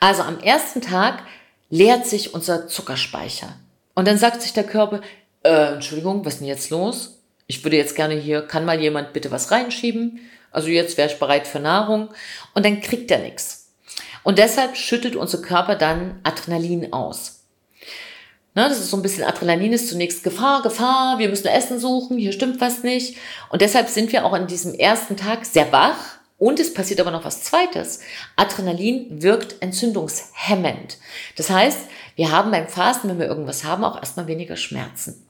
Also 0.00 0.22
am 0.22 0.40
ersten 0.40 0.80
Tag 0.80 1.22
leert 1.68 2.06
sich 2.06 2.34
unser 2.34 2.66
Zuckerspeicher. 2.66 3.54
Und 3.94 4.08
dann 4.08 4.18
sagt 4.18 4.42
sich 4.42 4.52
der 4.52 4.64
Körper, 4.64 5.02
äh, 5.42 5.74
Entschuldigung, 5.74 6.24
was 6.24 6.34
ist 6.34 6.40
denn 6.40 6.48
jetzt 6.48 6.70
los? 6.70 7.22
Ich 7.46 7.64
würde 7.64 7.76
jetzt 7.76 7.96
gerne 7.96 8.14
hier, 8.14 8.42
kann 8.42 8.64
mal 8.64 8.80
jemand 8.80 9.12
bitte 9.12 9.30
was 9.30 9.50
reinschieben? 9.50 10.20
Also 10.52 10.68
jetzt 10.68 10.96
wäre 10.96 11.10
ich 11.10 11.18
bereit 11.18 11.46
für 11.46 11.60
Nahrung. 11.60 12.08
Und 12.54 12.64
dann 12.64 12.80
kriegt 12.80 13.10
er 13.10 13.18
nichts. 13.18 13.72
Und 14.22 14.38
deshalb 14.38 14.76
schüttet 14.76 15.16
unser 15.16 15.40
Körper 15.42 15.76
dann 15.76 16.20
Adrenalin 16.22 16.92
aus. 16.92 17.40
Ne, 18.54 18.68
das 18.68 18.80
ist 18.80 18.90
so 18.90 18.96
ein 18.96 19.02
bisschen 19.02 19.24
Adrenalin 19.24 19.72
ist 19.72 19.88
zunächst 19.88 20.24
Gefahr, 20.24 20.62
Gefahr, 20.62 21.20
wir 21.20 21.28
müssen 21.28 21.46
Essen 21.46 21.78
suchen, 21.78 22.18
hier 22.18 22.32
stimmt 22.32 22.60
was 22.60 22.82
nicht. 22.82 23.16
Und 23.48 23.62
deshalb 23.62 23.88
sind 23.88 24.10
wir 24.12 24.24
auch 24.24 24.32
an 24.32 24.48
diesem 24.48 24.74
ersten 24.74 25.16
Tag 25.16 25.46
sehr 25.46 25.70
wach. 25.70 26.18
Und 26.36 26.58
es 26.58 26.72
passiert 26.72 27.00
aber 27.00 27.10
noch 27.10 27.24
was 27.24 27.44
Zweites. 27.44 28.00
Adrenalin 28.34 29.22
wirkt 29.22 29.60
entzündungshemmend. 29.60 30.96
Das 31.36 31.50
heißt, 31.50 31.80
wir 32.16 32.30
haben 32.30 32.50
beim 32.50 32.66
Fasten, 32.66 33.08
wenn 33.08 33.18
wir 33.18 33.26
irgendwas 33.26 33.64
haben, 33.64 33.84
auch 33.84 33.96
erstmal 33.96 34.26
weniger 34.26 34.56
Schmerzen. 34.56 35.26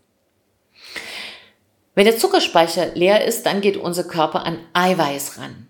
Wenn 1.94 2.04
der 2.04 2.18
Zuckerspeicher 2.18 2.94
leer 2.94 3.24
ist, 3.24 3.46
dann 3.46 3.60
geht 3.60 3.76
unser 3.76 4.04
Körper 4.04 4.46
an 4.46 4.58
Eiweiß 4.72 5.38
ran. 5.38 5.66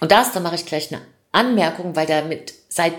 Und 0.00 0.12
das, 0.12 0.32
da 0.32 0.40
mache 0.40 0.54
ich 0.54 0.66
gleich 0.66 0.92
eine 0.92 1.02
Anmerkung, 1.32 1.96
weil 1.96 2.06
damit 2.06 2.54
seit 2.68 2.94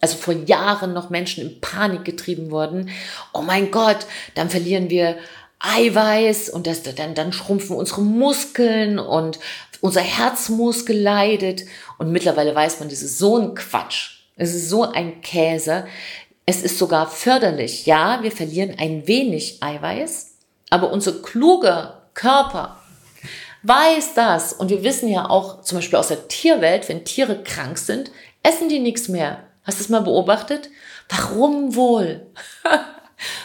also 0.00 0.16
vor 0.18 0.34
Jahren 0.34 0.92
noch 0.92 1.08
Menschen 1.08 1.42
in 1.42 1.60
Panik 1.60 2.04
getrieben 2.04 2.50
wurden. 2.50 2.90
Oh 3.32 3.40
mein 3.40 3.70
Gott, 3.70 4.06
dann 4.34 4.50
verlieren 4.50 4.90
wir 4.90 5.16
Eiweiß 5.60 6.50
und 6.50 6.66
das, 6.66 6.82
dann, 6.82 7.14
dann 7.14 7.32
schrumpfen 7.32 7.76
unsere 7.76 8.02
Muskeln 8.02 8.98
und 8.98 9.38
unser 9.80 10.02
Herzmuskel 10.02 11.00
leidet. 11.00 11.62
Und 11.96 12.12
mittlerweile 12.12 12.54
weiß 12.54 12.80
man, 12.80 12.90
das 12.90 13.02
ist 13.02 13.18
so 13.18 13.38
ein 13.38 13.54
Quatsch. 13.54 14.10
Es 14.36 14.54
ist 14.54 14.68
so 14.68 14.82
ein 14.82 15.22
Käse. 15.22 15.86
Es 16.44 16.62
ist 16.62 16.78
sogar 16.78 17.08
förderlich. 17.08 17.86
Ja, 17.86 18.22
wir 18.22 18.30
verlieren 18.30 18.74
ein 18.78 19.06
wenig 19.06 19.62
Eiweiß, 19.62 20.33
aber 20.70 20.90
unser 20.90 21.22
kluger 21.22 22.02
Körper 22.14 22.76
weiß 23.64 24.14
das. 24.14 24.52
Und 24.52 24.70
wir 24.70 24.84
wissen 24.84 25.08
ja 25.08 25.28
auch 25.28 25.62
zum 25.62 25.78
Beispiel 25.78 25.98
aus 25.98 26.08
der 26.08 26.28
Tierwelt, 26.28 26.88
wenn 26.88 27.04
Tiere 27.04 27.42
krank 27.42 27.78
sind, 27.78 28.10
essen 28.42 28.68
die 28.68 28.78
nichts 28.78 29.08
mehr. 29.08 29.44
Hast 29.64 29.80
du 29.80 29.84
es 29.84 29.88
mal 29.88 30.02
beobachtet? 30.02 30.70
Warum 31.08 31.74
wohl? 31.74 32.26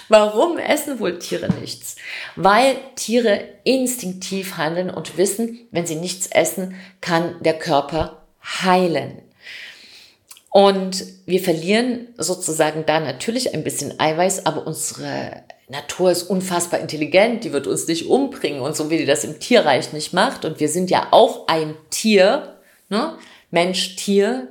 Warum 0.10 0.58
essen 0.58 1.00
wohl 1.00 1.20
Tiere 1.20 1.52
nichts? 1.54 1.96
Weil 2.36 2.76
Tiere 2.96 3.42
instinktiv 3.64 4.58
handeln 4.58 4.90
und 4.90 5.18
wissen, 5.18 5.68
wenn 5.72 5.86
sie 5.86 5.96
nichts 5.96 6.28
essen, 6.28 6.76
kann 7.00 7.42
der 7.42 7.58
Körper 7.58 8.26
heilen. 8.44 9.22
Und 10.50 11.06
wir 11.26 11.42
verlieren 11.42 12.08
sozusagen 12.18 12.86
da 12.86 13.00
natürlich 13.00 13.54
ein 13.54 13.64
bisschen 13.64 14.00
Eiweiß, 14.00 14.46
aber 14.46 14.66
unsere 14.66 15.44
Natur 15.68 16.10
ist 16.10 16.24
unfassbar 16.24 16.80
intelligent, 16.80 17.44
die 17.44 17.54
wird 17.54 17.68
uns 17.68 17.88
nicht 17.88 18.08
umbringen 18.08 18.62
und 18.62 18.76
so 18.76 18.90
wie 18.90 18.98
die 18.98 19.06
das 19.06 19.24
im 19.24 19.40
Tierreich 19.40 19.94
nicht 19.94 20.14
macht. 20.14 20.46
Und 20.46 20.60
wir 20.60 20.68
sind 20.68 20.90
ja 20.90 21.10
auch 21.12 21.48
ein 21.48 21.76
Tier, 21.92 22.58
ne? 22.90 23.16
Mensch, 23.52 23.96
Tier. 23.96 24.48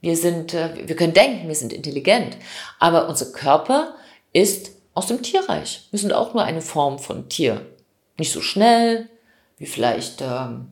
Wir 0.00 0.16
sind, 0.16 0.52
äh, 0.54 0.86
wir 0.86 0.96
können 0.96 1.14
denken, 1.14 1.48
wir 1.48 1.54
sind 1.54 1.72
intelligent. 1.72 2.36
Aber 2.78 3.08
unser 3.08 3.32
Körper 3.32 3.94
ist 4.32 4.72
aus 4.94 5.06
dem 5.06 5.22
Tierreich. 5.22 5.88
Wir 5.90 5.98
sind 5.98 6.12
auch 6.12 6.34
nur 6.34 6.44
eine 6.44 6.60
Form 6.60 6.98
von 6.98 7.28
Tier. 7.28 7.66
Nicht 8.18 8.32
so 8.32 8.40
schnell 8.40 9.08
wie 9.58 9.66
vielleicht 9.66 10.20
ähm, 10.20 10.68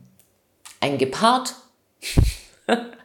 ein 0.79 0.97
Gepard. 0.97 1.55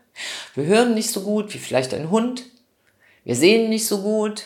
Wir 0.55 0.65
hören 0.65 0.95
nicht 0.95 1.11
so 1.11 1.23
gut 1.23 1.53
wie 1.55 1.59
vielleicht 1.59 1.95
ein 1.95 2.11
Hund. 2.11 2.45
Wir 3.25 3.35
sehen 3.35 3.69
nicht 3.69 3.87
so 3.87 4.03
gut. 4.03 4.45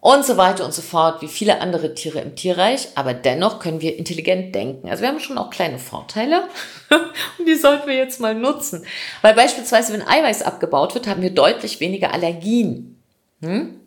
Und 0.00 0.24
so 0.24 0.36
weiter 0.36 0.64
und 0.64 0.72
so 0.72 0.80
fort, 0.80 1.22
wie 1.22 1.28
viele 1.28 1.60
andere 1.60 1.92
Tiere 1.94 2.20
im 2.20 2.36
Tierreich. 2.36 2.88
Aber 2.94 3.14
dennoch 3.14 3.58
können 3.58 3.80
wir 3.80 3.98
intelligent 3.98 4.54
denken. 4.54 4.88
Also 4.88 5.02
wir 5.02 5.08
haben 5.08 5.18
schon 5.18 5.38
auch 5.38 5.50
kleine 5.50 5.78
Vorteile. 5.78 6.44
und 7.38 7.46
die 7.46 7.56
sollten 7.56 7.88
wir 7.88 7.96
jetzt 7.96 8.20
mal 8.20 8.34
nutzen. 8.34 8.86
Weil 9.22 9.34
beispielsweise, 9.34 9.92
wenn 9.92 10.06
Eiweiß 10.06 10.42
abgebaut 10.42 10.94
wird, 10.94 11.08
haben 11.08 11.22
wir 11.22 11.30
deutlich 11.30 11.80
weniger 11.80 12.12
Allergien. 12.12 13.02
Hm? 13.42 13.80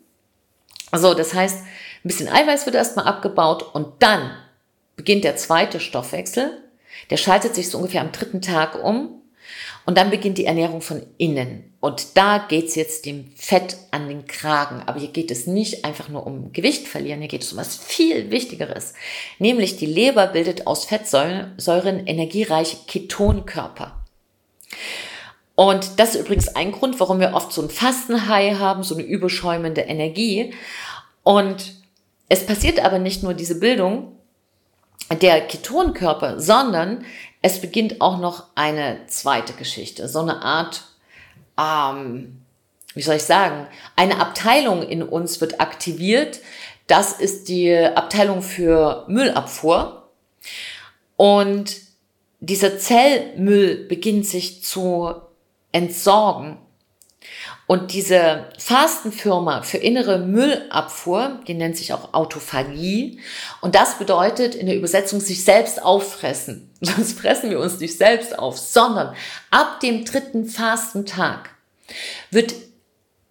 So, 0.94 1.14
das 1.14 1.32
heißt, 1.32 1.58
ein 1.60 2.08
bisschen 2.08 2.28
Eiweiß 2.28 2.66
wird 2.66 2.76
erstmal 2.76 3.06
abgebaut 3.06 3.74
und 3.74 4.02
dann 4.02 4.32
beginnt 4.96 5.24
der 5.24 5.36
zweite 5.36 5.80
Stoffwechsel. 5.80 6.62
Der 7.08 7.16
schaltet 7.16 7.54
sich 7.54 7.70
so 7.70 7.78
ungefähr 7.78 8.02
am 8.02 8.12
dritten 8.12 8.42
Tag 8.42 8.84
um 8.84 9.21
und 9.84 9.98
dann 9.98 10.10
beginnt 10.10 10.38
die 10.38 10.46
Ernährung 10.46 10.80
von 10.80 11.02
innen. 11.18 11.74
Und 11.80 12.16
da 12.16 12.38
geht's 12.38 12.74
jetzt 12.76 13.06
dem 13.06 13.32
Fett 13.34 13.76
an 13.90 14.08
den 14.08 14.26
Kragen. 14.26 14.82
Aber 14.86 15.00
hier 15.00 15.08
geht 15.08 15.30
es 15.30 15.46
nicht 15.46 15.84
einfach 15.84 16.08
nur 16.08 16.26
um 16.26 16.52
Gewicht 16.52 16.86
verlieren, 16.86 17.20
hier 17.20 17.28
geht 17.28 17.42
es 17.42 17.52
um 17.52 17.58
was 17.58 17.76
viel 17.76 18.30
Wichtigeres. 18.30 18.94
Nämlich 19.38 19.76
die 19.76 19.86
Leber 19.86 20.28
bildet 20.28 20.66
aus 20.66 20.84
Fettsäuren 20.84 22.06
energiereiche 22.06 22.76
Ketonkörper. 22.86 24.02
Und 25.54 25.98
das 25.98 26.14
ist 26.14 26.22
übrigens 26.22 26.48
ein 26.48 26.72
Grund, 26.72 26.98
warum 27.00 27.20
wir 27.20 27.34
oft 27.34 27.52
so 27.52 27.62
ein 27.62 27.70
Fastenhai 27.70 28.54
haben, 28.54 28.82
so 28.82 28.94
eine 28.94 29.04
überschäumende 29.04 29.82
Energie. 29.82 30.54
Und 31.22 31.74
es 32.28 32.46
passiert 32.46 32.84
aber 32.84 32.98
nicht 32.98 33.22
nur 33.22 33.34
diese 33.34 33.58
Bildung 33.58 34.16
der 35.20 35.40
Ketonkörper, 35.46 36.40
sondern 36.40 37.04
es 37.42 37.60
beginnt 37.60 38.00
auch 38.00 38.18
noch 38.18 38.44
eine 38.54 39.00
zweite 39.08 39.52
Geschichte, 39.52 40.08
so 40.08 40.20
eine 40.20 40.42
Art, 40.42 40.84
ähm, 41.58 42.40
wie 42.94 43.02
soll 43.02 43.16
ich 43.16 43.24
sagen, 43.24 43.66
eine 43.96 44.20
Abteilung 44.20 44.82
in 44.82 45.02
uns 45.02 45.40
wird 45.40 45.60
aktiviert. 45.60 46.40
Das 46.86 47.12
ist 47.14 47.48
die 47.48 47.74
Abteilung 47.74 48.42
für 48.42 49.04
Müllabfuhr. 49.08 50.08
Und 51.16 51.76
dieser 52.40 52.78
Zellmüll 52.78 53.86
beginnt 53.88 54.26
sich 54.26 54.62
zu 54.62 55.12
entsorgen. 55.72 56.58
Und 57.72 57.94
diese 57.94 58.50
Fastenfirma 58.58 59.62
für 59.62 59.78
innere 59.78 60.18
Müllabfuhr, 60.18 61.40
die 61.48 61.54
nennt 61.54 61.78
sich 61.78 61.94
auch 61.94 62.12
Autophagie. 62.12 63.18
Und 63.62 63.74
das 63.74 63.96
bedeutet 63.96 64.54
in 64.54 64.66
der 64.66 64.76
Übersetzung 64.76 65.20
sich 65.20 65.42
selbst 65.42 65.82
auffressen. 65.82 66.70
Sonst 66.82 67.18
fressen 67.18 67.48
wir 67.48 67.58
uns 67.58 67.80
nicht 67.80 67.96
selbst 67.96 68.38
auf, 68.38 68.58
sondern 68.58 69.16
ab 69.50 69.80
dem 69.80 70.04
dritten 70.04 70.44
Fastentag 70.44 71.48
wird 72.30 72.52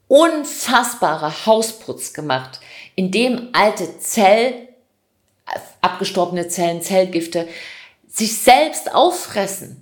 unfassbarer 0.07 1.45
Hausputz 1.45 2.11
gemacht, 2.11 2.61
in 2.95 3.11
dem 3.11 3.49
alte 3.53 3.99
Zell 3.99 4.69
abgestorbene 5.81 6.47
Zellen, 6.47 6.81
Zellgifte, 6.81 7.47
sich 8.07 8.39
selbst 8.39 8.91
auffressen. 8.91 9.80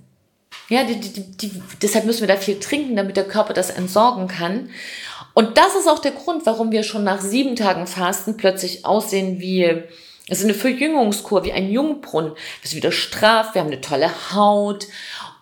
Ja, 0.70 0.84
die, 0.84 1.00
die, 1.00 1.22
die, 1.22 1.62
deshalb 1.82 2.06
müssen 2.06 2.20
wir 2.20 2.28
da 2.28 2.36
viel 2.36 2.58
trinken, 2.60 2.96
damit 2.96 3.16
der 3.16 3.28
Körper 3.28 3.52
das 3.52 3.70
entsorgen 3.70 4.28
kann. 4.28 4.70
Und 5.34 5.58
das 5.58 5.74
ist 5.74 5.88
auch 5.88 5.98
der 5.98 6.12
Grund, 6.12 6.46
warum 6.46 6.70
wir 6.70 6.84
schon 6.84 7.04
nach 7.04 7.20
sieben 7.20 7.56
Tagen 7.56 7.86
Fasten 7.86 8.36
plötzlich 8.36 8.84
aussehen 8.84 9.40
wie, 9.40 9.64
es 10.28 10.38
ist 10.38 10.44
eine 10.44 10.54
Verjüngungskur, 10.54 11.44
wie 11.44 11.52
ein 11.52 11.70
Jungbrunnen. 11.70 12.32
Wir 12.62 12.68
sind 12.70 12.76
wieder 12.76 12.92
straff, 12.92 13.54
wir 13.54 13.60
haben 13.60 13.68
eine 13.68 13.80
tolle 13.80 14.10
Haut 14.32 14.86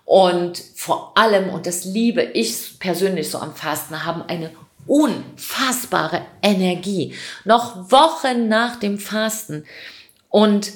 und 0.07 0.63
vor 0.75 1.13
allem, 1.17 1.51
und 1.51 1.67
das 1.67 1.85
liebe 1.85 2.23
ich 2.23 2.79
persönlich 2.79 3.31
so 3.31 3.39
am 3.39 3.55
Fasten, 3.55 4.07
haben 4.07 4.23
eine 4.23 4.51
unfassbare 4.87 6.23
Energie. 6.43 7.15
Noch 7.45 7.93
Wochen 7.93 8.49
nach 8.49 8.77
dem 8.77 8.99
Fasten. 8.99 9.67
Und 10.31 10.73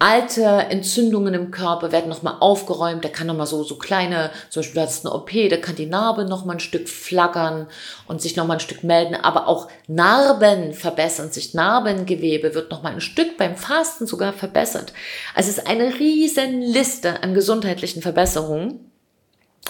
alte 0.00 0.44
Entzündungen 0.44 1.34
im 1.34 1.50
Körper 1.50 1.90
werden 1.90 2.08
nochmal 2.08 2.36
aufgeräumt. 2.38 3.04
Da 3.04 3.08
kann 3.08 3.26
nochmal 3.26 3.46
so, 3.46 3.64
so 3.64 3.76
kleine, 3.76 4.30
zum 4.48 4.60
Beispiel 4.60 4.80
du 4.80 4.86
hast 4.86 5.04
eine 5.04 5.14
OP, 5.14 5.30
da 5.50 5.56
kann 5.56 5.74
die 5.74 5.86
Narbe 5.86 6.24
nochmal 6.24 6.56
ein 6.56 6.60
Stück 6.60 6.88
flackern 6.88 7.66
und 8.06 8.22
sich 8.22 8.36
nochmal 8.36 8.58
ein 8.58 8.60
Stück 8.60 8.84
melden. 8.84 9.16
Aber 9.16 9.48
auch 9.48 9.68
Narben 9.88 10.72
verbessern 10.72 11.32
sich. 11.32 11.54
Narbengewebe 11.54 12.54
wird 12.54 12.70
nochmal 12.70 12.92
ein 12.92 13.00
Stück 13.00 13.36
beim 13.36 13.56
Fasten 13.56 14.06
sogar 14.06 14.32
verbessert. 14.32 14.92
Also 15.34 15.50
es 15.50 15.58
ist 15.58 15.66
eine 15.66 15.98
riesen 15.98 16.62
Liste 16.62 17.22
an 17.22 17.34
gesundheitlichen 17.34 18.02
Verbesserungen. 18.02 18.88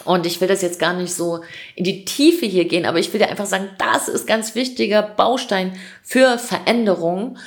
Und 0.04 0.26
ich 0.26 0.40
will 0.40 0.48
das 0.48 0.62
jetzt 0.62 0.78
gar 0.78 0.92
nicht 0.92 1.12
so 1.12 1.40
in 1.74 1.84
die 1.84 2.04
Tiefe 2.04 2.46
hier 2.46 2.66
gehen, 2.66 2.86
aber 2.86 2.98
ich 2.98 3.12
will 3.12 3.18
dir 3.18 3.28
einfach 3.28 3.46
sagen, 3.46 3.70
das 3.78 4.08
ist 4.08 4.26
ganz 4.26 4.54
wichtiger 4.54 5.02
Baustein 5.02 5.78
für 6.02 6.38
Veränderung. 6.38 7.38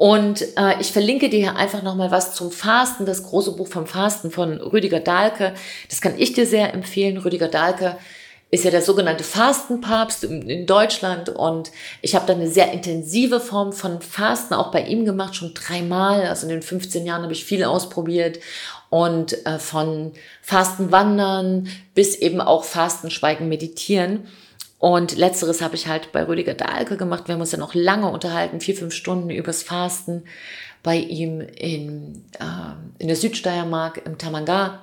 Und 0.00 0.56
äh, 0.56 0.80
ich 0.80 0.92
verlinke 0.92 1.28
dir 1.28 1.40
hier 1.40 1.56
einfach 1.56 1.82
nochmal 1.82 2.10
was 2.10 2.34
zum 2.34 2.50
Fasten, 2.50 3.04
das 3.04 3.22
große 3.22 3.52
Buch 3.52 3.68
vom 3.68 3.86
Fasten 3.86 4.30
von 4.30 4.58
Rüdiger 4.58 4.98
Dahlke. 4.98 5.52
Das 5.90 6.00
kann 6.00 6.14
ich 6.16 6.32
dir 6.32 6.46
sehr 6.46 6.72
empfehlen. 6.72 7.18
Rüdiger 7.18 7.48
Dahlke 7.48 7.98
ist 8.50 8.64
ja 8.64 8.70
der 8.70 8.80
sogenannte 8.80 9.24
Fastenpapst 9.24 10.24
in 10.24 10.64
Deutschland 10.64 11.28
und 11.28 11.70
ich 12.00 12.14
habe 12.14 12.24
da 12.26 12.32
eine 12.32 12.48
sehr 12.48 12.72
intensive 12.72 13.40
Form 13.40 13.74
von 13.74 14.00
Fasten 14.00 14.54
auch 14.54 14.70
bei 14.70 14.86
ihm 14.86 15.04
gemacht, 15.04 15.36
schon 15.36 15.52
dreimal. 15.52 16.22
Also 16.22 16.46
in 16.46 16.52
den 16.54 16.62
15 16.62 17.04
Jahren 17.04 17.22
habe 17.22 17.34
ich 17.34 17.44
viel 17.44 17.62
ausprobiert 17.62 18.38
und 18.88 19.44
äh, 19.44 19.58
von 19.58 20.12
Fastenwandern 20.40 21.68
bis 21.94 22.16
eben 22.16 22.40
auch 22.40 22.64
Fasten, 22.64 23.10
Schweigen, 23.10 23.50
Meditieren. 23.50 24.26
Und 24.80 25.18
letzteres 25.18 25.60
habe 25.60 25.76
ich 25.76 25.86
halt 25.88 26.10
bei 26.10 26.26
Rüdiger 26.26 26.54
Dahlke 26.54 26.96
gemacht. 26.96 27.28
Wir 27.28 27.34
haben 27.34 27.42
uns 27.42 27.52
ja 27.52 27.58
noch 27.58 27.74
lange 27.74 28.08
unterhalten, 28.08 28.62
vier, 28.62 28.74
fünf 28.74 28.94
Stunden 28.94 29.28
übers 29.28 29.62
Fasten 29.62 30.24
bei 30.82 30.96
ihm 30.96 31.42
in, 31.42 32.24
äh, 32.38 32.44
in 32.98 33.08
der 33.08 33.16
Südsteiermark 33.16 34.00
im 34.06 34.16
Tamanga. 34.16 34.80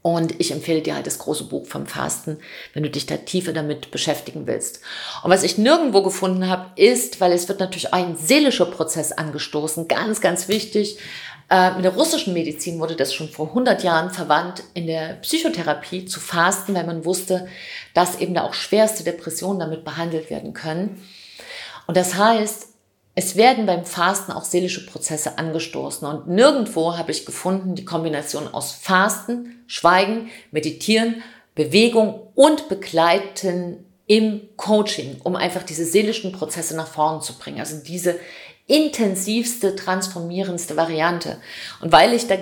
Und 0.00 0.40
ich 0.40 0.52
empfehle 0.52 0.80
dir 0.80 0.94
halt 0.94 1.08
das 1.08 1.18
große 1.18 1.44
Buch 1.44 1.66
vom 1.66 1.86
Fasten, 1.86 2.38
wenn 2.72 2.84
du 2.84 2.88
dich 2.88 3.06
da 3.06 3.16
tiefer 3.16 3.52
damit 3.52 3.90
beschäftigen 3.90 4.46
willst. 4.46 4.80
Und 5.24 5.32
was 5.32 5.42
ich 5.42 5.58
nirgendwo 5.58 6.02
gefunden 6.02 6.48
habe, 6.48 6.70
ist, 6.80 7.20
weil 7.20 7.32
es 7.32 7.48
wird 7.48 7.58
natürlich 7.58 7.92
ein 7.92 8.16
seelischer 8.16 8.66
Prozess 8.66 9.10
angestoßen, 9.10 9.88
ganz, 9.88 10.20
ganz 10.20 10.46
wichtig, 10.46 10.98
äh, 11.50 11.72
mit 11.72 11.84
der 11.84 11.94
russischen 11.94 12.34
Medizin 12.34 12.78
wurde 12.78 12.94
das 12.94 13.14
schon 13.14 13.28
vor 13.28 13.48
100 13.48 13.82
Jahren 13.82 14.10
verwandt, 14.10 14.62
in 14.74 14.86
der 14.86 15.14
Psychotherapie 15.14 16.04
zu 16.04 16.20
fasten, 16.20 16.74
weil 16.74 16.84
man 16.84 17.04
wusste, 17.04 17.48
dass 17.94 18.20
eben 18.20 18.34
da 18.34 18.42
auch 18.42 18.54
schwerste 18.54 19.02
Depressionen 19.02 19.60
damit 19.60 19.84
behandelt 19.84 20.30
werden 20.30 20.52
können. 20.52 21.02
Und 21.86 21.96
das 21.96 22.16
heißt, 22.16 22.68
es 23.14 23.34
werden 23.34 23.66
beim 23.66 23.84
Fasten 23.84 24.30
auch 24.30 24.44
seelische 24.44 24.86
Prozesse 24.86 25.38
angestoßen. 25.38 26.06
Und 26.06 26.28
nirgendwo 26.28 26.96
habe 26.96 27.10
ich 27.10 27.26
gefunden 27.26 27.74
die 27.74 27.84
Kombination 27.84 28.46
aus 28.46 28.72
Fasten, 28.72 29.64
Schweigen, 29.66 30.28
Meditieren, 30.52 31.22
Bewegung 31.54 32.28
und 32.36 32.68
Begleiten 32.68 33.84
im 34.06 34.42
Coaching, 34.56 35.20
um 35.24 35.34
einfach 35.34 35.64
diese 35.64 35.84
seelischen 35.84 36.30
Prozesse 36.30 36.76
nach 36.76 36.86
vorne 36.86 37.20
zu 37.20 37.36
bringen. 37.36 37.58
Also 37.58 37.82
diese 37.82 38.20
intensivste, 38.68 39.74
transformierendste 39.74 40.76
Variante. 40.76 41.38
Und 41.80 41.90
weil 41.90 42.12
ich 42.12 42.28
da 42.28 42.36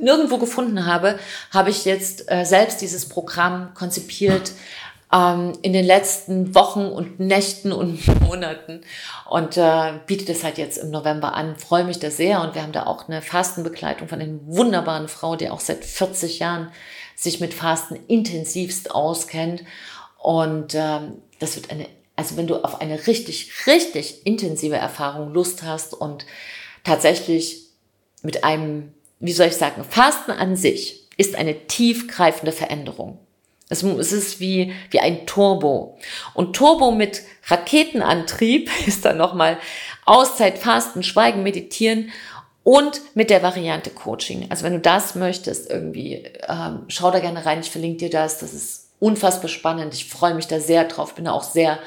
nirgendwo 0.00 0.38
gefunden 0.38 0.86
habe, 0.86 1.18
habe 1.52 1.70
ich 1.70 1.84
jetzt 1.84 2.30
äh, 2.30 2.44
selbst 2.44 2.80
dieses 2.80 3.08
Programm 3.08 3.74
konzipiert 3.74 4.52
ähm, 5.12 5.52
in 5.60 5.74
den 5.74 5.84
letzten 5.84 6.54
Wochen 6.54 6.86
und 6.86 7.20
Nächten 7.20 7.72
und 7.72 8.00
Monaten 8.22 8.80
und 9.28 9.58
äh, 9.58 9.92
biete 10.06 10.24
das 10.24 10.42
halt 10.42 10.56
jetzt 10.56 10.78
im 10.78 10.90
November 10.90 11.34
an. 11.34 11.56
Freue 11.56 11.84
mich 11.84 11.98
da 11.98 12.10
sehr 12.10 12.40
und 12.40 12.54
wir 12.54 12.62
haben 12.62 12.72
da 12.72 12.86
auch 12.86 13.06
eine 13.06 13.20
Fastenbegleitung 13.20 14.08
von 14.08 14.20
einer 14.20 14.38
wunderbaren 14.46 15.08
Frau, 15.08 15.36
die 15.36 15.50
auch 15.50 15.60
seit 15.60 15.84
40 15.84 16.38
Jahren 16.38 16.72
sich 17.14 17.38
mit 17.38 17.52
Fasten 17.52 17.98
intensivst 18.08 18.90
auskennt. 18.90 19.62
Und 20.18 20.74
ähm, 20.74 21.18
das 21.38 21.56
wird 21.56 21.70
eine 21.70 21.86
also 22.16 22.36
wenn 22.36 22.46
du 22.46 22.56
auf 22.64 22.80
eine 22.80 23.06
richtig, 23.06 23.52
richtig 23.66 24.26
intensive 24.26 24.76
Erfahrung 24.76 25.32
Lust 25.32 25.62
hast 25.62 25.94
und 25.94 26.26
tatsächlich 26.82 27.66
mit 28.22 28.42
einem, 28.42 28.94
wie 29.20 29.32
soll 29.32 29.48
ich 29.48 29.56
sagen, 29.56 29.84
Fasten 29.84 30.32
an 30.32 30.56
sich 30.56 31.06
ist 31.18 31.36
eine 31.36 31.66
tiefgreifende 31.66 32.52
Veränderung. 32.52 33.18
Es, 33.68 33.82
ist 33.82 34.38
wie, 34.38 34.72
wie 34.90 35.00
ein 35.00 35.26
Turbo. 35.26 35.98
Und 36.34 36.54
Turbo 36.54 36.92
mit 36.92 37.22
Raketenantrieb 37.48 38.70
ist 38.86 39.04
dann 39.04 39.16
nochmal 39.16 39.58
Auszeit, 40.04 40.58
Fasten, 40.58 41.02
Schweigen, 41.02 41.42
Meditieren 41.42 42.10
und 42.62 43.00
mit 43.14 43.30
der 43.30 43.42
Variante 43.42 43.90
Coaching. 43.90 44.46
Also 44.50 44.64
wenn 44.64 44.74
du 44.74 44.80
das 44.80 45.16
möchtest, 45.16 45.68
irgendwie, 45.68 46.24
ähm, 46.48 46.84
schau 46.88 47.10
da 47.10 47.18
gerne 47.18 47.44
rein. 47.44 47.60
Ich 47.60 47.70
verlinke 47.70 47.98
dir 47.98 48.10
das. 48.10 48.38
Das 48.38 48.54
ist 48.54 48.90
unfassbar 49.00 49.48
spannend. 49.48 49.94
Ich 49.94 50.08
freue 50.08 50.34
mich 50.34 50.46
da 50.46 50.60
sehr 50.60 50.84
drauf. 50.84 51.14
Bin 51.14 51.24
da 51.24 51.32
auch 51.32 51.42
sehr 51.42 51.78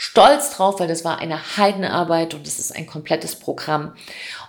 stolz 0.00 0.48
drauf, 0.48 0.80
weil 0.80 0.88
das 0.88 1.04
war 1.04 1.18
eine 1.18 1.58
Heidenarbeit 1.58 2.32
und 2.32 2.46
es 2.46 2.58
ist 2.58 2.74
ein 2.74 2.86
komplettes 2.86 3.36
Programm. 3.36 3.92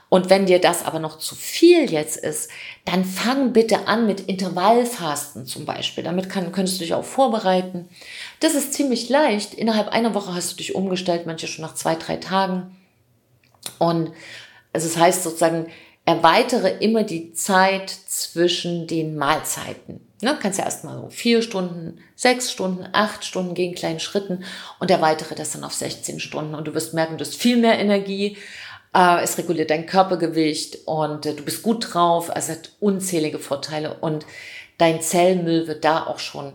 Und 0.07 0.29
wenn 0.29 0.45
dir 0.45 0.61
das 0.61 0.85
aber 0.85 0.99
noch 0.99 1.17
zu 1.19 1.35
viel 1.35 1.91
jetzt 1.91 2.15
ist, 2.15 2.49
dann 2.85 3.03
fang 3.03 3.51
bitte 3.51 3.85
an 3.85 4.07
mit 4.07 4.21
Intervallfasten 4.21 5.45
zum 5.45 5.65
Beispiel. 5.65 6.05
Damit 6.05 6.29
kann, 6.29 6.53
könntest 6.53 6.79
du 6.79 6.85
dich 6.85 6.93
auch 6.93 7.03
vorbereiten. 7.03 7.89
Das 8.39 8.55
ist 8.55 8.73
ziemlich 8.73 9.09
leicht. 9.09 9.53
Innerhalb 9.53 9.89
einer 9.89 10.13
Woche 10.13 10.33
hast 10.33 10.53
du 10.53 10.55
dich 10.55 10.73
umgestellt, 10.73 11.25
manche 11.25 11.47
schon 11.47 11.65
nach 11.65 11.75
zwei, 11.75 11.95
drei 11.95 12.15
Tagen. 12.15 12.77
Und 13.77 14.13
es 14.71 14.95
heißt 14.95 15.21
sozusagen, 15.21 15.67
erweitere 16.05 16.77
immer 16.79 17.03
die 17.03 17.33
Zeit 17.33 17.89
zwischen 17.89 18.87
den 18.87 19.17
Mahlzeiten. 19.17 19.99
Ne, 20.21 20.37
kannst 20.39 20.59
ja 20.59 20.65
erstmal 20.65 20.97
so 21.01 21.09
vier 21.09 21.41
Stunden, 21.41 21.97
sechs 22.15 22.51
Stunden, 22.51 22.87
acht 22.93 23.25
Stunden 23.25 23.55
gehen, 23.55 23.73
kleinen 23.73 23.99
Schritten 23.99 24.43
und 24.79 24.91
erweitere 24.91 25.33
das 25.33 25.53
dann 25.53 25.63
auf 25.63 25.73
16 25.73 26.19
Stunden 26.19 26.53
und 26.53 26.67
du 26.67 26.75
wirst 26.75 26.93
merken, 26.93 27.17
du 27.17 27.25
hast 27.25 27.35
viel 27.35 27.57
mehr 27.57 27.79
Energie, 27.79 28.37
äh, 28.93 29.23
es 29.23 29.37
reguliert 29.39 29.71
dein 29.71 29.87
Körpergewicht 29.87 30.85
und 30.85 31.25
äh, 31.25 31.33
du 31.33 31.43
bist 31.43 31.63
gut 31.63 31.93
drauf, 31.93 32.29
also 32.29 32.51
hat 32.51 32.71
unzählige 32.79 33.39
Vorteile 33.39 33.95
und 33.95 34.25
dein 34.77 35.01
Zellmüll 35.01 35.67
wird 35.67 35.83
da 35.83 36.05
auch 36.05 36.19
schon 36.19 36.53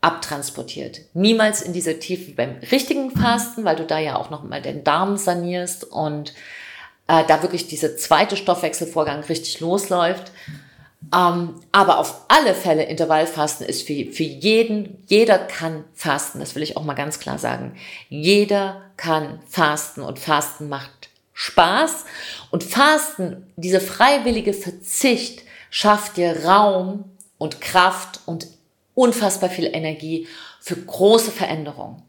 abtransportiert. 0.00 1.00
Niemals 1.14 1.62
in 1.62 1.72
dieser 1.72 1.98
Tiefe 1.98 2.32
beim 2.32 2.56
richtigen 2.70 3.10
Fasten, 3.10 3.64
weil 3.64 3.76
du 3.76 3.84
da 3.84 3.98
ja 3.98 4.16
auch 4.16 4.30
nochmal 4.30 4.62
den 4.62 4.84
Darm 4.84 5.16
sanierst 5.16 5.84
und 5.84 6.34
äh, 7.08 7.24
da 7.26 7.42
wirklich 7.42 7.66
dieser 7.66 7.96
zweite 7.96 8.36
Stoffwechselvorgang 8.36 9.24
richtig 9.24 9.60
losläuft. 9.60 10.32
Ähm, 11.14 11.60
aber 11.72 11.98
auf 11.98 12.22
alle 12.28 12.54
Fälle 12.54 12.84
Intervallfasten 12.84 13.66
ist 13.66 13.86
für, 13.86 14.06
für 14.06 14.22
jeden, 14.22 15.04
jeder 15.06 15.38
kann 15.38 15.84
fasten, 15.94 16.40
das 16.40 16.54
will 16.54 16.62
ich 16.62 16.76
auch 16.76 16.84
mal 16.84 16.94
ganz 16.94 17.18
klar 17.18 17.38
sagen. 17.38 17.76
Jeder 18.08 18.82
kann 18.96 19.40
fasten 19.48 20.00
und 20.00 20.18
Fasten 20.18 20.68
macht 20.68 21.10
Spaß. 21.32 22.06
Und 22.50 22.64
Fasten, 22.64 23.46
diese 23.56 23.80
freiwillige 23.80 24.54
Verzicht, 24.54 25.42
schafft 25.70 26.16
dir 26.16 26.44
Raum 26.46 27.04
und 27.38 27.60
Kraft 27.60 28.20
und 28.24 28.46
unfassbar 28.94 29.50
viel 29.50 29.66
Energie 29.66 30.26
für 30.60 30.76
große 30.76 31.30
Veränderungen. 31.30 32.02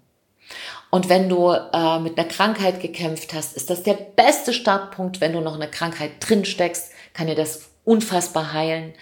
Und 0.89 1.09
wenn 1.09 1.27
du 1.27 1.51
äh, 1.51 1.99
mit 1.99 2.17
einer 2.17 2.29
Krankheit 2.29 2.79
gekämpft 2.79 3.33
hast, 3.33 3.57
ist 3.57 3.69
das 3.69 3.83
der 3.83 3.95
beste 3.95 4.53
Startpunkt. 4.53 5.19
Wenn 5.19 5.33
du 5.33 5.41
noch 5.41 5.55
eine 5.55 5.69
Krankheit 5.69 6.11
drin 6.21 6.45
steckst, 6.45 6.91
kann 7.13 7.27
dir 7.27 7.35
das 7.35 7.69
unfassbar 7.87 8.53
heilen, 8.53 8.93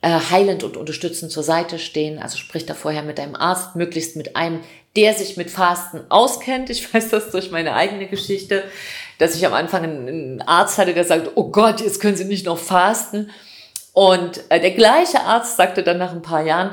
äh, 0.00 0.18
heilend 0.30 0.64
und 0.64 0.76
unterstützend 0.76 1.30
zur 1.30 1.42
Seite 1.42 1.78
stehen. 1.78 2.18
Also 2.18 2.38
sprich 2.38 2.66
da 2.66 2.74
vorher 2.74 3.02
mit 3.02 3.18
deinem 3.18 3.36
Arzt, 3.36 3.76
möglichst 3.76 4.16
mit 4.16 4.34
einem, 4.34 4.60
der 4.96 5.14
sich 5.14 5.36
mit 5.36 5.50
Fasten 5.50 6.00
auskennt. 6.08 6.70
Ich 6.70 6.92
weiß 6.92 7.10
das 7.10 7.30
durch 7.30 7.50
meine 7.50 7.74
eigene 7.74 8.06
Geschichte, 8.06 8.64
dass 9.18 9.36
ich 9.36 9.46
am 9.46 9.52
Anfang 9.52 9.84
einen 9.84 10.42
Arzt 10.42 10.78
hatte, 10.78 10.94
der 10.94 11.04
sagt, 11.04 11.32
oh 11.34 11.50
Gott, 11.50 11.80
jetzt 11.80 12.00
können 12.00 12.16
Sie 12.16 12.24
nicht 12.24 12.46
noch 12.46 12.58
fasten. 12.58 13.30
Und 13.92 14.40
äh, 14.48 14.58
der 14.58 14.72
gleiche 14.72 15.20
Arzt 15.20 15.56
sagte 15.56 15.82
dann 15.82 15.98
nach 15.98 16.12
ein 16.12 16.22
paar 16.22 16.44
Jahren, 16.44 16.70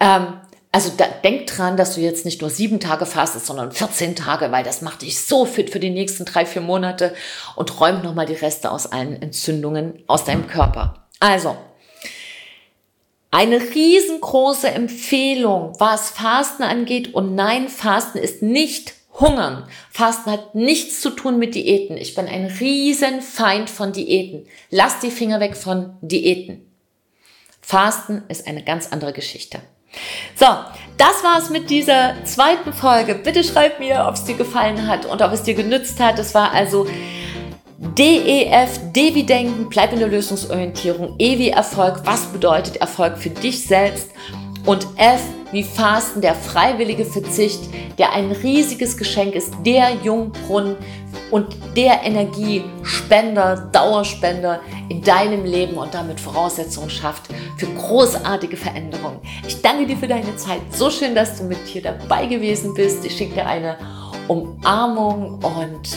ähm, 0.00 0.40
Also 0.76 0.92
da, 0.94 1.06
denk 1.24 1.46
dran, 1.46 1.78
dass 1.78 1.94
du 1.94 2.02
jetzt 2.02 2.26
nicht 2.26 2.42
nur 2.42 2.50
sieben 2.50 2.80
Tage 2.80 3.06
fastest, 3.06 3.46
sondern 3.46 3.72
14 3.72 4.14
Tage, 4.14 4.52
weil 4.52 4.62
das 4.62 4.82
macht 4.82 5.00
dich 5.00 5.18
so 5.18 5.46
fit 5.46 5.70
für 5.70 5.80
die 5.80 5.88
nächsten 5.88 6.26
drei, 6.26 6.44
vier 6.44 6.60
Monate 6.60 7.14
und 7.54 7.80
räumt 7.80 8.04
nochmal 8.04 8.26
die 8.26 8.34
Reste 8.34 8.70
aus 8.70 8.84
allen 8.84 9.22
Entzündungen 9.22 10.04
aus 10.06 10.24
deinem 10.24 10.46
Körper. 10.46 11.06
Also, 11.18 11.56
eine 13.30 13.58
riesengroße 13.58 14.68
Empfehlung, 14.68 15.72
was 15.78 16.10
Fasten 16.10 16.62
angeht. 16.62 17.14
Und 17.14 17.34
nein, 17.34 17.70
Fasten 17.70 18.18
ist 18.18 18.42
nicht 18.42 18.92
Hungern. 19.18 19.66
Fasten 19.90 20.30
hat 20.30 20.54
nichts 20.54 21.00
zu 21.00 21.08
tun 21.08 21.38
mit 21.38 21.54
Diäten. 21.54 21.96
Ich 21.96 22.14
bin 22.14 22.26
ein 22.26 22.48
Riesenfeind 22.48 23.70
von 23.70 23.94
Diäten. 23.94 24.46
Lass 24.68 25.00
die 25.00 25.10
Finger 25.10 25.40
weg 25.40 25.56
von 25.56 25.96
Diäten. 26.02 26.70
Fasten 27.62 28.24
ist 28.28 28.46
eine 28.46 28.62
ganz 28.62 28.92
andere 28.92 29.14
Geschichte. 29.14 29.62
So, 30.34 30.46
das 30.98 31.22
war's 31.22 31.50
mit 31.50 31.70
dieser 31.70 32.14
zweiten 32.24 32.72
Folge. 32.72 33.14
Bitte 33.14 33.44
schreib 33.44 33.80
mir, 33.80 34.06
ob 34.08 34.14
es 34.14 34.24
dir 34.24 34.36
gefallen 34.36 34.86
hat 34.86 35.06
und 35.06 35.22
ob 35.22 35.32
es 35.32 35.42
dir 35.42 35.54
genützt 35.54 36.00
hat. 36.00 36.18
Es 36.18 36.34
war 36.34 36.52
also 36.52 36.86
DEF, 37.78 38.80
D 38.92 39.14
wie 39.14 39.24
Denken, 39.24 39.68
bleib 39.68 39.92
in 39.92 39.98
der 39.98 40.08
Lösungsorientierung, 40.08 41.16
E 41.18 41.38
wie 41.38 41.50
Erfolg, 41.50 42.00
was 42.04 42.26
bedeutet 42.26 42.76
Erfolg 42.76 43.18
für 43.18 43.30
dich 43.30 43.66
selbst 43.66 44.10
und 44.66 44.86
F 44.96 45.22
wie 45.52 45.62
Fasten, 45.62 46.20
der 46.20 46.34
freiwillige 46.34 47.04
Verzicht, 47.04 47.60
der 47.98 48.12
ein 48.12 48.32
riesiges 48.32 48.96
Geschenk 48.96 49.34
ist, 49.34 49.54
der 49.64 49.92
Jungbrunnen 50.02 50.76
und 51.30 51.56
der 51.76 52.02
Energiespender, 52.02 53.68
Dauerspender 53.72 54.60
in 54.88 55.02
deinem 55.02 55.44
Leben 55.44 55.76
und 55.76 55.94
damit 55.94 56.20
Voraussetzungen 56.20 56.90
schafft 56.90 57.28
für 57.56 57.66
großartige 57.66 58.56
Veränderungen. 58.56 59.20
Ich 59.46 59.62
danke 59.62 59.86
dir 59.86 59.96
für 59.96 60.08
deine 60.08 60.36
Zeit. 60.36 60.60
So 60.72 60.90
schön, 60.90 61.14
dass 61.14 61.38
du 61.38 61.44
mit 61.44 61.58
hier 61.64 61.82
dabei 61.82 62.26
gewesen 62.26 62.74
bist. 62.74 63.04
Ich 63.06 63.16
schicke 63.16 63.34
dir 63.34 63.46
eine 63.46 63.76
Umarmung 64.28 65.42
und 65.42 65.96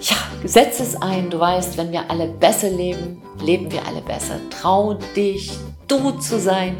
ja, 0.00 0.16
setz 0.44 0.80
es 0.80 1.00
ein. 1.00 1.28
Du 1.30 1.38
weißt, 1.38 1.76
wenn 1.76 1.92
wir 1.92 2.10
alle 2.10 2.26
besser 2.26 2.70
leben, 2.70 3.22
leben 3.40 3.70
wir 3.70 3.86
alle 3.86 4.00
besser. 4.00 4.40
Trau 4.50 4.94
dich, 5.14 5.52
du 5.88 6.12
zu 6.12 6.38
sein, 6.38 6.76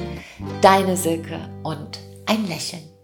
deine 0.61 0.97
Silke 0.97 1.49
und 1.63 1.99
ein 2.27 2.47
Lächeln. 2.47 2.96